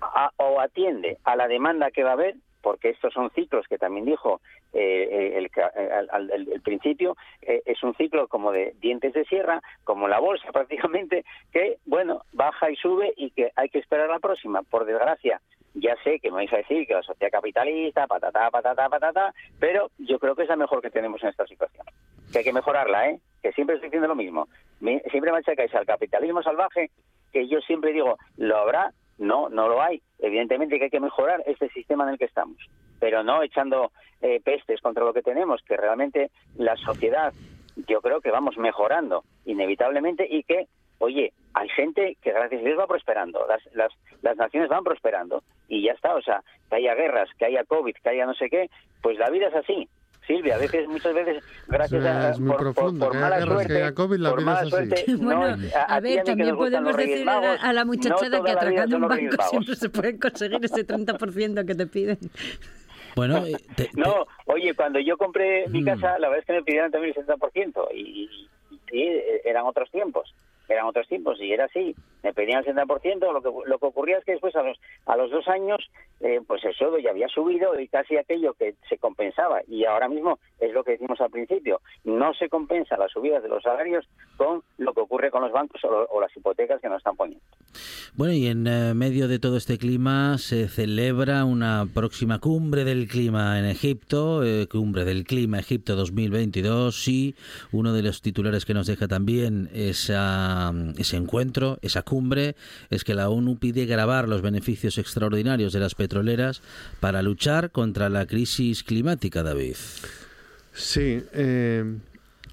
a- 0.00 0.30
o 0.36 0.60
atiende 0.60 1.18
a 1.24 1.36
la 1.36 1.48
demanda 1.48 1.90
que 1.90 2.02
va 2.04 2.10
a 2.10 2.14
haber, 2.14 2.34
porque 2.66 2.90
estos 2.90 3.12
son 3.14 3.30
ciclos 3.30 3.64
que 3.68 3.78
también 3.78 4.04
dijo 4.06 4.40
eh, 4.72 5.08
eh, 5.08 5.38
el, 5.38 5.46
eh, 5.46 5.90
al- 6.10 6.60
principio, 6.64 7.16
eh, 7.42 7.62
es 7.64 7.80
un 7.84 7.94
ciclo 7.94 8.26
como 8.26 8.50
de 8.50 8.74
dientes 8.80 9.12
de 9.12 9.24
sierra, 9.26 9.62
como 9.84 10.08
la 10.08 10.18
bolsa 10.18 10.48
prácticamente, 10.52 11.24
que, 11.52 11.76
bueno, 11.84 12.22
baja 12.32 12.68
y 12.68 12.74
sube 12.74 13.14
y 13.16 13.30
que 13.30 13.52
hay 13.54 13.68
que 13.68 13.78
esperar 13.78 14.08
la 14.08 14.18
próxima. 14.18 14.62
Por 14.64 14.84
desgracia, 14.84 15.40
ya 15.74 15.94
sé 16.02 16.18
que 16.18 16.30
me 16.32 16.38
vais 16.38 16.52
a 16.52 16.56
decir 16.56 16.88
que 16.88 16.94
la 16.94 17.04
sociedad 17.04 17.30
capitalista, 17.30 18.08
patata, 18.08 18.50
patata, 18.50 18.88
patata, 18.88 19.32
pero 19.60 19.92
yo 19.98 20.18
creo 20.18 20.34
que 20.34 20.42
es 20.42 20.48
la 20.48 20.56
mejor 20.56 20.82
que 20.82 20.90
tenemos 20.90 21.22
en 21.22 21.28
esta 21.28 21.46
situación. 21.46 21.86
Que 22.32 22.38
hay 22.38 22.44
que 22.44 22.52
mejorarla, 22.52 23.10
¿eh? 23.10 23.20
Que 23.42 23.52
siempre 23.52 23.76
estoy 23.76 23.90
diciendo 23.90 24.08
lo 24.08 24.16
mismo. 24.16 24.48
Me- 24.80 25.02
siempre 25.12 25.30
al 25.30 25.86
capitalismo 25.86 26.42
salvaje 26.42 26.90
que 27.32 27.46
yo 27.46 27.60
siempre 27.60 27.92
digo, 27.92 28.18
¿lo 28.38 28.56
habrá? 28.56 28.90
No, 29.18 29.48
no 29.48 29.68
lo 29.68 29.82
hay. 29.82 30.02
Evidentemente 30.18 30.78
que 30.78 30.84
hay 30.84 30.90
que 30.90 31.00
mejorar 31.00 31.42
este 31.46 31.68
sistema 31.70 32.04
en 32.04 32.10
el 32.10 32.18
que 32.18 32.26
estamos, 32.26 32.58
pero 33.00 33.22
no 33.22 33.42
echando 33.42 33.92
eh, 34.22 34.40
pestes 34.40 34.80
contra 34.80 35.04
lo 35.04 35.12
que 35.12 35.22
tenemos, 35.22 35.62
que 35.62 35.76
realmente 35.76 36.30
la 36.56 36.76
sociedad, 36.76 37.32
yo 37.88 38.00
creo 38.00 38.20
que 38.20 38.30
vamos 38.30 38.56
mejorando 38.56 39.24
inevitablemente 39.44 40.26
y 40.28 40.42
que, 40.42 40.68
oye, 40.98 41.32
hay 41.54 41.68
gente 41.70 42.16
que 42.22 42.32
gracias 42.32 42.60
a 42.60 42.64
Dios 42.64 42.78
va 42.78 42.86
prosperando, 42.86 43.46
las, 43.46 43.62
las, 43.74 43.92
las 44.22 44.36
naciones 44.36 44.68
van 44.68 44.84
prosperando 44.84 45.42
y 45.68 45.82
ya 45.82 45.92
está, 45.92 46.14
o 46.14 46.22
sea, 46.22 46.42
que 46.68 46.76
haya 46.76 46.94
guerras, 46.94 47.28
que 47.38 47.46
haya 47.46 47.64
COVID, 47.64 47.94
que 47.94 48.08
haya 48.08 48.26
no 48.26 48.34
sé 48.34 48.48
qué, 48.50 48.70
pues 49.02 49.18
la 49.18 49.30
vida 49.30 49.48
es 49.48 49.54
así. 49.54 49.88
Silvia, 50.26 50.56
a 50.56 50.58
veces, 50.58 50.88
muchas 50.88 51.14
veces, 51.14 51.44
gracias 51.68 52.04
a, 52.04 52.30
Es 52.30 52.40
muy 52.40 52.48
por, 52.50 52.56
por- 52.58 52.74
profundo, 52.74 53.06
por 53.06 53.12
que 53.12 53.18
haya 53.18 53.28
mala 53.30 53.38
que 53.38 53.50
suerte, 53.52 53.76
haya 53.76 53.94
COVID, 53.94 54.16
la 54.18 54.30
por 54.30 54.38
vida 54.40 54.46
mala 54.46 54.60
es 54.60 54.66
así. 54.74 54.86
suerte, 54.86 55.04
no 55.12 55.18
Bueno, 55.24 55.56
a 55.74 55.82
a 55.94 56.00
ver, 56.00 56.18
que 56.18 56.24
también 56.24 56.56
podemos 56.56 56.96
decirle 56.96 57.30
a 57.30 57.40
la, 57.40 57.52
a 57.54 57.72
la 57.72 57.84
no 57.84 57.92
muchachada 57.92 58.42
que 58.42 58.50
atracando 58.50 58.96
un 58.96 59.08
banco 59.08 59.42
siempre 59.50 59.76
se 59.76 59.88
puede 59.88 60.18
conseguir 60.18 60.58
ese 60.64 60.86
30% 60.86 61.64
que 61.66 61.74
te 61.74 61.86
piden. 61.86 62.18
Bueno, 63.14 63.42
te- 63.76 63.84
te- 63.86 63.90
No, 63.94 64.26
oye, 64.46 64.74
cuando 64.74 64.98
yo 64.98 65.16
compré 65.16 65.68
mi 65.68 65.82
Mm. 65.82 65.84
casa, 65.86 66.18
la 66.18 66.28
verdad 66.28 66.40
es 66.40 66.44
que 66.46 66.52
me 66.54 66.62
pidieron 66.62 66.90
también 66.90 67.14
el 67.16 67.26
60%, 67.26 67.88
y, 67.94 68.00
y- 68.00 68.48
y 68.70 68.78
sí, 68.90 69.02
eh, 69.02 69.42
eran 69.44 69.64
otros 69.64 69.90
tiempos, 69.90 70.34
eran 70.68 70.86
otros 70.86 71.08
tiempos, 71.08 71.40
y 71.40 71.52
era 71.52 71.64
así, 71.64 71.94
me 72.22 72.32
pedían 72.32 72.64
el 72.66 72.74
60%, 72.74 73.32
lo 73.32 73.42
que, 73.42 73.68
lo 73.68 73.78
que 73.78 73.86
ocurría 73.86 74.18
es 74.18 74.24
que 74.24 74.32
después 74.32 74.54
a 74.56 74.62
los, 74.62 74.78
a 75.06 75.16
los 75.16 75.30
dos 75.30 75.46
años, 75.48 75.90
eh, 76.20 76.40
pues 76.46 76.64
el 76.64 76.74
sueldo 76.74 76.98
ya 76.98 77.10
había 77.10 77.28
subido 77.28 77.78
y 77.78 77.88
casi 77.88 78.16
aquello 78.16 78.54
que 78.54 78.74
se 78.88 78.98
compensaba, 78.98 79.60
y 79.68 79.84
ahora 79.84 80.08
mismo 80.08 80.38
es 80.58 80.72
lo 80.72 80.84
que 80.84 80.92
decimos 80.92 81.20
al 81.20 81.30
principio, 81.30 81.80
no 82.04 82.34
se 82.34 82.48
compensa 82.48 82.96
las 82.96 83.12
subidas 83.12 83.42
de 83.42 83.48
los 83.48 83.62
salarios 83.62 84.08
con 84.36 84.62
lo 84.78 84.92
que 84.92 85.00
ocurre 85.00 85.30
con 85.30 85.42
los 85.42 85.52
bancos 85.52 85.82
o, 85.84 85.88
o 85.88 86.20
las 86.20 86.36
hipotecas 86.36 86.80
que 86.80 86.88
nos 86.88 86.98
están 86.98 87.16
poniendo. 87.16 87.44
Bueno, 88.14 88.32
y 88.32 88.46
en 88.46 88.66
eh, 88.66 88.94
medio 88.94 89.28
de 89.28 89.38
todo 89.38 89.58
este 89.58 89.76
clima 89.76 90.38
se 90.38 90.68
celebra 90.68 91.44
una 91.44 91.86
próxima 91.92 92.38
cumbre 92.38 92.84
del 92.84 93.08
clima 93.08 93.58
en 93.58 93.66
Egipto, 93.66 94.42
eh, 94.42 94.66
cumbre 94.68 95.04
del 95.04 95.24
clima 95.24 95.58
Egipto 95.58 95.96
2022, 95.96 97.08
y 97.08 97.34
uno 97.72 97.92
de 97.92 98.02
los 98.02 98.22
titulares 98.22 98.64
que 98.64 98.72
nos 98.72 98.86
deja 98.86 99.06
también 99.06 99.68
esa, 99.74 100.55
ese 100.96 101.16
encuentro, 101.16 101.78
esa 101.82 102.02
cumbre, 102.02 102.56
es 102.90 103.04
que 103.04 103.14
la 103.14 103.28
ONU 103.28 103.58
pide 103.58 103.86
grabar 103.86 104.28
los 104.28 104.42
beneficios 104.42 104.98
extraordinarios 104.98 105.72
de 105.72 105.80
las 105.80 105.94
petroleras 105.94 106.62
para 107.00 107.22
luchar 107.22 107.70
contra 107.70 108.08
la 108.08 108.26
crisis 108.26 108.82
climática, 108.82 109.42
David. 109.42 109.76
Sí, 110.72 111.22
eh, 111.32 111.84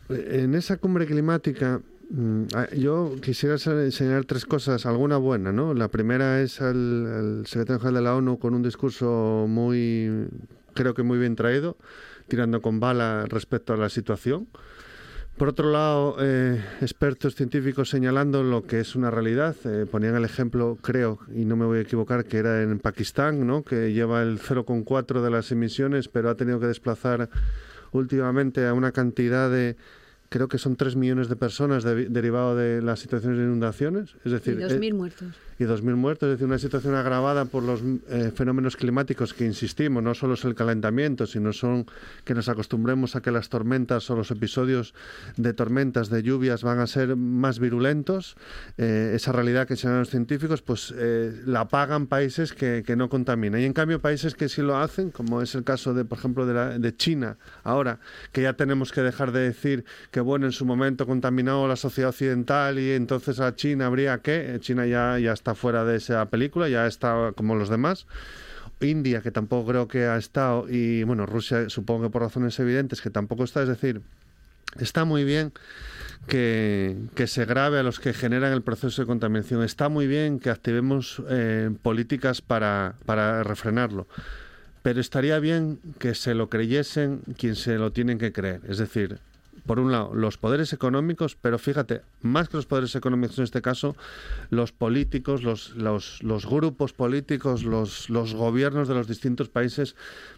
en 0.09 0.55
esa 0.55 0.77
cumbre 0.77 1.05
climática 1.05 1.81
mm, 2.09 2.43
ah, 2.55 2.67
yo 2.75 3.15
quisiera 3.21 3.57
se- 3.57 3.91
señalar 3.91 4.25
tres 4.25 4.45
cosas, 4.45 4.85
alguna 4.85 5.17
buena, 5.17 5.51
¿no? 5.51 5.73
La 5.73 5.87
primera 5.89 6.41
es 6.41 6.61
al, 6.61 7.05
al 7.07 7.47
secretario 7.47 7.79
general 7.79 7.95
de 7.95 8.01
la 8.09 8.15
ONU 8.15 8.39
con 8.39 8.53
un 8.53 8.63
discurso 8.63 9.45
muy, 9.49 10.27
creo 10.73 10.93
que 10.93 11.03
muy 11.03 11.17
bien 11.17 11.35
traído, 11.35 11.75
tirando 12.27 12.61
con 12.61 12.79
bala 12.79 13.25
respecto 13.27 13.73
a 13.73 13.77
la 13.77 13.89
situación. 13.89 14.47
Por 15.43 15.49
otro 15.49 15.71
lado, 15.71 16.15
eh, 16.21 16.63
expertos 16.79 17.35
científicos 17.35 17.89
señalando 17.89 18.43
lo 18.43 18.65
que 18.65 18.79
es 18.79 18.95
una 18.95 19.11
realidad. 19.11 19.57
Eh, 19.65 19.85
ponían 19.85 20.15
el 20.15 20.23
ejemplo, 20.23 20.77
creo, 20.81 21.19
y 21.35 21.43
no 21.43 21.57
me 21.57 21.65
voy 21.65 21.79
a 21.79 21.81
equivocar, 21.81 22.23
que 22.23 22.37
era 22.37 22.61
en 22.61 22.79
Pakistán, 22.79 23.45
¿no? 23.45 23.61
que 23.61 23.91
lleva 23.91 24.21
el 24.21 24.39
0,4 24.39 25.21
de 25.21 25.29
las 25.29 25.51
emisiones, 25.51 26.07
pero 26.07 26.29
ha 26.29 26.35
tenido 26.35 26.61
que 26.61 26.67
desplazar 26.67 27.29
últimamente 27.91 28.65
a 28.65 28.73
una 28.73 28.93
cantidad 28.93 29.51
de, 29.51 29.75
creo 30.33 30.47
que 30.47 30.57
son 30.57 30.75
3 30.75 30.95
millones 30.95 31.29
de 31.29 31.35
personas 31.35 31.83
de- 31.83 32.09
derivado 32.09 32.55
de 32.55 32.81
las 32.81 32.99
situaciones 32.99 33.37
de 33.37 33.43
inundaciones. 33.45 34.15
Es 34.25 34.25
Y 34.25 34.29
decir, 34.31 34.59
eh, 34.59 34.65
2.000 34.67 34.93
muertos. 34.95 35.27
y 35.59 35.65
2.000 35.65 35.95
muertos, 35.95 36.25
es 36.27 36.31
decir, 36.33 36.47
una 36.47 36.57
situación 36.57 36.95
agravada 36.95 37.45
por 37.45 37.61
los 37.61 37.81
eh, 38.09 38.31
fenómenos 38.35 38.75
climáticos 38.75 39.35
que, 39.35 39.45
insistimos, 39.45 40.01
no 40.01 40.15
solo 40.15 40.33
es 40.33 40.43
el 40.45 40.55
calentamiento, 40.55 41.27
sino 41.27 41.53
son 41.53 41.85
que 42.25 42.33
nos 42.33 42.49
acostumbremos 42.49 43.15
a 43.15 43.21
que 43.21 43.29
las 43.29 43.49
tormentas 43.49 44.09
o 44.09 44.15
los 44.15 44.31
episodios 44.31 44.95
de 45.37 45.53
tormentas, 45.53 46.09
de 46.09 46.23
lluvias, 46.23 46.63
van 46.63 46.79
a 46.79 46.87
ser 46.87 47.15
más 47.15 47.59
virulentos. 47.59 48.35
Eh, 48.79 49.11
esa 49.13 49.31
realidad 49.33 49.67
que 49.67 49.75
señalan 49.75 49.99
los 49.99 50.09
científicos, 50.09 50.63
pues 50.63 50.91
eh, 50.97 51.43
la 51.45 51.67
pagan 51.67 52.07
países 52.07 52.53
que, 52.53 52.81
que 52.83 52.95
no 52.95 53.07
contaminan. 53.07 53.61
Y 53.61 53.65
en 53.65 53.73
cambio, 53.73 53.99
países 54.01 54.33
que 54.33 54.49
sí 54.49 54.63
lo 54.63 54.77
hacen, 54.77 55.11
como 55.11 55.43
es 55.43 55.53
el 55.53 55.63
caso 55.63 55.93
de, 55.93 56.05
por 56.05 56.17
ejemplo, 56.17 56.47
de, 56.47 56.53
la- 56.55 56.79
de 56.79 56.95
China, 56.95 57.37
ahora, 57.63 57.99
que 58.31 58.41
ya 58.41 58.53
tenemos 58.53 58.91
que 58.91 59.01
dejar 59.01 59.31
de 59.31 59.41
decir 59.41 59.85
que, 60.09 60.22
bueno, 60.23 60.45
en 60.45 60.51
su 60.51 60.65
momento 60.65 61.05
contaminó 61.05 61.67
la 61.67 61.75
sociedad 61.75 62.09
occidental 62.09 62.79
y 62.79 62.91
entonces 62.91 63.39
a 63.39 63.55
China 63.55 63.87
habría 63.87 64.19
que, 64.19 64.57
China 64.59 64.85
ya, 64.85 65.19
ya 65.19 65.33
está 65.33 65.55
fuera 65.55 65.85
de 65.85 65.97
esa 65.97 66.25
película, 66.29 66.69
ya 66.69 66.87
está 66.87 67.33
como 67.35 67.55
los 67.55 67.69
demás. 67.69 68.07
India, 68.81 69.21
que 69.21 69.31
tampoco 69.31 69.69
creo 69.69 69.87
que 69.87 70.05
ha 70.05 70.17
estado, 70.17 70.65
y 70.69 71.03
bueno, 71.03 71.25
Rusia 71.25 71.69
supongo 71.69 72.03
que 72.03 72.09
por 72.09 72.21
razones 72.21 72.59
evidentes 72.59 73.01
que 73.01 73.09
tampoco 73.09 73.43
está, 73.43 73.61
es 73.61 73.69
decir, 73.69 74.01
está 74.79 75.05
muy 75.05 75.23
bien 75.23 75.53
que, 76.27 76.97
que 77.15 77.27
se 77.27 77.45
grave 77.45 77.79
a 77.79 77.83
los 77.83 77.99
que 77.99 78.13
generan 78.13 78.53
el 78.53 78.61
proceso 78.61 79.01
de 79.01 79.05
contaminación, 79.05 79.63
está 79.63 79.89
muy 79.89 80.07
bien 80.07 80.39
que 80.39 80.49
activemos 80.49 81.21
eh, 81.29 81.71
políticas 81.81 82.41
para, 82.41 82.95
para 83.05 83.43
refrenarlo, 83.43 84.07
pero 84.81 84.99
estaría 84.99 85.39
bien 85.39 85.79
que 85.99 86.15
se 86.15 86.33
lo 86.33 86.49
creyesen 86.49 87.21
quien 87.37 87.55
se 87.55 87.77
lo 87.77 87.91
tienen 87.91 88.17
que 88.17 88.31
creer, 88.31 88.61
es 88.67 88.77
decir, 88.77 89.19
por 89.65 89.79
un 89.79 89.91
lado, 89.91 90.13
los 90.13 90.37
poderes 90.37 90.73
económicos, 90.73 91.37
pero 91.39 91.57
fíjate, 91.57 92.01
más 92.21 92.49
que 92.49 92.57
los 92.57 92.65
poderes 92.65 92.95
económicos 92.95 93.37
en 93.37 93.45
este 93.45 93.61
caso, 93.61 93.95
los 94.49 94.71
políticos, 94.73 95.43
los, 95.43 95.75
los, 95.75 96.21
los 96.21 96.45
grupos 96.45 96.91
políticos, 96.93 97.63
los, 97.63 98.09
los 98.09 98.33
gobiernos 98.35 98.87
de 98.87 98.93
los 98.95 99.07
distintos 99.07 99.47
países, 99.49 99.95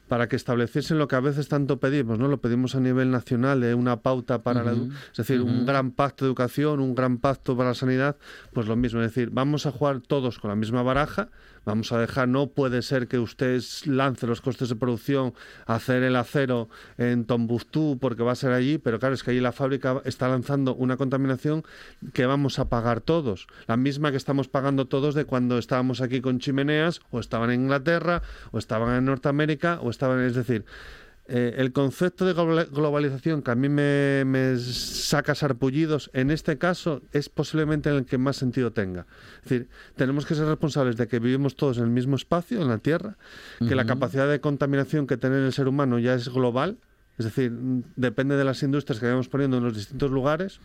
para 0.08 0.28
que 0.28 0.36
estableciesen 0.36 1.00
lo 1.00 1.08
que 1.08 1.16
a 1.16 1.20
veces 1.20 1.48
tanto 1.48 1.80
pedimos, 1.80 2.20
¿no? 2.20 2.28
Lo 2.28 2.38
pedimos 2.38 2.76
a 2.76 2.80
nivel 2.80 3.10
nacional 3.10 3.62
de 3.62 3.74
una 3.74 4.02
pauta 4.02 4.44
para 4.44 4.64
la 4.64 4.74
edu- 4.74 4.92
es 5.12 5.18
decir, 5.18 5.42
un 5.42 5.66
gran 5.66 5.90
pacto 5.92 6.26
de 6.26 6.30
educación, 6.30 6.80
un 6.80 6.94
gran 6.94 7.18
pacto 7.18 7.58
para 7.58 7.70
la 7.70 7.76
sanidad, 7.76 8.18
pues 8.54 8.68
lo 8.68 8.76
mismo, 8.76 9.02
es 9.02 9.08
decir, 9.08 9.30
vamos 9.32 9.66
a 9.66 9.72
jugar 9.72 10.02
todos 10.02 10.38
con 10.38 10.50
la 10.50 10.56
misma 10.56 10.84
baraja, 10.84 11.30
vamos 11.66 11.92
a 11.92 12.00
dejar, 12.00 12.28
no 12.28 12.48
puede 12.48 12.82
ser 12.82 13.08
que 13.08 13.20
usted 13.20 13.62
lance 13.86 14.28
los 14.28 14.42
costes 14.42 14.70
de 14.70 14.76
producción 14.76 15.34
a 15.66 15.76
hacer 15.76 16.04
el 16.04 16.16
acero 16.16 16.70
en 16.98 17.26
Tombuctú 17.26 17.98
porque 18.00 18.24
va 18.24 18.32
a 18.32 18.36
ser 18.36 18.52
allí, 18.52 18.78
pero 18.78 19.00
claro, 19.00 19.16
es 19.16 19.24
que 19.24 19.32
allí 19.32 19.40
la 19.40 19.52
fábrica 19.52 20.02
está 20.06 20.30
lanzando 20.30 20.76
una 20.76 20.98
contaminación 20.98 21.64
que 22.14 22.26
vamos 22.26 22.60
a 22.60 22.70
pagar 22.70 23.02
todos, 23.02 23.48
la 23.68 23.78
misma 23.78 24.12
que 24.12 24.18
estamos 24.18 24.48
pagando 24.48 24.86
todos 24.86 25.16
de 25.16 25.26
cuando 25.26 25.58
estábamos 25.58 26.02
aquí 26.02 26.22
con 26.22 26.40
chimeneas, 26.40 27.02
o 27.12 27.20
estaban 27.20 27.50
en 27.52 27.64
Inglaterra, 27.64 28.22
o 28.52 28.58
estaban 28.58 28.96
en 28.96 29.06
Norteamérica, 29.06 29.80
o 29.82 29.90
estaban, 29.90 30.22
es 30.22 30.36
decir, 30.36 30.66
eh, 31.28 31.56
el 31.58 31.72
concepto 31.74 32.26
de 32.26 32.34
globa- 32.34 32.66
globalización 32.66 33.42
que 33.42 33.52
a 33.52 33.56
mí 33.56 33.68
me, 33.68 34.24
me 34.26 34.58
saca 34.58 35.34
sarpullidos, 35.34 36.12
en 36.14 36.30
este 36.30 36.58
caso 36.58 37.02
es 37.12 37.30
posiblemente 37.30 37.90
el 37.90 38.06
que 38.06 38.18
más 38.18 38.38
sentido 38.38 38.72
tenga. 38.72 39.08
Es 39.44 39.50
decir, 39.50 39.70
tenemos 39.96 40.26
que 40.26 40.36
ser 40.36 40.46
responsables 40.46 40.98
de 40.98 41.08
que 41.08 41.20
vivimos 41.20 41.56
todos 41.56 41.78
en 41.80 41.86
el 41.86 41.90
mismo 41.90 42.16
espacio, 42.16 42.62
en 42.62 42.68
la 42.68 42.78
Tierra, 42.78 43.18
que 43.60 43.76
la 43.76 43.86
capacidad 43.86 44.30
de 44.30 44.40
contaminación 44.40 45.08
que 45.08 45.18
tiene 45.18 45.44
el 45.46 45.52
ser 45.54 45.68
humano 45.68 45.98
ya 46.00 46.14
es 46.14 46.30
global, 46.30 46.78
es 47.18 47.26
decir, 47.26 47.52
depende 47.96 48.36
de 48.36 48.44
las 48.44 48.62
industrias 48.62 49.00
que 49.00 49.06
vayamos 49.06 49.30
poniendo 49.30 49.58
en 49.58 49.64
los 49.64 49.76
distintos 49.76 50.12
lugares, 50.12 50.60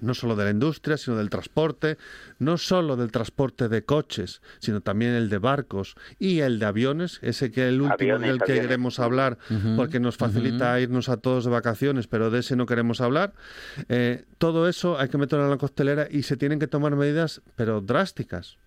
no 0.00 0.14
solo 0.14 0.36
de 0.36 0.44
la 0.44 0.50
industria, 0.50 0.96
sino 0.96 1.16
del 1.16 1.30
transporte, 1.30 1.98
no 2.38 2.58
solo 2.58 2.96
del 2.96 3.10
transporte 3.10 3.68
de 3.68 3.84
coches, 3.84 4.42
sino 4.58 4.80
también 4.80 5.12
el 5.12 5.28
de 5.28 5.38
barcos 5.38 5.96
y 6.18 6.40
el 6.40 6.58
de 6.58 6.66
aviones, 6.66 7.18
ese 7.22 7.50
que 7.50 7.68
el 7.68 7.80
último 7.80 7.94
Aviones, 7.94 8.28
del 8.28 8.38
que 8.38 8.44
aviones. 8.44 8.66
queremos 8.66 8.98
hablar, 8.98 9.38
porque 9.76 10.00
nos 10.00 10.16
facilita 10.16 10.78
irnos 10.80 11.08
a 11.08 11.16
todos 11.16 11.44
de 11.44 11.50
vacaciones, 11.50 12.06
pero 12.06 12.30
de 12.30 12.40
ese 12.40 12.56
no 12.56 12.66
queremos 12.66 13.00
hablar. 13.00 13.34
Eh, 13.88 14.24
todo 14.38 14.68
eso 14.68 14.98
hay 14.98 15.08
que 15.08 15.18
meterlo 15.18 15.44
en 15.44 15.50
la 15.50 15.58
costelera 15.58 16.08
y 16.10 16.22
se 16.22 16.36
tienen 16.36 16.58
que 16.58 16.66
tomar 16.66 16.96
medidas, 16.96 17.42
pero 17.56 17.80
drásticas 17.80 18.58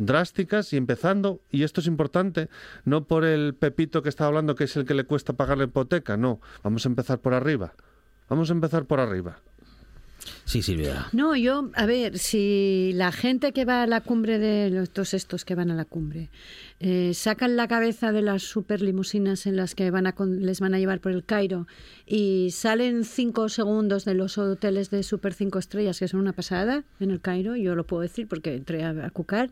drásticas 0.00 0.72
y 0.72 0.78
empezando, 0.78 1.42
y 1.50 1.62
esto 1.62 1.82
es 1.82 1.86
importante, 1.86 2.48
no 2.86 3.04
por 3.04 3.26
el 3.26 3.54
Pepito 3.54 4.02
que 4.02 4.08
está 4.08 4.24
hablando 4.24 4.54
que 4.54 4.64
es 4.64 4.74
el 4.76 4.86
que 4.86 4.94
le 4.94 5.04
cuesta 5.04 5.34
pagar 5.34 5.58
la 5.58 5.64
hipoteca, 5.64 6.16
no, 6.16 6.40
vamos 6.62 6.86
a 6.86 6.88
empezar 6.88 7.18
por 7.18 7.34
arriba, 7.34 7.74
vamos 8.26 8.48
a 8.48 8.54
empezar 8.54 8.86
por 8.86 8.98
arriba. 8.98 9.40
Sí, 10.50 10.62
Silvia. 10.62 11.06
No, 11.12 11.36
yo, 11.36 11.70
a 11.74 11.86
ver, 11.86 12.18
si 12.18 12.90
la 12.96 13.12
gente 13.12 13.52
que 13.52 13.64
va 13.64 13.84
a 13.84 13.86
la 13.86 14.00
cumbre 14.00 14.40
de 14.40 14.68
los 14.70 14.90
todos 14.90 15.14
estos 15.14 15.44
que 15.44 15.54
van 15.54 15.70
a 15.70 15.76
la 15.76 15.84
cumbre 15.84 16.28
eh, 16.80 17.12
sacan 17.14 17.54
la 17.54 17.68
cabeza 17.68 18.10
de 18.10 18.20
las 18.22 18.42
superlimusinas 18.42 19.46
en 19.46 19.54
las 19.54 19.76
que 19.76 19.92
van 19.92 20.08
a 20.08 20.14
con- 20.16 20.44
les 20.44 20.58
van 20.58 20.74
a 20.74 20.78
llevar 20.80 20.98
por 21.00 21.12
el 21.12 21.24
Cairo 21.24 21.68
y 22.04 22.48
salen 22.50 23.04
cinco 23.04 23.48
segundos 23.48 24.04
de 24.04 24.14
los 24.14 24.38
hoteles 24.38 24.90
de 24.90 25.04
super 25.04 25.34
cinco 25.34 25.60
estrellas, 25.60 26.00
que 26.00 26.08
son 26.08 26.18
una 26.18 26.32
pasada 26.32 26.82
en 26.98 27.12
el 27.12 27.20
Cairo, 27.20 27.54
yo 27.54 27.76
lo 27.76 27.84
puedo 27.86 28.02
decir 28.02 28.26
porque 28.26 28.54
entré 28.56 28.82
a, 28.82 28.90
a 28.90 29.10
cucar, 29.10 29.50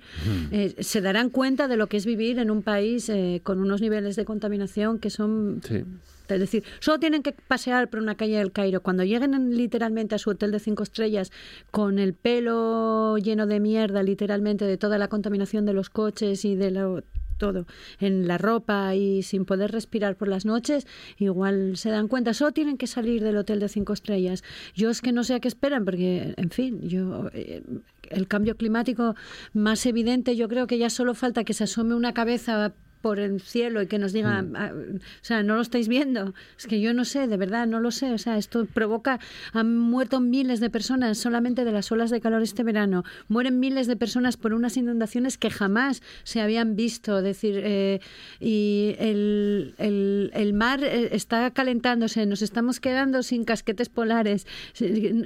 eh, 0.51 0.74
se 0.80 1.01
darán 1.01 1.30
cuenta 1.30 1.68
de 1.68 1.76
lo 1.76 1.86
que 1.86 1.96
es 1.99 2.07
vivir 2.07 2.40
en 2.40 2.51
un 2.51 2.62
país 2.62 3.09
eh, 3.09 3.40
con 3.44 3.61
unos 3.61 3.80
niveles 3.80 4.16
de 4.16 4.24
contaminación 4.24 4.99
que 4.99 5.11
son 5.11 5.61
Sí. 5.64 5.84
es 6.28 6.40
decir, 6.40 6.62
solo 6.80 6.99
tienen 6.99 7.22
que 7.22 7.32
pasear 7.32 7.88
por 7.88 8.01
una 8.01 8.14
calle 8.14 8.36
del 8.38 8.53
Cairo. 8.53 8.82
Cuando 8.82 9.03
lleguen 9.05 9.34
en- 9.34 9.57
literalmente 9.57 10.14
a 10.14 10.18
su 10.18 10.30
hotel 10.30 10.51
de 10.51 10.59
cinco 10.61 10.82
estrellas, 10.89 11.30
con 11.70 11.99
el 11.99 12.14
pelo 12.14 13.16
lleno 13.18 13.47
de 13.47 13.61
mierda, 13.61 14.03
literalmente, 14.03 14.64
de 14.64 14.76
toda 14.76 14.99
la 14.99 15.09
contaminación 15.09 15.66
de 15.66 15.74
los 15.74 15.91
coches 15.91 16.45
y 16.45 16.57
de 16.57 16.70
lo 16.70 17.03
todo 17.39 17.66
en 18.01 18.26
la 18.26 18.36
ropa 18.36 18.95
y 18.95 19.22
sin 19.22 19.45
poder 19.45 19.70
respirar 19.70 20.16
por 20.16 20.28
las 20.28 20.45
noches, 20.45 20.86
igual 21.18 21.76
se 21.76 21.91
dan 21.91 22.09
cuenta, 22.09 22.34
solo 22.34 22.53
tienen 22.53 22.76
que 22.76 22.86
salir 22.86 23.22
del 23.22 23.36
hotel 23.36 23.61
de 23.61 23.68
cinco 23.68 23.93
estrellas. 23.93 24.43
Yo 24.74 24.91
es 24.91 25.01
que 25.01 25.12
no 25.12 25.24
sé 25.24 25.34
a 25.34 25.41
qué 25.41 25.49
esperan, 25.49 25.84
porque, 25.84 26.34
en 26.36 26.51
fin, 26.51 26.80
yo 26.82 27.30
eh, 27.32 27.62
el 28.11 28.28
cambio 28.28 28.57
climático 28.57 29.14
más 29.55 29.86
evidente, 29.86 30.36
yo 30.36 30.49
creo 30.49 30.66
que 30.66 30.78
ya 30.78 30.91
solo 30.91 31.14
falta 31.14 31.45
que 31.45 31.55
se 31.55 31.64
asome 31.64 31.95
una 31.95 32.12
cabeza 32.12 32.74
por 33.01 33.18
el 33.18 33.40
cielo 33.40 33.82
y 33.82 33.86
que 33.86 33.99
nos 33.99 34.12
digan, 34.12 34.55
ah, 34.57 34.72
o 34.74 34.99
sea, 35.22 35.42
no 35.42 35.55
lo 35.57 35.62
estáis 35.62 35.88
viendo. 35.88 36.34
Es 36.59 36.66
que 36.66 36.80
yo 36.80 36.92
no 36.94 37.05
sé, 37.05 37.26
de 37.26 37.36
verdad, 37.36 37.66
no 37.66 37.80
lo 37.80 37.90
sé. 37.90 38.12
O 38.12 38.18
sea, 38.18 38.36
esto 38.38 38.66
provoca, 38.66 39.18
han 39.53 39.76
muerto 39.76 40.20
miles 40.20 40.61
de 40.61 40.70
personas 40.70 41.18
solamente 41.18 41.64
de 41.64 41.72
las 41.72 41.90
olas 41.92 42.11
de 42.11 42.20
calor 42.20 42.42
este 42.42 42.62
verano. 42.62 43.05
Mueren 43.28 43.61
miles 43.61 43.86
de 43.86 43.96
personas 43.96 44.36
por 44.36 44.53
unas 44.55 44.76
inundaciones 44.76 45.38
que 45.38 45.51
jamás 45.51 46.03
se 46.24 46.40
habían 46.40 46.76
visto. 46.76 47.22
decir, 47.22 47.61
eh, 47.62 48.01
y 48.40 48.94
el, 48.99 49.74
el, 49.78 50.30
el 50.34 50.53
mar 50.53 50.80
eh, 50.82 51.11
está 51.12 51.51
calentándose, 51.51 52.26
nos 52.26 52.42
estamos 52.42 52.80
quedando 52.80 53.22
sin 53.22 53.44
casquetes 53.44 53.88
polares. 53.88 54.46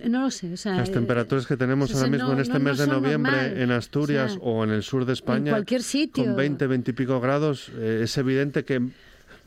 No 0.08 0.22
lo 0.22 0.30
sé. 0.30 0.52
O 0.52 0.56
sea, 0.56 0.76
Las 0.76 0.90
temperaturas 0.92 1.46
que 1.46 1.56
tenemos 1.56 1.90
o 1.90 1.94
sea, 1.94 2.00
ahora 2.04 2.10
mismo 2.10 2.26
no- 2.28 2.32
en 2.34 2.40
este 2.40 2.52
no- 2.54 2.58
no 2.58 2.64
mes 2.64 2.78
de 2.78 2.86
noviembre 2.86 3.32
normal. 3.32 3.58
en 3.60 3.70
Asturias 3.70 4.32
O 4.32 4.34
sea, 4.34 4.42
o 4.42 4.64
en 4.64 4.70
el 4.70 4.82
sur 4.82 5.04
de 5.04 5.12
España, 5.12 5.50
cualquier 5.52 5.82
sitio. 5.82 6.24
con 6.24 6.36
20, 6.36 6.66
20 6.66 6.90
y 6.90 6.94
pico 6.94 7.20
grados, 7.20 7.61
eh, 7.76 8.00
es 8.04 8.16
evidente 8.18 8.64
que 8.64 8.80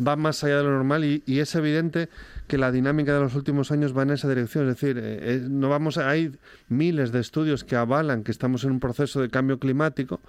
va 0.05 0.15
más 0.17 0.43
allá 0.43 0.57
de 0.57 0.63
lo 0.63 0.71
normal 0.71 1.05
y, 1.05 1.23
y 1.25 1.39
es 1.39 1.55
evidente 1.55 2.09
que 2.47 2.57
la 2.57 2.71
dinámica 2.71 3.13
de 3.13 3.21
los 3.21 3.33
últimos 3.35 3.71
años 3.71 3.97
va 3.97 4.03
en 4.03 4.11
esa 4.11 4.27
dirección. 4.27 4.67
Es 4.69 4.75
decir, 4.79 4.97
eh, 4.97 5.19
eh, 5.21 5.41
no 5.49 5.69
vamos 5.69 5.97
a, 5.97 6.09
hay 6.09 6.31
miles 6.67 7.11
de 7.11 7.21
estudios 7.21 7.63
que 7.63 7.75
avalan 7.75 8.23
que 8.23 8.31
estamos 8.31 8.63
en 8.65 8.71
un 8.71 8.79
proceso 8.79 9.21
de 9.21 9.29
cambio 9.29 9.57
climático 9.57 10.19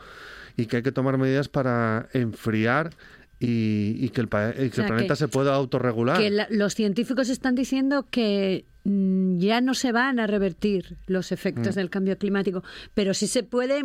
y 0.56 0.66
que 0.66 0.76
hay 0.78 0.82
que 0.82 0.92
tomar 0.92 1.18
medidas 1.18 1.48
para 1.48 2.08
enfriar 2.12 2.90
y, 3.38 3.96
y 3.98 4.08
que 4.10 4.20
el, 4.22 4.28
pa- 4.28 4.50
y 4.50 4.54
que 4.54 4.62
el 4.64 4.72
sea, 4.72 4.86
planeta 4.86 5.14
que- 5.14 5.18
se 5.18 5.28
pueda 5.28 5.54
autorregular. 5.54 6.18
que 6.18 6.30
la- 6.30 6.46
los 6.50 6.74
científicos 6.74 7.28
están 7.28 7.54
diciendo 7.54 8.06
que 8.10 8.64
mm, 8.84 9.38
ya 9.38 9.60
no 9.60 9.74
se 9.74 9.92
van 9.92 10.18
a 10.20 10.26
revertir 10.26 10.96
los 11.06 11.32
efectos 11.32 11.74
Mm. 11.74 11.78
del 11.78 11.90
cambio 11.90 12.16
climático, 12.16 12.62
pero 12.94 13.12
sí 13.12 13.26
se 13.26 13.42
puede 13.42 13.84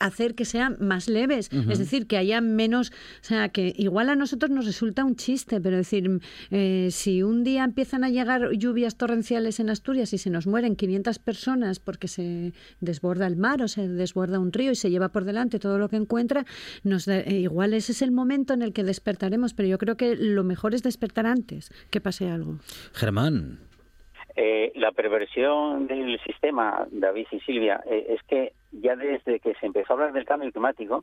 hacer 0.00 0.34
que 0.34 0.44
sean 0.44 0.76
más 0.80 1.08
leves, 1.08 1.50
es 1.70 1.78
decir, 1.78 2.06
que 2.06 2.16
haya 2.16 2.40
menos, 2.40 2.90
o 2.90 3.24
sea, 3.24 3.48
que 3.48 3.74
igual 3.76 4.08
a 4.08 4.16
nosotros 4.16 4.50
nos 4.50 4.64
resulta 4.66 5.04
un 5.04 5.16
chiste, 5.16 5.60
pero 5.60 5.76
es 5.78 5.86
decir, 5.90 6.20
eh, 6.50 6.88
si 6.92 7.22
un 7.22 7.42
día 7.44 7.64
empiezan 7.64 8.04
a 8.04 8.10
llegar 8.10 8.50
lluvias 8.52 8.96
torrenciales 8.96 9.60
en 9.60 9.70
Asturias 9.70 10.12
y 10.12 10.18
se 10.18 10.30
nos 10.30 10.46
mueren 10.46 10.76
500 10.76 11.18
personas 11.18 11.78
porque 11.80 12.08
se 12.08 12.52
desborda 12.80 13.26
el 13.26 13.36
mar 13.36 13.62
o 13.62 13.68
se 13.68 13.88
desborda 13.88 14.38
un 14.38 14.52
río 14.52 14.72
y 14.72 14.76
se 14.76 14.90
lleva 14.90 15.08
por 15.10 15.24
delante 15.24 15.58
todo 15.58 15.78
lo 15.78 15.88
que 15.88 15.96
encuentra, 15.96 16.46
nos 16.84 17.04
da- 17.06 17.20
eh, 17.20 17.40
igual 17.40 17.74
ese 17.74 17.92
es 17.92 18.02
el 18.02 18.10
momento 18.12 18.54
en 18.54 18.62
el 18.62 18.72
que 18.72 18.84
despertaremos, 18.84 19.54
pero 19.54 19.68
yo 19.68 19.78
creo 19.78 19.96
que 19.96 20.14
lo 20.16 20.44
mejor 20.44 20.74
es 20.74 20.82
despertar 20.82 21.26
antes 21.26 21.70
que 21.90 22.00
pase 22.00 22.28
algo. 22.30 22.58
Germán. 22.92 23.58
Eh, 24.40 24.70
la 24.76 24.92
perversión 24.92 25.88
del 25.88 26.20
sistema, 26.20 26.86
David 26.92 27.26
y 27.32 27.40
Silvia, 27.40 27.82
eh, 27.90 28.06
es 28.10 28.22
que 28.22 28.52
ya 28.70 28.94
desde 28.94 29.40
que 29.40 29.54
se 29.54 29.66
empezó 29.66 29.92
a 29.92 29.94
hablar 29.94 30.12
del 30.12 30.26
cambio 30.26 30.52
climático, 30.52 31.02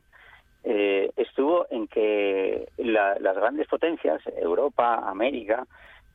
eh, 0.64 1.10
estuvo 1.18 1.66
en 1.68 1.86
que 1.86 2.66
la- 2.78 3.18
las 3.20 3.36
grandes 3.36 3.68
potencias, 3.68 4.22
Europa, 4.40 5.06
América, 5.06 5.66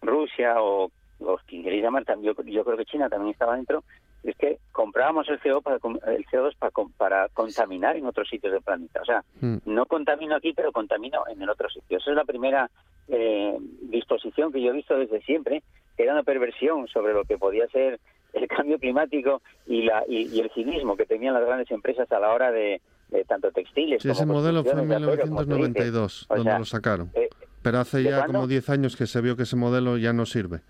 Rusia 0.02 0.56
o 0.64 0.90
los 1.22 1.42
quien 1.44 1.64
queréis 1.64 1.84
llamar, 1.84 2.04
también, 2.06 2.34
yo, 2.36 2.44
yo 2.44 2.64
creo 2.66 2.78
que 2.78 2.86
China 2.86 3.10
también 3.10 3.32
estaba 3.32 3.56
dentro, 3.56 3.84
es 4.24 4.36
que 4.38 4.60
comprábamos 4.72 5.28
el 5.30 5.40
CO 5.40 5.62
para, 5.62 5.80
com- 5.80 6.00
el 6.06 6.26
CO2 6.28 6.56
para, 6.98 7.28
contaminar 7.30 7.96
en 7.98 8.06
otros 8.06 8.28
sitios 8.30 8.54
del 8.54 8.62
planeta. 8.62 9.02
O 9.02 9.06
sea, 9.06 9.24
no 9.66 9.86
contamino 9.86 10.36
aquí, 10.36 10.54
pero 10.54 10.72
contamino 10.72 11.24
en 11.32 11.42
el 11.42 11.50
otro 11.50 11.70
sitio. 11.70 11.98
Esa 11.98 12.12
es 12.12 12.16
la 12.18 12.24
primera 12.26 12.70
eh, 13.08 13.58
disposición 13.82 14.52
que 14.52 14.62
yo 14.62 14.70
he 14.72 14.76
visto 14.76 14.96
desde 14.98 15.22
siempre, 15.22 15.64
que 15.98 16.04
era 16.04 16.14
una 16.14 16.24
perversión 16.24 16.88
sobre 16.88 17.14
lo 17.14 17.24
que 17.26 17.38
podía 17.38 17.68
ser 17.68 18.00
el 18.34 18.48
cambio 18.48 18.78
climático 18.80 19.42
y, 19.68 19.84
la, 19.84 20.04
y, 20.08 20.28
y 20.28 20.40
el 20.40 20.50
cinismo 20.52 20.96
que 20.96 21.06
tenían 21.06 21.34
las 21.34 21.46
grandes 21.46 21.70
empresas 21.72 22.10
a 22.12 22.20
la 22.20 22.32
hora 22.32 22.52
de, 22.52 22.80
de 23.10 23.24
tanto 23.26 23.52
textiles 23.52 24.02
Sí, 24.02 24.08
como 24.08 24.20
ese 24.22 24.26
modelo 24.26 24.64
fue 24.64 24.72
en 24.72 24.88
construcciones 24.88 25.08
de 25.18 25.22
acero, 25.22 25.30
como 25.30 25.40
se 25.40 25.46
dice. 25.46 25.56
1992, 25.58 26.26
O 26.30 26.36
donde 26.36 26.50
sea, 26.52 26.60
lo 26.60 26.66
sacaron. 26.66 27.12
eh, 27.16 27.30
Pero 27.62 27.80
hace 27.80 27.98
¿de 27.98 28.04
ya 28.04 28.26
como 28.26 28.48
10 28.48 28.70
años 28.70 28.96
que 28.96 29.06
se 29.08 29.20
vio 29.20 29.36
que 29.36 29.44
ese 29.44 29.56
modelo 29.58 29.98
ya 29.98 30.14
no 30.14 30.26
sirve. 30.26 30.62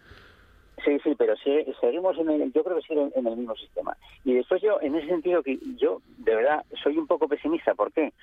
Sí, 0.83 0.97
sí, 1.03 1.15
pero 1.17 1.35
sí, 1.37 1.65
seguimos 1.79 2.17
en 2.17 2.29
el, 2.29 2.51
yo 2.53 2.63
creo 2.63 2.77
que 2.77 2.81
sí 2.81 2.93
en, 2.93 3.27
el 3.27 3.37
mismo 3.37 3.55
sistema. 3.55 3.95
Y 4.23 4.33
después 4.33 4.61
yo, 4.61 4.79
en 4.81 4.95
ese 4.95 5.07
sentido, 5.07 5.43
que 5.43 5.59
yo 5.77 6.01
de 6.17 6.35
verdad 6.35 6.65
soy 6.81 6.97
un 6.97 7.07
poco 7.07 7.27
pesimista. 7.27 7.75
¿Por 7.75 7.91
qué? 7.91 8.13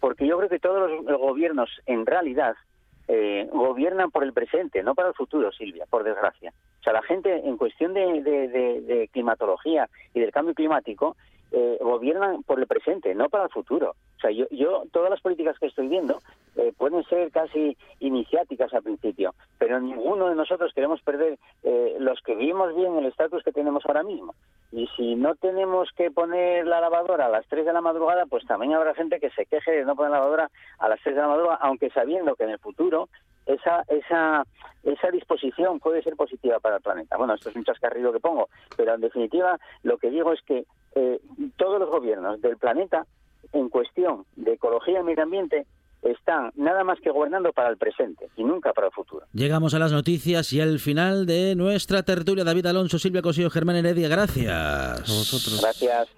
Porque 0.00 0.26
yo 0.26 0.36
creo 0.36 0.48
que 0.48 0.58
todos 0.58 0.90
los, 0.90 1.18
gobiernos, 1.18 1.70
en 1.86 2.04
realidad, 2.04 2.54
eh, 3.08 3.48
gobiernan 3.52 4.10
por 4.10 4.24
el 4.24 4.32
presente, 4.32 4.82
no 4.82 4.94
para 4.94 5.08
el 5.08 5.14
futuro, 5.14 5.50
Silvia, 5.52 5.86
por 5.88 6.04
desgracia. 6.04 6.52
O 6.80 6.82
sea, 6.82 6.92
la 6.92 7.02
gente, 7.02 7.32
en 7.32 7.56
cuestión 7.56 7.94
de- 7.94 8.20
de 8.22 9.08
climatología 9.12 9.88
y 10.12 10.20
del 10.20 10.32
cambio 10.32 10.54
climático, 10.54 11.16
eh, 11.52 11.78
gobiernan 11.80 12.42
por 12.42 12.58
el 12.58 12.66
presente, 12.66 13.14
no 13.14 13.28
para 13.28 13.44
el 13.44 13.50
futuro. 13.50 13.94
O 14.16 14.20
sea, 14.20 14.30
yo, 14.30 14.46
yo 14.50 14.84
todas 14.92 15.10
las 15.10 15.20
políticas 15.20 15.58
que 15.58 15.66
estoy 15.66 15.88
viendo 15.88 16.20
eh, 16.56 16.72
pueden 16.76 17.04
ser 17.04 17.30
casi 17.30 17.76
iniciáticas 18.00 18.72
al 18.74 18.82
principio, 18.82 19.34
pero 19.58 19.78
ninguno 19.78 20.28
de 20.28 20.34
nosotros 20.34 20.72
queremos 20.74 21.02
perder 21.02 21.38
eh, 21.62 21.96
los 22.00 22.20
que 22.22 22.34
vivimos 22.34 22.74
bien 22.74 22.96
el 22.96 23.06
estatus 23.06 23.42
que 23.42 23.52
tenemos 23.52 23.84
ahora 23.86 24.02
mismo. 24.02 24.34
Y 24.72 24.88
si 24.96 25.14
no 25.14 25.34
tenemos 25.34 25.90
que 25.96 26.10
poner 26.10 26.66
la 26.66 26.80
lavadora 26.80 27.26
a 27.26 27.30
las 27.30 27.46
3 27.46 27.64
de 27.64 27.72
la 27.72 27.80
madrugada, 27.80 28.26
pues 28.26 28.44
también 28.46 28.74
habrá 28.74 28.94
gente 28.94 29.20
que 29.20 29.30
se 29.30 29.46
queje 29.46 29.72
de 29.72 29.84
no 29.84 29.94
poner 29.94 30.12
la 30.12 30.18
lavadora 30.18 30.50
a 30.78 30.88
las 30.88 31.00
3 31.02 31.14
de 31.14 31.22
la 31.22 31.28
madrugada, 31.28 31.58
aunque 31.60 31.90
sabiendo 31.90 32.34
que 32.34 32.44
en 32.44 32.50
el 32.50 32.58
futuro 32.58 33.08
esa, 33.46 33.82
esa, 33.88 34.44
esa 34.82 35.10
disposición 35.10 35.80
puede 35.80 36.02
ser 36.02 36.16
positiva 36.16 36.60
para 36.60 36.76
el 36.76 36.82
planeta. 36.82 37.16
Bueno, 37.16 37.34
esto 37.34 37.50
es 37.50 37.56
un 37.56 37.64
chascarrillo 37.64 38.12
que 38.12 38.20
pongo, 38.20 38.48
pero 38.76 38.94
en 38.94 39.00
definitiva 39.00 39.58
lo 39.82 39.98
que 39.98 40.10
digo 40.10 40.32
es 40.32 40.40
que 40.42 40.66
eh, 40.94 41.20
todos 41.56 41.78
los 41.78 41.88
gobiernos 41.88 42.40
del 42.40 42.56
planeta 42.56 43.06
en 43.52 43.68
cuestión 43.68 44.24
de 44.36 44.54
ecología 44.54 45.00
y 45.00 45.04
medio 45.04 45.22
ambiente 45.22 45.66
están 46.02 46.52
nada 46.56 46.84
más 46.84 47.00
que 47.00 47.10
gobernando 47.10 47.52
para 47.52 47.68
el 47.68 47.76
presente 47.76 48.28
y 48.36 48.44
nunca 48.44 48.72
para 48.72 48.88
el 48.88 48.92
futuro. 48.92 49.26
Llegamos 49.32 49.74
a 49.74 49.78
las 49.78 49.92
noticias 49.92 50.52
y 50.52 50.60
al 50.60 50.78
final 50.78 51.26
de 51.26 51.54
nuestra 51.56 52.02
tertulia. 52.02 52.44
David 52.44 52.66
Alonso, 52.66 52.98
Silvia 52.98 53.22
Cosillo, 53.22 53.50
Germán 53.50 53.76
Heredia, 53.76 54.08
gracias. 54.08 54.52
A 54.52 55.00
vosotros. 55.00 55.60
Gracias. 55.60 56.08